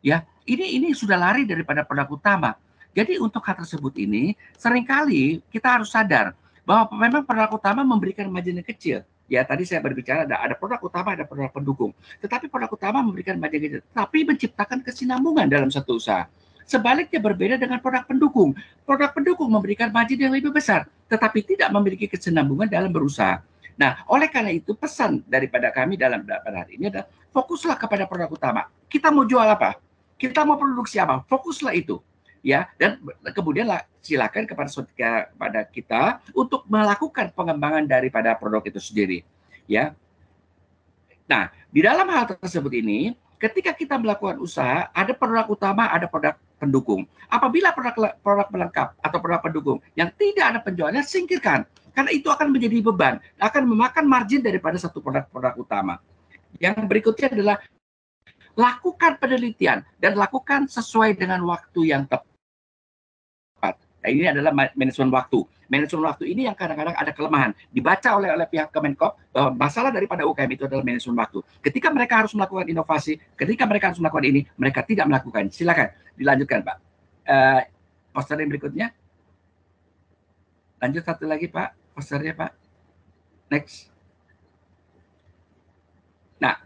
[0.00, 2.58] Ya, ini ini sudah lari daripada produk utama.
[2.92, 8.28] Jadi untuk hal tersebut ini sering kali kita harus sadar bahwa memang produk utama memberikan
[8.28, 8.98] margin yang kecil.
[9.30, 11.96] Ya tadi saya berbicara ada ada produk utama ada produk pendukung.
[12.20, 16.28] Tetapi produk utama memberikan margin kecil, tapi menciptakan kesinambungan dalam satu usaha.
[16.68, 18.52] Sebaliknya berbeda dengan produk pendukung.
[18.84, 23.40] Produk pendukung memberikan margin yang lebih besar, tetapi tidak memiliki kesinambungan dalam berusaha.
[23.76, 28.28] Nah, oleh karena itu pesan daripada kami dalam pada hari ini adalah fokuslah kepada produk
[28.28, 28.62] utama.
[28.84, 29.80] Kita mau jual apa?
[30.22, 31.26] Kita mau produksi apa?
[31.26, 31.98] Fokuslah itu
[32.46, 32.70] ya.
[32.78, 33.02] Dan
[33.34, 33.66] kemudian
[33.98, 39.18] silakan kepada kepada kita untuk melakukan pengembangan daripada produk itu sendiri
[39.66, 39.98] ya.
[41.26, 46.38] Nah di dalam hal tersebut ini ketika kita melakukan usaha ada produk utama ada produk
[46.62, 47.02] pendukung.
[47.26, 51.66] Apabila produk produk pelengkap atau produk pendukung yang tidak ada penjualnya singkirkan.
[51.92, 56.00] Karena itu akan menjadi beban akan memakan margin daripada satu produk-produk utama.
[56.56, 57.56] Yang berikutnya adalah
[58.52, 62.32] lakukan penelitian dan lakukan sesuai dengan waktu yang tepat
[64.02, 65.46] Nah, ini adalah manajemen waktu.
[65.70, 67.54] Manajemen waktu ini yang kadang-kadang ada kelemahan.
[67.70, 71.38] Dibaca oleh oleh pihak Kemenkop bahwa masalah daripada UKM itu adalah manajemen waktu.
[71.62, 75.46] Ketika mereka harus melakukan inovasi, ketika mereka harus melakukan ini, mereka tidak melakukan.
[75.54, 76.76] Silakan dilanjutkan, Pak.
[77.22, 77.62] Uh,
[78.10, 78.86] poster yang berikutnya.
[80.82, 81.94] Lanjut satu lagi, Pak.
[81.94, 82.50] Posternya, Pak.
[83.54, 83.86] Next.
[86.42, 86.58] Nah,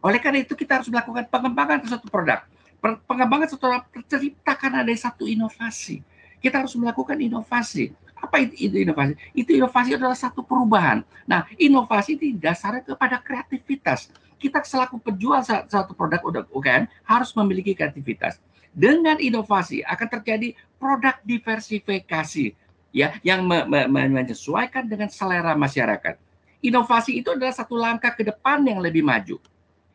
[0.00, 2.40] oleh karena itu kita harus melakukan pengembangan suatu produk.
[2.80, 6.00] Pengembangan suatu produk terciptakan ada satu inovasi
[6.40, 7.92] kita harus melakukan inovasi.
[8.16, 9.16] Apa itu, inovasi?
[9.32, 11.04] Itu inovasi adalah satu perubahan.
[11.24, 14.08] Nah, inovasi didasarkan kepada kreativitas.
[14.40, 18.40] Kita selaku penjual satu produk UKM harus memiliki kreativitas.
[18.72, 22.56] Dengan inovasi akan terjadi produk diversifikasi
[22.90, 26.16] ya yang me me menyesuaikan dengan selera masyarakat.
[26.64, 29.36] Inovasi itu adalah satu langkah ke depan yang lebih maju.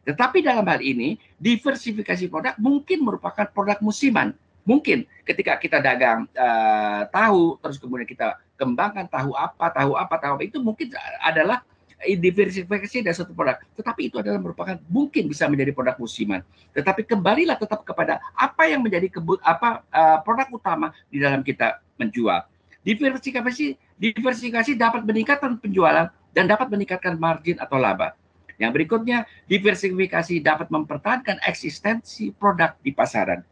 [0.06, 7.06] Tetapi dalam hal ini, diversifikasi produk mungkin merupakan produk musiman Mungkin ketika kita dagang uh,
[7.14, 10.90] tahu, terus kemudian kita kembangkan tahu apa, tahu apa, tahu apa, itu mungkin
[11.22, 11.62] adalah
[12.02, 13.62] diversifikasi dari satu produk.
[13.78, 16.42] Tetapi itu adalah merupakan mungkin bisa menjadi produk musiman.
[16.74, 21.78] Tetapi kembalilah tetap kepada apa yang menjadi kebut apa uh, produk utama di dalam kita
[22.02, 22.42] menjual.
[22.82, 28.18] Diversifikasi diversifikasi dapat meningkatkan penjualan dan dapat meningkatkan margin atau laba.
[28.56, 33.44] Yang berikutnya, diversifikasi dapat mempertahankan eksistensi produk di pasaran.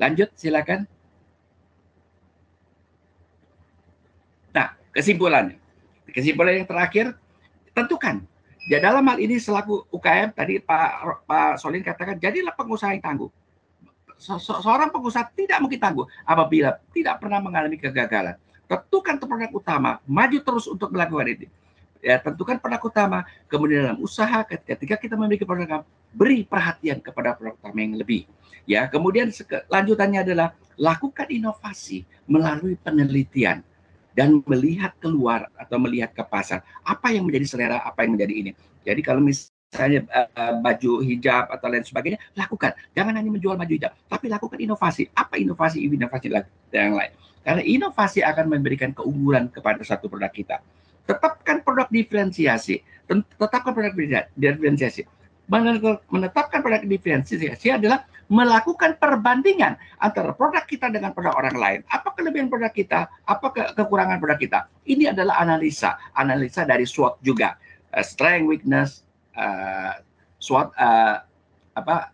[0.00, 0.88] Lanjut, silakan.
[4.56, 5.60] Nah, kesimpulannya.
[6.08, 7.12] Kesimpulan yang terakhir,
[7.76, 8.24] tentukan.
[8.66, 13.30] Ya dalam hal ini selaku UKM tadi Pak Pak Solin katakan jadilah pengusaha yang tangguh.
[14.18, 18.34] Se seorang pengusaha tidak mungkin tangguh apabila tidak pernah mengalami kegagalan.
[18.66, 21.46] Tentukan produk utama, maju terus untuk melakukan itu.
[22.06, 25.84] Ya, tentukan produk utama, kemudian dalam usaha ketika kita memiliki produk utama,
[26.14, 28.30] beri perhatian kepada produk utama yang lebih.
[28.62, 29.26] Ya, kemudian
[29.66, 33.66] lanjutannya adalah lakukan inovasi melalui penelitian
[34.14, 38.50] dan melihat keluar atau melihat ke pasar apa yang menjadi selera, apa yang menjadi ini.
[38.86, 42.70] Jadi kalau misalnya uh, baju hijab atau lain sebagainya, lakukan.
[42.94, 45.10] Jangan hanya menjual baju hijab, tapi lakukan inovasi.
[45.10, 46.30] Apa inovasi inovasi
[46.70, 47.12] yang lain?
[47.42, 50.62] Karena inovasi akan memberikan keunggulan kepada satu produk kita.
[51.06, 52.82] Tetapkan produk diferensiasi,
[53.38, 53.94] tetapkan produk
[54.34, 55.06] diferensiasi
[55.46, 61.80] menetapkan produk diferensiasi adalah melakukan perbandingan antara produk kita dengan produk orang lain.
[61.86, 63.06] Apa kelebihan produk kita?
[63.22, 64.60] Apa ke kekurangan produk kita?
[64.82, 67.54] Ini adalah analisa, analisa dari SWOT juga,
[67.94, 69.06] uh, strength, weakness,
[69.38, 70.02] uh,
[70.42, 71.22] SWOT, uh,
[71.78, 72.10] apa,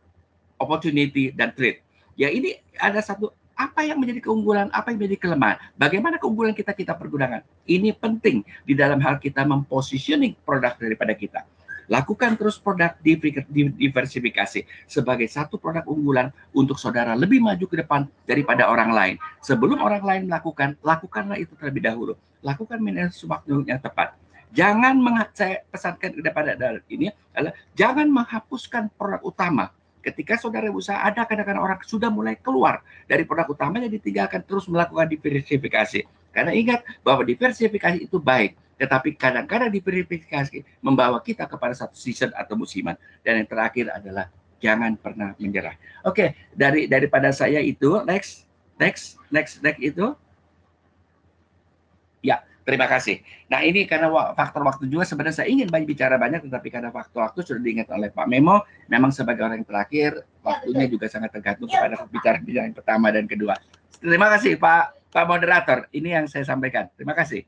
[0.61, 1.81] opportunity dan threat.
[2.21, 3.33] Ya ini ada satu
[3.63, 7.47] apa yang menjadi keunggulan, apa yang menjadi kelemahan, bagaimana keunggulan kita kita pergunakan.
[7.63, 11.47] Ini penting di dalam hal kita mempositioning produk daripada kita.
[11.91, 18.71] Lakukan terus produk diversifikasi sebagai satu produk unggulan untuk saudara lebih maju ke depan daripada
[18.71, 19.15] orang lain.
[19.43, 22.15] Sebelum orang lain melakukan, lakukanlah itu terlebih dahulu.
[22.41, 24.15] Lakukan manajemen waktu yang tepat.
[24.53, 25.01] Jangan
[25.33, 26.53] saya pesankan kepada
[26.93, 29.73] ini adalah jangan menghapuskan produk utama.
[30.03, 35.07] Ketika saudara usaha ada kadang-kadang orang sudah mulai keluar dari produk utamanya ditinggalkan terus melakukan
[35.07, 36.03] diversifikasi.
[36.35, 42.59] Karena ingat bahwa diversifikasi itu baik tetapi kadang-kadang diverifikasi membawa kita kepada satu season atau
[42.59, 42.99] musiman.
[43.23, 44.27] Dan yang terakhir adalah
[44.59, 45.79] jangan pernah menyerah.
[46.03, 48.43] Oke, dari daripada saya itu next
[48.83, 50.19] next next next itu
[52.27, 53.23] ya terima kasih.
[53.51, 57.27] Nah ini karena faktor waktu juga sebenarnya saya ingin banyak bicara banyak tetapi karena faktor
[57.27, 61.69] waktu sudah diingat oleh Pak Memo memang sebagai orang yang terakhir waktunya juga sangat tergantung
[61.71, 63.59] kepada bicara yang pertama dan kedua.
[63.99, 65.79] Terima kasih Pak Pak moderator.
[65.93, 66.89] Ini yang saya sampaikan.
[66.97, 67.45] Terima kasih.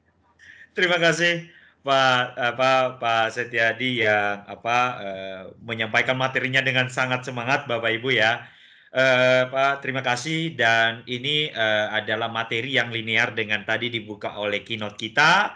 [0.77, 1.49] Terima kasih.
[1.85, 8.49] Pak apa Pak Setiadi yang apa uh, menyampaikan materinya dengan sangat semangat Bapak Ibu ya.
[8.95, 14.63] Uh, Pak terima kasih dan ini uh, adalah materi yang linear dengan tadi dibuka oleh
[14.63, 15.51] keynote kita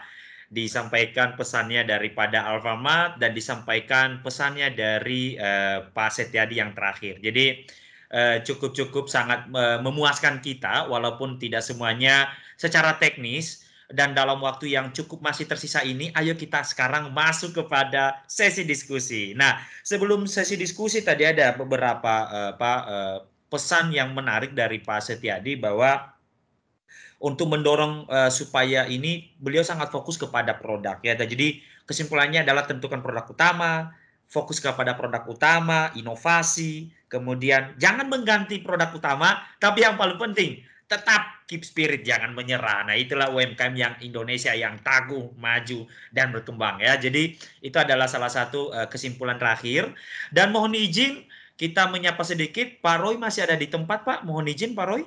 [0.51, 7.23] disampaikan pesannya daripada Alfamart dan disampaikan pesannya dari uh, Pak Setiadi yang terakhir.
[7.23, 7.63] Jadi
[8.43, 12.27] cukup-cukup uh, sangat uh, memuaskan kita walaupun tidak semuanya
[12.59, 18.21] secara teknis dan dalam waktu yang cukup masih tersisa ini, ayo kita sekarang masuk kepada
[18.29, 19.33] sesi diskusi.
[19.33, 23.17] Nah, sebelum sesi diskusi tadi ada beberapa uh, Pak uh,
[23.49, 26.13] pesan yang menarik dari Pak Setiadi bahwa
[27.19, 31.19] untuk mendorong uh, supaya ini beliau sangat fokus kepada produk ya.
[31.19, 33.91] Jadi kesimpulannya adalah tentukan produk utama,
[34.29, 41.45] fokus kepada produk utama, inovasi, kemudian jangan mengganti produk utama, tapi yang paling penting tetap
[41.45, 42.81] keep spirit, jangan menyerah.
[42.89, 46.97] Nah, itulah UMKM yang Indonesia yang tangguh, maju, dan berkembang ya.
[46.97, 49.93] Jadi, itu adalah salah satu uh, kesimpulan terakhir.
[50.33, 51.29] Dan mohon izin,
[51.59, 52.79] kita menyapa sedikit.
[52.79, 54.23] Pak Roy masih ada di tempat, Pak.
[54.23, 55.03] Mohon izin, Pak Roy.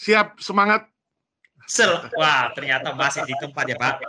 [0.00, 0.88] Siap, semangat.
[1.68, 4.00] Sel Wah, ternyata masih di tempat ya, Pak.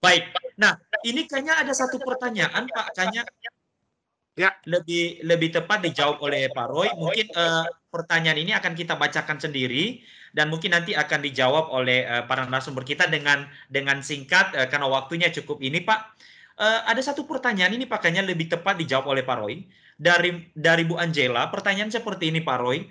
[0.00, 0.32] Baik.
[0.56, 2.96] Nah, ini kayaknya ada satu pertanyaan, Pak.
[2.96, 3.22] Kayaknya
[4.32, 4.48] Ya.
[4.64, 6.88] Lebih lebih tepat dijawab oleh Pak Roy.
[6.96, 10.00] Mungkin uh, pertanyaan ini akan kita bacakan sendiri
[10.32, 14.88] dan mungkin nanti akan dijawab oleh uh, para narasumber kita dengan dengan singkat uh, karena
[14.88, 16.16] waktunya cukup ini Pak.
[16.60, 19.64] Uh, ada satu pertanyaan ini pakainya lebih tepat dijawab oleh Pak Roy
[19.96, 21.48] dari dari Bu Angela.
[21.48, 22.84] Pertanyaan seperti ini Pak Roy.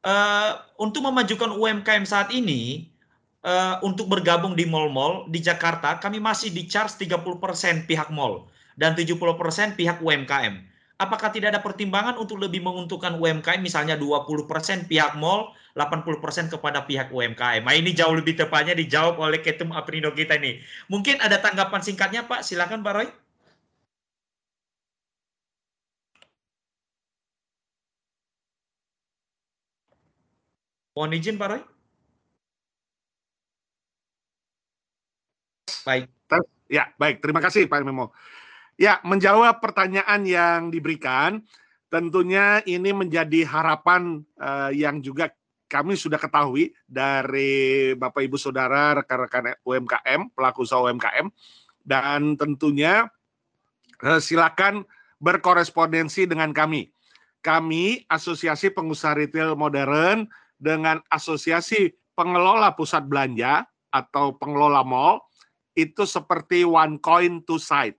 [0.00, 2.88] Uh, untuk memajukan UMKM saat ini
[3.44, 8.48] uh, untuk bergabung di mall-mall di Jakarta kami masih di charge 30% pihak mall
[8.80, 9.20] dan 70%
[9.76, 10.54] pihak UMKM.
[11.00, 17.08] Apakah tidak ada pertimbangan untuk lebih menguntungkan UMKM misalnya 20% pihak mall, 80% kepada pihak
[17.14, 17.62] UMKM.
[17.62, 20.58] Nah, ini jauh lebih tepatnya dijawab oleh Ketum Aprindo kita ini.
[20.90, 23.08] Mungkin ada tanggapan singkatnya Pak, silakan Pak Roy.
[30.94, 31.62] Mohon izin Pak Roy.
[35.86, 36.04] Baik.
[36.70, 37.18] Ya, baik.
[37.18, 38.14] Terima kasih Pak Memo.
[38.78, 41.42] Ya, menjawab pertanyaan yang diberikan,
[41.90, 45.34] tentunya ini menjadi harapan uh, yang juga
[45.70, 51.30] kami sudah ketahui dari Bapak Ibu Saudara rekan-rekan UMKM, pelaku usaha UMKM,
[51.86, 53.06] dan tentunya
[54.02, 54.82] uh, silakan
[55.22, 56.90] berkorespondensi dengan kami.
[57.40, 60.26] Kami Asosiasi Pengusaha Retail Modern
[60.58, 63.64] dengan Asosiasi Pengelola Pusat Belanja
[63.94, 65.22] atau pengelola mall
[65.78, 67.96] itu seperti one coin two side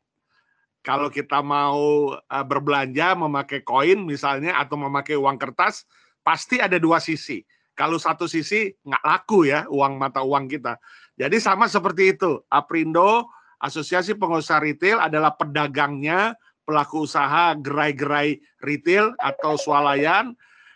[0.82, 5.86] kalau kita mau uh, berbelanja memakai koin misalnya atau memakai uang kertas
[6.26, 7.46] pasti ada dua sisi.
[7.74, 10.78] Kalau satu sisi nggak laku ya uang mata uang kita.
[11.16, 12.44] Jadi sama seperti itu.
[12.52, 13.30] Aprindo
[13.62, 16.34] Asosiasi Pengusaha Retail adalah pedagangnya
[16.66, 20.34] pelaku usaha gerai-gerai retail atau swalayan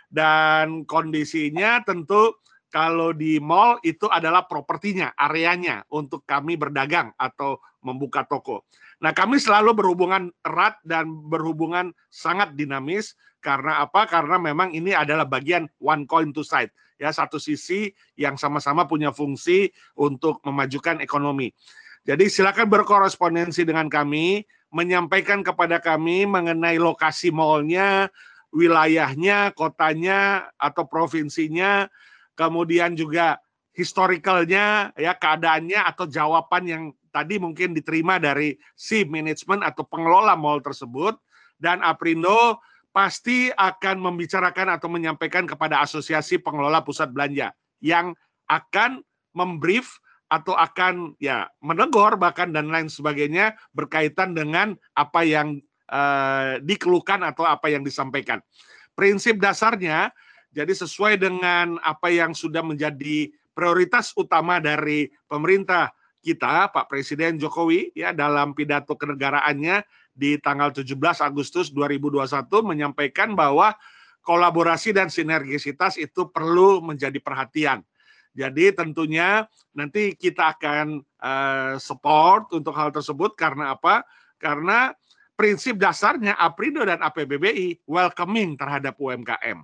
[0.10, 2.36] dan kondisinya tentu
[2.70, 8.68] kalau di mall itu adalah propertinya, areanya untuk kami berdagang atau membuka toko.
[9.00, 14.04] Nah, kami selalu berhubungan erat dan berhubungan sangat dinamis karena apa?
[14.12, 16.68] Karena memang ini adalah bagian one coin two side.
[16.96, 21.52] Ya, satu sisi yang sama-sama punya fungsi untuk memajukan ekonomi.
[22.08, 28.08] Jadi silakan berkorespondensi dengan kami, menyampaikan kepada kami mengenai lokasi mallnya,
[28.56, 31.92] wilayahnya, kotanya atau provinsinya,
[32.40, 33.44] kemudian juga
[33.76, 40.64] historicalnya, ya keadaannya atau jawaban yang tadi mungkin diterima dari si manajemen atau pengelola mall
[40.64, 41.20] tersebut
[41.60, 42.60] dan Aprindo
[42.96, 47.52] pasti akan membicarakan atau menyampaikan kepada asosiasi pengelola pusat belanja
[47.84, 48.16] yang
[48.48, 49.04] akan
[49.36, 50.00] membrief
[50.32, 55.60] atau akan ya menegur bahkan dan lain sebagainya berkaitan dengan apa yang
[55.92, 58.40] uh, dikeluhkan atau apa yang disampaikan.
[58.96, 60.16] Prinsip dasarnya
[60.56, 65.92] jadi sesuai dengan apa yang sudah menjadi prioritas utama dari pemerintah
[66.26, 72.26] kita Pak Presiden Jokowi ya dalam pidato kenegaraannya di tanggal 17 Agustus 2021
[72.66, 73.78] menyampaikan bahwa
[74.26, 77.86] kolaborasi dan sinergisitas itu perlu menjadi perhatian.
[78.34, 79.46] Jadi tentunya
[79.78, 84.02] nanti kita akan uh, support untuk hal tersebut karena apa?
[84.42, 84.92] Karena
[85.38, 89.62] prinsip dasarnya Aprindo dan APBBI welcoming terhadap UMKM.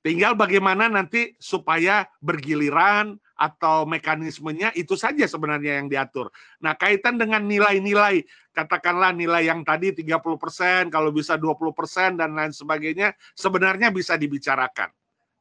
[0.00, 6.28] Tinggal bagaimana nanti supaya bergiliran atau mekanismenya itu saja sebenarnya yang diatur.
[6.60, 8.20] Nah, kaitan dengan nilai-nilai,
[8.52, 14.92] katakanlah nilai yang tadi 30%, kalau bisa 20% dan lain sebagainya, sebenarnya bisa dibicarakan.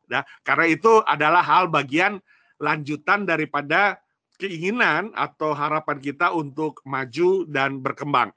[0.07, 2.23] Nah, karena itu adalah hal bagian
[2.55, 3.99] lanjutan daripada
[4.39, 8.31] keinginan atau harapan kita untuk maju dan berkembang.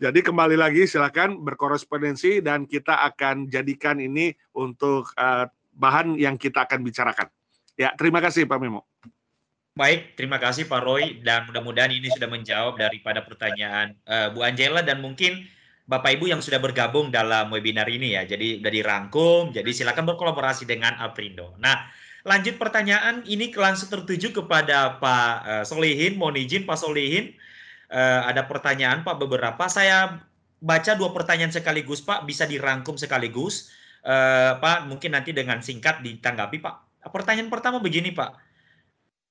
[0.00, 5.44] Jadi kembali lagi silakan berkorespondensi dan kita akan jadikan ini untuk uh,
[5.76, 7.28] bahan yang kita akan bicarakan.
[7.80, 8.84] Ya, terima kasih Pak Memo.
[9.72, 14.84] Baik, terima kasih Pak Roy dan mudah-mudahan ini sudah menjawab daripada pertanyaan uh, Bu Angela
[14.84, 15.48] dan mungkin
[15.88, 18.28] Bapak Ibu yang sudah bergabung dalam webinar ini ya.
[18.28, 21.56] Jadi sudah dirangkum, jadi silakan berkolaborasi dengan Aprindo.
[21.56, 21.88] Nah,
[22.28, 27.32] lanjut pertanyaan ini langsung tertuju kepada Pak uh, Solihin, mohon izin Pak Solihin
[27.88, 29.72] uh, ada pertanyaan Pak beberapa.
[29.72, 30.20] Saya
[30.60, 33.72] baca dua pertanyaan sekaligus Pak, bisa dirangkum sekaligus.
[34.04, 36.89] Uh, Pak, mungkin nanti dengan singkat ditanggapi Pak.
[37.08, 38.36] Pertanyaan pertama begini Pak.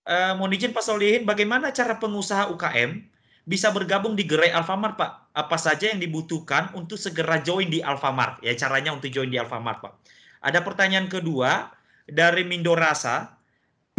[0.10, 3.06] Uh, mohon izin Pak Solihin, bagaimana cara pengusaha UKM
[3.46, 5.12] bisa bergabung di gerai Alfamart Pak?
[5.38, 8.42] Apa saja yang dibutuhkan untuk segera join di Alfamart?
[8.42, 9.94] Ya caranya untuk join di Alfamart Pak.
[10.42, 11.70] Ada pertanyaan kedua
[12.10, 13.38] dari Mindorasa.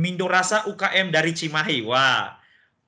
[0.00, 1.84] Mindorasa UKM dari Cimahi.
[1.84, 2.40] Wah,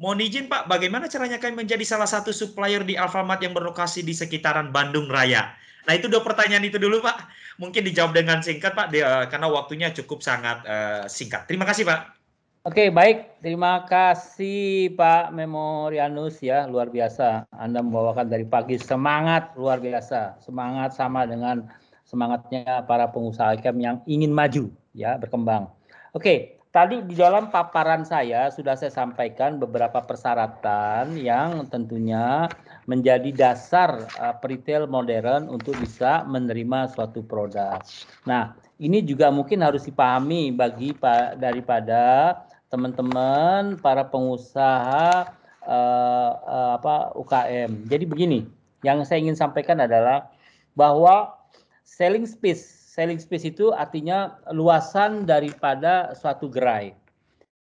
[0.03, 4.11] Mohon izin Pak, bagaimana caranya kami menjadi salah satu supplier di Alfamart yang berlokasi di
[4.11, 5.55] sekitaran Bandung Raya?
[5.87, 7.17] Nah itu dua pertanyaan itu dulu Pak.
[7.59, 11.47] Mungkin dijawab dengan singkat Pak, dia, karena waktunya cukup sangat uh, singkat.
[11.51, 12.23] Terima kasih Pak.
[12.63, 17.51] Oke baik, terima kasih Pak Memorianus ya, luar biasa.
[17.51, 21.67] Anda membawakan dari pagi semangat luar biasa, semangat sama dengan
[22.07, 25.75] semangatnya para pengusaha IKM yang ingin maju ya, berkembang.
[26.15, 32.49] Oke, Tadi di dalam paparan saya sudah saya sampaikan beberapa persyaratan yang tentunya
[32.91, 37.79] menjadi dasar uh, retail modern untuk bisa menerima suatu produk.
[38.27, 42.35] Nah, ini juga mungkin harus dipahami bagi pak daripada
[42.67, 45.31] teman-teman para pengusaha
[45.63, 47.87] uh, uh, apa UKM.
[47.87, 48.41] Jadi begini,
[48.83, 50.33] yang saya ingin sampaikan adalah
[50.75, 51.39] bahwa
[51.87, 56.93] selling space selling space itu artinya luasan daripada suatu gerai.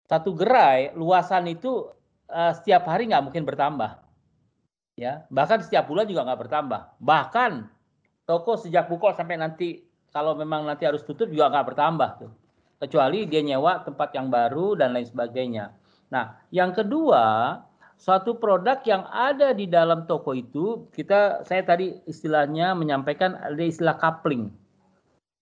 [0.09, 1.93] Satu gerai luasan itu
[2.25, 4.00] uh, setiap hari nggak mungkin bertambah,
[4.95, 6.81] ya bahkan setiap bulan juga nggak bertambah.
[6.99, 7.51] Bahkan
[8.25, 12.31] toko sejak buka sampai nanti kalau memang nanti harus tutup juga nggak bertambah tuh,
[12.83, 15.71] kecuali dia nyewa tempat yang baru dan lain sebagainya.
[16.11, 17.55] Nah, yang kedua
[17.95, 23.95] suatu produk yang ada di dalam toko itu kita saya tadi istilahnya menyampaikan ada istilah
[23.95, 24.51] coupling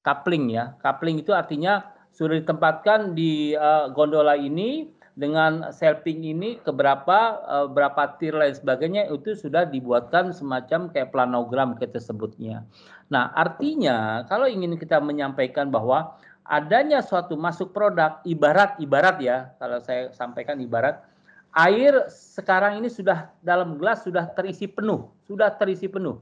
[0.04, 0.76] coupling ya.
[0.82, 1.86] Coupling itu artinya
[2.16, 4.90] sudah ditempatkan di uh, gondola ini
[5.20, 11.12] dengan selping ini ke berapa uh, berapa tir lain sebagainya itu sudah dibuatkan semacam kayak
[11.12, 12.64] planogram kita sebutnya.
[13.12, 16.16] Nah, artinya kalau ingin kita menyampaikan bahwa
[16.48, 21.04] adanya suatu masuk produk ibarat ibarat ya, kalau saya sampaikan ibarat
[21.52, 26.16] air sekarang ini sudah dalam gelas sudah terisi penuh, sudah terisi penuh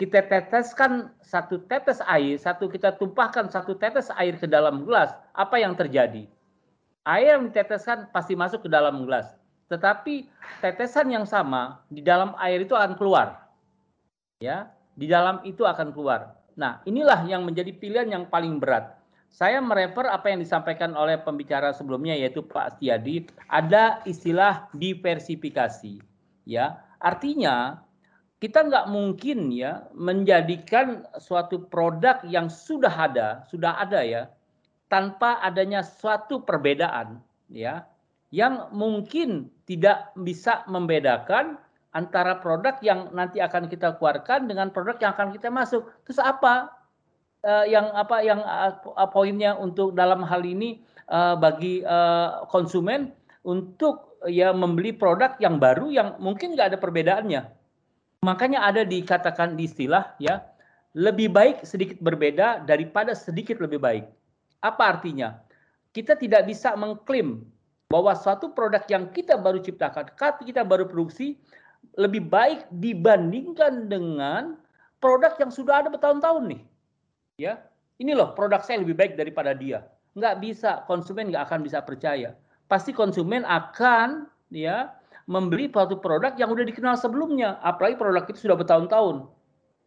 [0.00, 5.60] kita teteskan satu tetes air, satu kita tumpahkan satu tetes air ke dalam gelas, apa
[5.60, 6.24] yang terjadi?
[7.08, 9.32] Air yang diteteskan pasti masuk ke dalam gelas.
[9.72, 10.28] Tetapi
[10.60, 13.48] tetesan yang sama di dalam air itu akan keluar.
[14.42, 16.36] Ya, di dalam itu akan keluar.
[16.58, 19.00] Nah, inilah yang menjadi pilihan yang paling berat.
[19.30, 26.02] Saya merefer apa yang disampaikan oleh pembicara sebelumnya yaitu Pak Setiadi, ada istilah diversifikasi.
[26.44, 27.86] Ya, artinya
[28.42, 34.26] kita nggak mungkin ya menjadikan suatu produk yang sudah ada, sudah ada ya,
[34.90, 37.86] tanpa adanya suatu perbedaan ya,
[38.34, 41.56] yang mungkin tidak bisa membedakan
[41.94, 45.86] antara produk yang nanti akan kita keluarkan dengan produk yang akan kita masuk.
[46.04, 46.74] Terus apa
[47.46, 53.14] uh, yang apa yang uh, poinnya untuk dalam hal ini uh, bagi uh, konsumen
[53.46, 57.42] untuk ya membeli produk yang baru yang mungkin nggak ada perbedaannya
[58.20, 60.44] Makanya ada dikatakan di istilah ya,
[60.92, 64.04] lebih baik sedikit berbeda daripada sedikit lebih baik.
[64.60, 65.40] Apa artinya?
[65.90, 67.42] Kita tidak bisa mengklaim
[67.90, 70.14] bahwa suatu produk yang kita baru ciptakan,
[70.46, 71.40] kita baru produksi,
[71.98, 74.54] lebih baik dibandingkan dengan
[75.02, 76.62] produk yang sudah ada bertahun-tahun nih.
[77.40, 77.58] Ya,
[77.98, 79.88] ini loh produk saya lebih baik daripada dia.
[80.14, 82.36] Nggak bisa, konsumen nggak akan bisa percaya.
[82.70, 84.94] Pasti konsumen akan ya
[85.26, 89.26] membeli suatu produk yang sudah dikenal sebelumnya, apalagi produk itu sudah bertahun-tahun.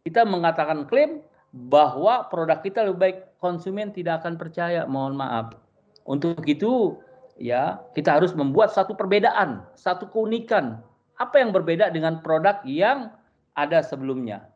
[0.04, 1.24] Kita mengatakan klaim
[1.54, 5.54] bahwa produk kita lebih baik, konsumen tidak akan percaya, mohon maaf.
[6.02, 6.98] Untuk itu,
[7.38, 10.82] ya kita harus membuat satu perbedaan, satu keunikan.
[11.14, 13.14] Apa yang berbeda dengan produk yang
[13.54, 14.50] ada sebelumnya.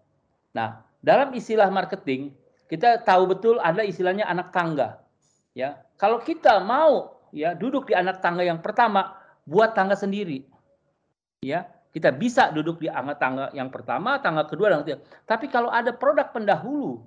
[0.51, 2.35] Nah, dalam istilah marketing
[2.67, 4.99] kita tahu betul ada istilahnya anak tangga.
[5.55, 9.15] Ya, kalau kita mau ya duduk di anak tangga yang pertama,
[9.47, 10.43] buat tangga sendiri.
[11.47, 15.01] Ya, kita bisa duduk di tangga yang pertama, tangga kedua dan ketiga.
[15.25, 17.01] Tapi kalau ada produk pendahulu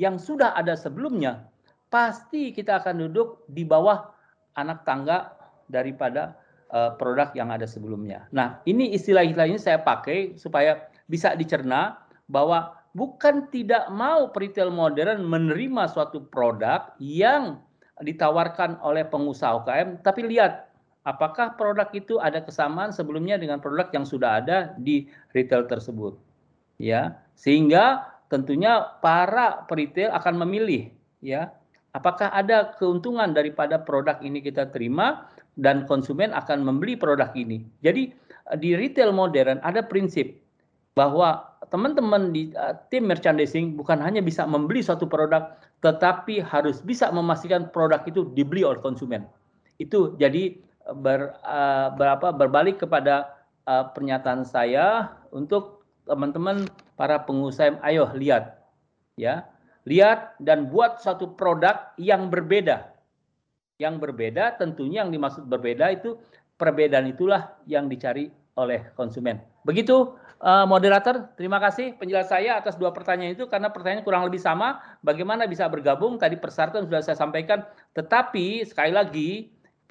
[0.00, 1.44] yang sudah ada sebelumnya,
[1.92, 4.08] pasti kita akan duduk di bawah
[4.56, 5.36] anak tangga
[5.68, 6.36] daripada
[6.72, 8.24] uh, produk yang ada sebelumnya.
[8.32, 12.00] Nah, ini istilah-istilah ini saya pakai supaya bisa dicerna
[12.32, 17.60] bahwa bukan tidak mau retail modern menerima suatu produk yang
[18.00, 20.71] ditawarkan oleh pengusaha UKM, tapi lihat
[21.02, 26.14] apakah produk itu ada kesamaan sebelumnya dengan produk yang sudah ada di retail tersebut.
[26.80, 30.90] Ya, sehingga tentunya para retail akan memilih
[31.22, 31.52] ya,
[31.94, 35.30] apakah ada keuntungan daripada produk ini kita terima
[35.60, 37.62] dan konsumen akan membeli produk ini.
[37.84, 38.10] Jadi
[38.58, 40.42] di retail modern ada prinsip
[40.92, 47.08] bahwa teman-teman di uh, tim merchandising bukan hanya bisa membeli suatu produk, tetapi harus bisa
[47.08, 49.24] memastikan produk itu dibeli oleh konsumen.
[49.80, 50.56] Itu jadi
[50.90, 53.34] ber, uh, berapa berbalik kepada
[53.66, 56.66] uh, pernyataan saya untuk teman-teman
[56.98, 58.58] para pengusaha, ayo lihat,
[59.14, 59.46] ya,
[59.86, 62.90] lihat dan buat suatu produk yang berbeda.
[63.78, 66.18] Yang berbeda, tentunya yang dimaksud berbeda itu
[66.58, 69.42] perbedaan itulah yang dicari oleh konsumen.
[69.64, 74.38] Begitu uh, moderator, terima kasih penjelasan saya atas dua pertanyaan itu karena pertanyaan kurang lebih
[74.38, 74.78] sama.
[75.02, 76.18] Bagaimana bisa bergabung?
[76.18, 77.64] Tadi persyaratan sudah saya sampaikan,
[77.94, 79.30] tetapi sekali lagi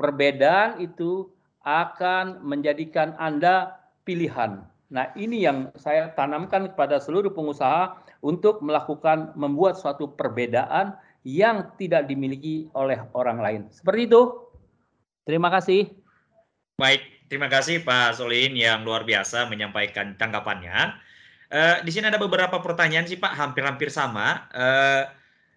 [0.01, 1.29] perbedaan itu
[1.61, 4.65] akan menjadikan Anda pilihan.
[4.89, 12.09] Nah, ini yang saya tanamkan kepada seluruh pengusaha untuk melakukan membuat suatu perbedaan yang tidak
[12.09, 13.61] dimiliki oleh orang lain.
[13.69, 14.21] Seperti itu.
[15.21, 15.85] Terima kasih.
[16.81, 20.99] Baik, Terima kasih Pak Solin yang luar biasa menyampaikan tanggapannya.
[21.47, 24.51] Uh, di sini ada beberapa pertanyaan sih Pak, hampir-hampir sama.
[24.51, 25.07] Uh,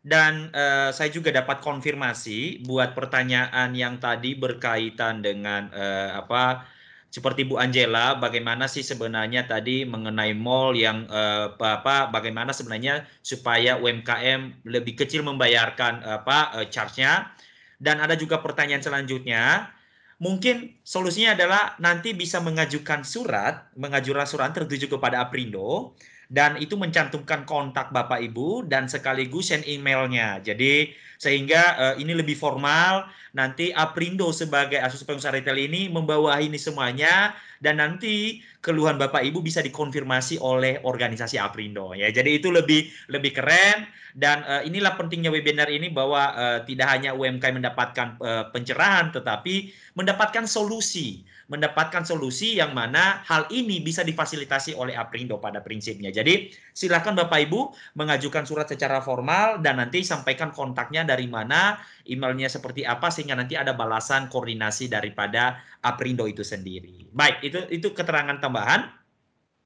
[0.05, 6.68] dan uh, saya juga dapat konfirmasi buat pertanyaan yang tadi berkaitan dengan uh, apa
[7.09, 13.81] seperti Bu Angela, bagaimana sih sebenarnya tadi mengenai mall yang uh, apa bagaimana sebenarnya supaya
[13.81, 17.32] UMKM lebih kecil membayarkan apa uh, charge-nya.
[17.81, 19.72] Dan ada juga pertanyaan selanjutnya
[20.18, 25.94] mungkin solusinya adalah nanti bisa mengajukan surat, mengajukan surat tertuju kepada Aprindo
[26.35, 30.43] dan itu mencantumkan kontak Bapak Ibu dan sekaligus send emailnya.
[30.43, 30.90] Jadi
[31.24, 33.09] sehingga uh, ini lebih formal.
[33.34, 39.42] Nanti Aprindo sebagai asosiasi pengusaha retail ini membawahi ini semuanya dan nanti keluhan Bapak Ibu
[39.42, 42.14] bisa dikonfirmasi oleh organisasi Aprindo ya.
[42.14, 47.18] Jadi itu lebih lebih keren dan uh, inilah pentingnya webinar ini bahwa uh, tidak hanya
[47.18, 54.78] UMKM mendapatkan uh, pencerahan tetapi mendapatkan solusi, mendapatkan solusi yang mana hal ini bisa difasilitasi
[54.78, 56.14] oleh Aprindo pada prinsipnya.
[56.14, 61.78] Jadi silakan Bapak Ibu mengajukan surat secara formal dan nanti sampaikan kontaknya dari mana,
[62.10, 67.06] emailnya seperti apa sehingga nanti ada balasan koordinasi daripada Aprindo itu sendiri.
[67.14, 68.90] Baik, itu itu keterangan tambahan.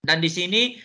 [0.05, 0.77] Dan di sini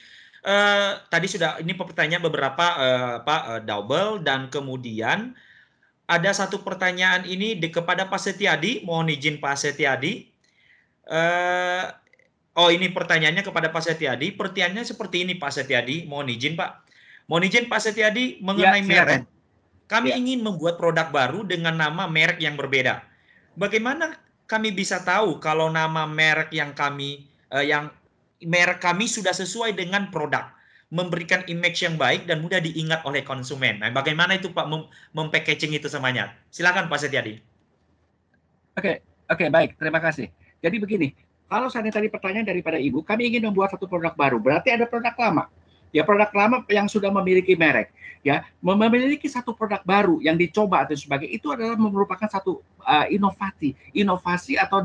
[0.47, 5.35] eh, tadi sudah ini pertanyaan beberapa eh, apa eh, double dan kemudian
[6.07, 10.27] ada satu pertanyaan ini di, kepada Pak Setiadi, mohon izin Pak Setiadi.
[11.03, 11.85] Eh,
[12.59, 14.35] oh ini pertanyaannya kepada Pak Setiadi.
[14.35, 16.83] Pertanyaannya seperti ini Pak Setiadi, mohon izin Pak.
[17.31, 19.32] Mohon izin Pak Setiadi mengenai ya, merek.
[19.93, 20.17] Kami ya.
[20.17, 23.05] ingin membuat produk baru dengan nama merek yang berbeda.
[23.53, 24.17] Bagaimana
[24.49, 27.93] kami bisa tahu kalau nama merek yang kami eh, yang
[28.41, 30.49] merek kami sudah sesuai dengan produk,
[30.89, 33.85] memberikan image yang baik dan mudah diingat oleh konsumen.
[33.85, 36.33] Nah, bagaimana itu Pak mem mempackaging itu semuanya?
[36.49, 37.37] Silakan Pak Setiadi.
[38.73, 40.33] Oke, oke baik, terima kasih.
[40.65, 41.13] Jadi begini,
[41.45, 45.13] kalau saya tadi pertanyaan daripada Ibu, kami ingin membuat satu produk baru, berarti ada produk
[45.21, 45.45] lama
[45.93, 47.93] ya produk lama yang sudah memiliki merek
[48.23, 53.75] ya memiliki satu produk baru yang dicoba atau sebagainya itu adalah merupakan satu uh, inovasi
[53.91, 54.79] inovasi atau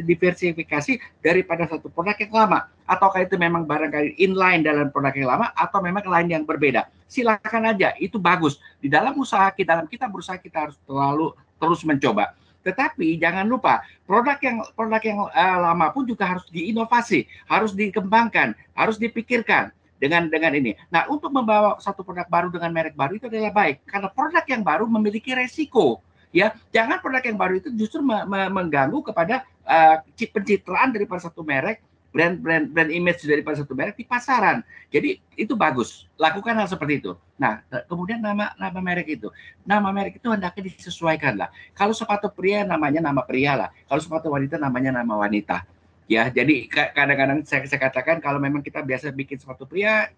[0.00, 2.66] diversifikasi daripada satu produk yang lama.
[2.88, 6.88] Ataukah itu memang barangkali inline dalam produk yang lama atau memang lain yang berbeda?
[7.06, 8.56] Silakan aja itu bagus.
[8.80, 12.32] Di dalam usaha kita dalam kita berusaha kita harus selalu terus mencoba.
[12.64, 18.56] Tetapi jangan lupa produk yang produk yang uh, lama pun juga harus diinovasi, harus dikembangkan,
[18.72, 19.70] harus dipikirkan
[20.02, 20.74] dengan dengan ini.
[20.90, 24.66] Nah, untuk membawa satu produk baru dengan merek baru itu adalah baik karena produk yang
[24.66, 26.02] baru memiliki resiko.
[26.34, 31.44] Ya, jangan produk yang baru itu justru me me mengganggu kepada uh, pencitraan daripada satu
[31.46, 34.64] merek, brand brand brand image daripada satu merek di pasaran.
[34.90, 36.10] Jadi itu bagus.
[36.18, 37.12] Lakukan hal seperti itu.
[37.38, 39.28] Nah, kemudian nama nama merek itu,
[39.62, 41.52] nama merek itu hendaknya disesuaikan lah.
[41.78, 43.68] Kalau sepatu pria namanya nama pria lah.
[43.86, 45.62] Kalau sepatu wanita namanya nama wanita
[46.12, 50.12] Ya, jadi kadang-kadang saya, saya katakan kalau memang kita biasa bikin sepatu pria,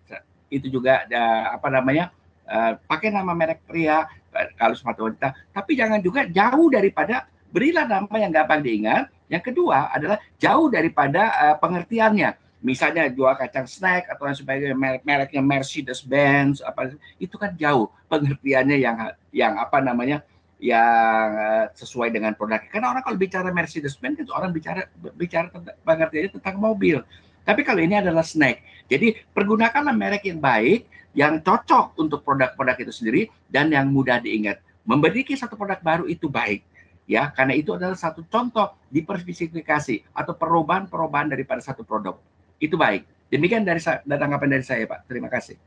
[0.50, 2.10] itu juga uh, apa namanya
[2.50, 4.10] uh, pakai nama merek pria
[4.58, 9.06] kalau sepatu wanita, tapi jangan juga jauh daripada berilah nama yang gampang diingat.
[9.30, 12.34] Yang kedua adalah jauh daripada uh, pengertiannya.
[12.64, 16.90] Misalnya jual kacang snack atau yang sebagainya merek-mereknya Mercedes Benz apa
[17.22, 18.96] itu kan jauh pengertiannya yang
[19.30, 20.26] yang apa namanya
[20.64, 22.72] yang eh, sesuai dengan produknya.
[22.72, 25.52] Karena orang kalau bicara Mercedes-Benz itu orang bicara bicara
[25.84, 27.04] pengertiannya tentang mobil.
[27.44, 28.64] Tapi kalau ini adalah snack.
[28.88, 33.22] Jadi pergunakanlah merek yang baik, yang cocok untuk produk-produk itu sendiri
[33.52, 34.64] dan yang mudah diingat.
[34.88, 36.64] Memiliki satu produk baru itu baik.
[37.04, 42.16] Ya, karena itu adalah satu contoh diversifikasi atau perubahan-perubahan daripada satu produk.
[42.56, 43.04] Itu baik.
[43.28, 45.04] Demikian dari tanggapan dari saya, Pak.
[45.04, 45.60] Terima kasih.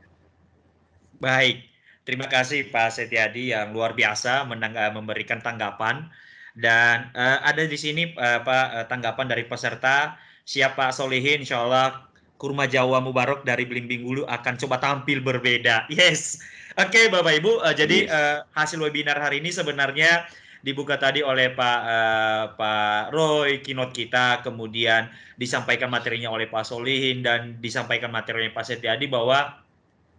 [1.22, 1.77] Baik.
[2.08, 6.08] Terima kasih Pak Setiadi yang luar biasa menang, memberikan tanggapan
[6.56, 10.16] dan uh, ada di sini uh, Pak uh, tanggapan dari peserta
[10.48, 12.08] siapa Solihin Insya Allah
[12.40, 15.84] kurma Jawa Mubarok dari Belimbing Hulu akan coba tampil berbeda.
[15.92, 16.40] Yes.
[16.80, 20.24] Oke okay, Bapak Ibu, uh, jadi uh, hasil webinar hari ini sebenarnya
[20.64, 27.20] dibuka tadi oleh Pak uh, Pak Roy keynote kita, kemudian disampaikan materinya oleh Pak Solihin
[27.20, 29.60] dan disampaikan materinya Pak Setiadi bahwa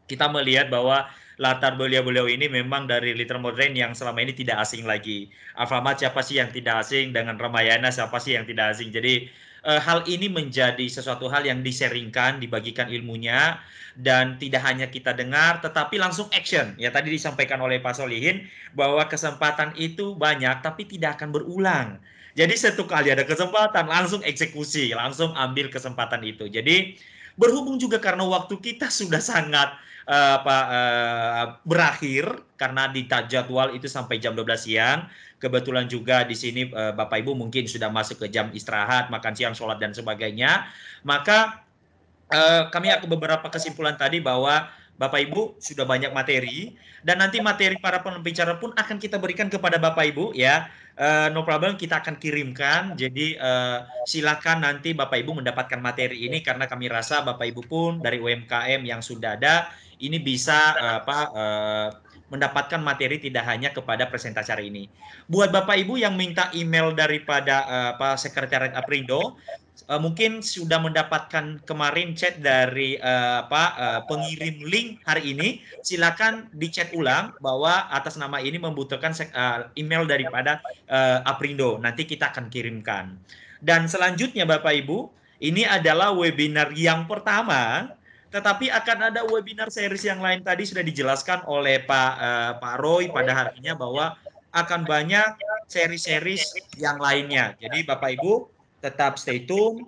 [0.06, 1.10] kita melihat bahwa
[1.40, 5.32] latar beliau-beliau ini memang dari liter modern yang selama ini tidak asing lagi.
[5.56, 8.92] Alfamart siapa sih yang tidak asing dengan Ramayana siapa sih yang tidak asing.
[8.92, 9.32] Jadi
[9.64, 13.56] uh, hal ini menjadi sesuatu hal yang diseringkan, dibagikan ilmunya
[13.96, 16.76] dan tidak hanya kita dengar tetapi langsung action.
[16.76, 18.44] Ya tadi disampaikan oleh Pak Solihin
[18.76, 21.88] bahwa kesempatan itu banyak tapi tidak akan berulang.
[22.36, 26.52] Jadi satu kali ada kesempatan langsung eksekusi, langsung ambil kesempatan itu.
[26.52, 27.00] Jadi
[27.40, 29.72] berhubung juga karena waktu kita sudah sangat
[30.12, 32.28] uh, apa uh, berakhir
[32.60, 35.08] karena di jadwal itu sampai jam 12 siang.
[35.40, 39.56] Kebetulan juga di sini uh, Bapak Ibu mungkin sudah masuk ke jam istirahat, makan siang,
[39.56, 40.68] sholat dan sebagainya.
[41.08, 41.64] Maka
[42.28, 44.68] uh, kami akan beberapa kesimpulan tadi bahwa
[45.00, 46.76] Bapak Ibu sudah banyak materi
[47.08, 50.68] dan nanti materi para pembicara pun akan kita berikan kepada Bapak Ibu ya.
[51.00, 53.00] Uh, no problem kita akan kirimkan.
[53.00, 57.92] Jadi uh, silakan nanti Bapak Ibu mendapatkan materi ini karena kami rasa Bapak Ibu pun
[58.04, 59.72] dari UMKM yang sudah ada
[60.04, 61.90] ini bisa uh, apa uh,
[62.30, 64.92] mendapatkan materi tidak hanya kepada presentasi hari ini.
[65.32, 69.40] Buat Bapak Ibu yang minta email daripada uh, Pak Sekretariat Aprindo,
[69.88, 76.52] uh, mungkin sudah mendapatkan kemarin chat dari uh, apa uh, pengirim link hari ini, silakan
[76.58, 80.60] dichat ulang bahwa atas nama ini membutuhkan uh, email daripada
[80.92, 81.80] uh, Aprindo.
[81.80, 83.16] Nanti kita akan kirimkan.
[83.64, 87.94] Dan selanjutnya Bapak Ibu, ini adalah webinar yang pertama
[88.30, 93.10] tetapi akan ada webinar series yang lain tadi sudah dijelaskan oleh Pak uh, Pak Roy
[93.10, 94.14] pada harinya bahwa
[94.54, 95.38] akan banyak
[95.70, 96.38] seri-seri
[96.78, 97.54] yang lainnya.
[97.58, 99.84] Jadi Bapak Ibu tetap stay tune,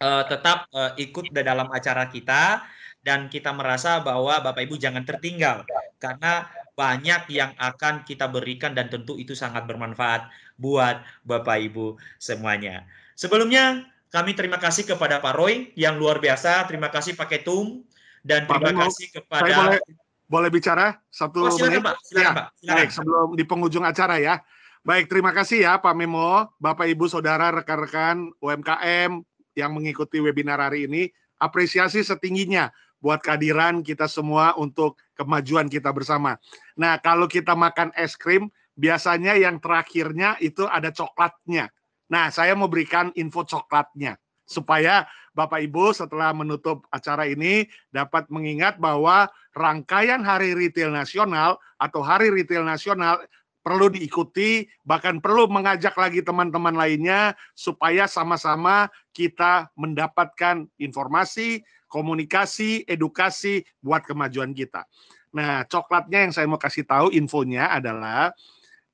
[0.00, 2.64] uh, tetap uh, ikut di dalam acara kita
[3.04, 5.68] dan kita merasa bahwa Bapak Ibu jangan tertinggal
[6.00, 10.26] karena banyak yang akan kita berikan dan tentu itu sangat bermanfaat
[10.58, 12.82] buat Bapak Ibu semuanya.
[13.14, 16.66] Sebelumnya kami terima kasih kepada Pak Roy yang luar biasa.
[16.66, 17.86] Terima kasih Pak Ketum
[18.26, 19.80] dan terima Pak kasih kepada saya boleh,
[20.26, 21.82] boleh bicara satu oh, silakan, menit?
[21.86, 21.96] Pak.
[22.02, 22.46] Silakan, ya, Pak.
[22.58, 22.76] Silakan.
[22.78, 24.34] Baik, sebelum di penghujung acara ya.
[24.84, 29.16] Baik, terima kasih ya Pak Memo, Bapak Ibu Saudara rekan-rekan UMKM
[29.56, 31.08] yang mengikuti webinar hari ini.
[31.40, 32.68] Apresiasi setingginya
[33.00, 36.36] buat kehadiran kita semua untuk kemajuan kita bersama.
[36.76, 41.72] Nah, kalau kita makan es krim, biasanya yang terakhirnya itu ada coklatnya.
[42.12, 48.76] Nah, saya mau berikan info coklatnya supaya Bapak Ibu setelah menutup acara ini dapat mengingat
[48.76, 53.24] bahwa rangkaian Hari Retail Nasional atau Hari Retail Nasional
[53.64, 63.64] perlu diikuti, bahkan perlu mengajak lagi teman-teman lainnya supaya sama-sama kita mendapatkan informasi, komunikasi, edukasi
[63.80, 64.84] buat kemajuan kita.
[65.32, 68.36] Nah, coklatnya yang saya mau kasih tahu infonya adalah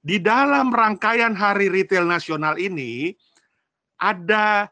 [0.01, 3.12] di dalam rangkaian Hari Retail Nasional ini
[4.01, 4.70] ada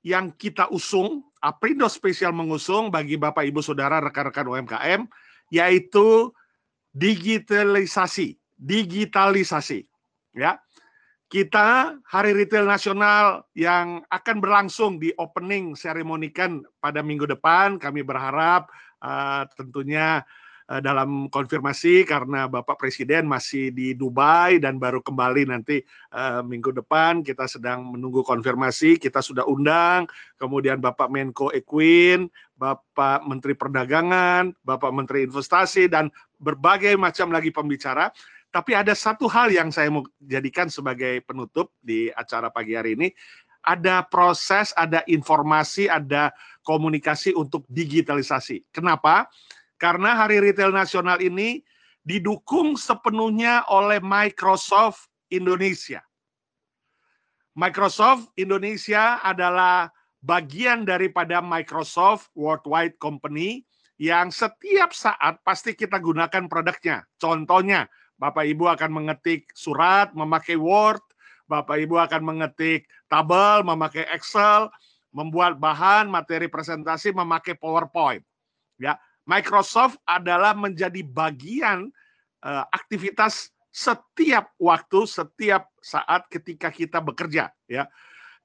[0.00, 5.00] yang kita usung, Aprindo spesial mengusung bagi Bapak Ibu Saudara rekan-rekan UMKM
[5.52, 6.30] yaitu
[6.94, 9.82] digitalisasi, digitalisasi.
[10.38, 10.62] Ya.
[11.26, 18.68] Kita Hari Retail Nasional yang akan berlangsung di opening seremonikan pada minggu depan, kami berharap
[19.00, 20.28] uh, tentunya
[20.72, 25.84] Eh, dalam konfirmasi karena Bapak Presiden masih di Dubai dan baru kembali nanti
[26.16, 30.08] uh, minggu depan kita sedang menunggu konfirmasi kita sudah undang
[30.40, 36.08] kemudian Bapak Menko Equin Bapak Menteri Perdagangan Bapak Menteri Investasi dan
[36.40, 38.08] berbagai macam lagi pembicara
[38.52, 43.08] tapi ada satu hal yang saya mau jadikan sebagai penutup di acara pagi hari ini
[43.62, 46.34] ada proses, ada informasi, ada
[46.66, 48.66] komunikasi untuk digitalisasi.
[48.74, 49.30] Kenapa?
[49.78, 51.62] Karena Hari Retail Nasional ini
[52.02, 56.02] didukung sepenuhnya oleh Microsoft Indonesia.
[57.54, 59.90] Microsoft Indonesia adalah
[60.22, 63.62] bagian daripada Microsoft Worldwide Company
[64.02, 67.06] yang setiap saat pasti kita gunakan produknya.
[67.18, 67.86] Contohnya,
[68.22, 71.02] Bapak Ibu akan mengetik surat memakai Word,
[71.50, 74.70] Bapak Ibu akan mengetik tabel memakai Excel,
[75.10, 78.22] membuat bahan materi presentasi memakai PowerPoint.
[78.78, 78.94] Ya,
[79.26, 81.90] Microsoft adalah menjadi bagian
[82.46, 87.90] uh, aktivitas setiap waktu, setiap saat ketika kita bekerja, ya.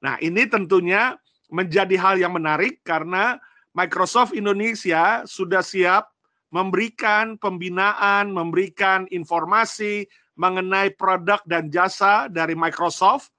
[0.02, 1.22] Nah, ini tentunya
[1.54, 3.38] menjadi hal yang menarik karena
[3.78, 6.16] Microsoft Indonesia sudah siap
[6.53, 10.07] memberikan pembinaan, memberikan informasi
[10.38, 13.34] mengenai produk dan jasa dari Microsoft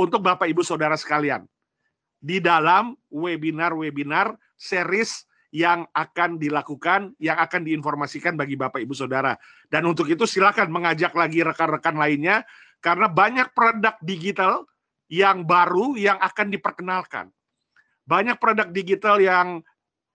[0.00, 1.44] untuk Bapak Ibu Saudara sekalian.
[2.18, 9.38] Di dalam webinar-webinar series yang akan dilakukan, yang akan diinformasikan bagi Bapak Ibu Saudara.
[9.70, 12.42] Dan untuk itu silakan mengajak lagi rekan-rekan lainnya
[12.82, 14.66] karena banyak produk digital
[15.08, 17.32] yang baru yang akan diperkenalkan.
[18.08, 19.48] Banyak produk digital yang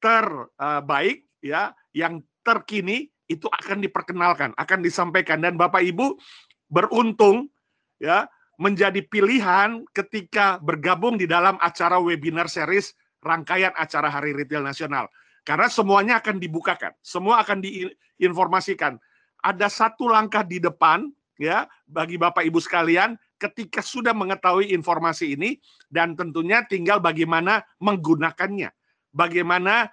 [0.01, 6.19] terbaik ya, yang terkini itu akan diperkenalkan, akan disampaikan dan Bapak Ibu
[6.67, 7.49] beruntung
[7.97, 8.27] ya
[8.61, 12.93] menjadi pilihan ketika bergabung di dalam acara webinar series
[13.23, 15.09] rangkaian acara Hari Retail Nasional.
[15.43, 18.95] Karena semuanya akan dibukakan, semua akan diinformasikan.
[19.43, 25.59] Ada satu langkah di depan ya bagi Bapak Ibu sekalian ketika sudah mengetahui informasi ini
[25.91, 28.71] dan tentunya tinggal bagaimana menggunakannya.
[29.11, 29.91] Bagaimana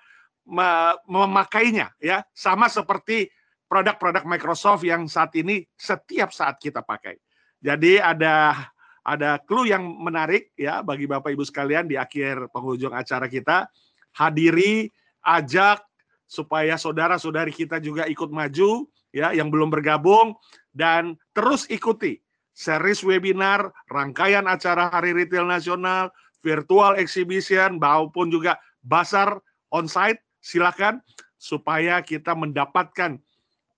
[1.06, 2.26] memakainya ya.
[2.34, 3.30] Sama seperti
[3.70, 7.14] produk-produk Microsoft yang saat ini setiap saat kita pakai.
[7.62, 8.66] Jadi ada
[9.06, 13.70] ada clue yang menarik ya bagi Bapak Ibu sekalian di akhir penghujung acara kita.
[14.10, 14.90] Hadiri
[15.22, 15.86] ajak
[16.26, 20.34] supaya saudara-saudari kita juga ikut maju ya yang belum bergabung.
[20.70, 22.18] Dan terus ikuti
[22.54, 26.10] series webinar rangkaian acara Hari Retail Nasional,
[26.42, 29.38] virtual exhibition maupun juga basar
[29.70, 31.04] onsite silakan
[31.40, 33.16] supaya kita mendapatkan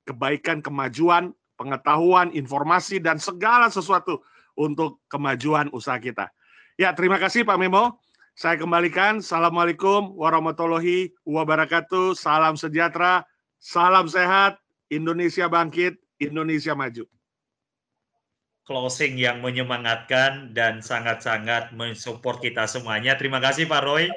[0.03, 4.23] kebaikan, kemajuan, pengetahuan, informasi, dan segala sesuatu
[4.59, 6.31] untuk kemajuan usaha kita.
[6.75, 8.03] Ya, terima kasih Pak Memo.
[8.33, 9.21] Saya kembalikan.
[9.21, 12.17] Assalamualaikum warahmatullahi wabarakatuh.
[12.17, 13.29] Salam sejahtera,
[13.61, 14.57] salam sehat,
[14.89, 17.05] Indonesia bangkit, Indonesia maju.
[18.65, 23.19] Closing yang menyemangatkan dan sangat-sangat mensupport kita semuanya.
[23.21, 24.09] Terima kasih Pak Roy.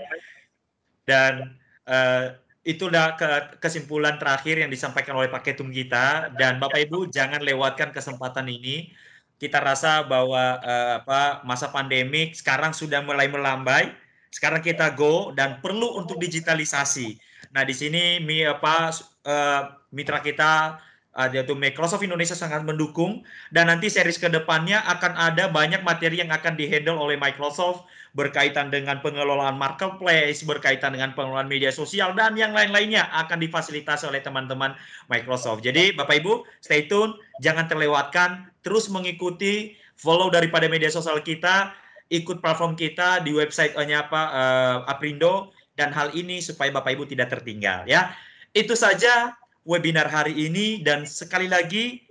[1.03, 1.59] Dan
[1.89, 2.35] uh,
[2.65, 7.45] itu udah ke kesimpulan terakhir yang disampaikan oleh Pak Ketum kita dan Bapak Ibu jangan
[7.45, 8.89] lewatkan kesempatan ini.
[9.37, 13.93] Kita rasa bahwa uh, apa masa pandemik sekarang sudah mulai melambai.
[14.33, 17.15] Sekarang kita go dan perlu untuk digitalisasi.
[17.55, 18.91] Nah, di sini mi apa
[19.23, 19.61] uh,
[19.93, 20.81] mitra kita
[21.15, 23.23] yaitu Microsoft Indonesia sangat mendukung
[23.55, 28.71] dan nanti series ke depannya akan ada banyak materi yang akan dihandle oleh Microsoft berkaitan
[28.71, 34.71] dengan pengelolaan marketplace, berkaitan dengan pengelolaan media sosial, dan yang lain-lainnya akan difasilitasi oleh teman-teman
[35.11, 35.63] Microsoft.
[35.63, 41.75] Jadi Bapak Ibu, stay tune, jangan terlewatkan, terus mengikuti, follow daripada media sosial kita,
[42.07, 47.35] ikut platform kita di website-nya apa uh, Aprindo, dan hal ini supaya Bapak Ibu tidak
[47.35, 48.15] tertinggal ya.
[48.55, 49.35] Itu saja
[49.65, 52.05] webinar hari ini dan sekali lagi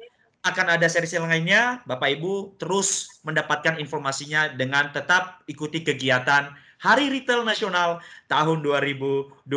[0.44, 1.80] akan ada seri lainnya.
[1.88, 6.52] Bapak Ibu terus mendapatkan informasinya dengan tetap ikuti kegiatan
[6.84, 9.48] Hari Retail Nasional tahun 2021.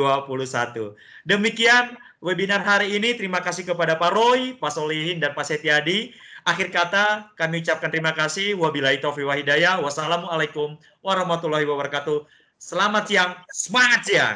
[1.27, 3.19] Demikian webinar hari ini.
[3.19, 6.15] Terima kasih kepada Pak Roy, Pak Solihin, dan Pak Setiadi.
[6.47, 8.55] Akhir kata kami ucapkan terima kasih.
[8.55, 9.83] Wabillahi taufiq wa hidayah.
[9.83, 12.23] Wassalamualaikum warahmatullahi wabarakatuh.
[12.57, 14.35] Selamat siang, semangat siang.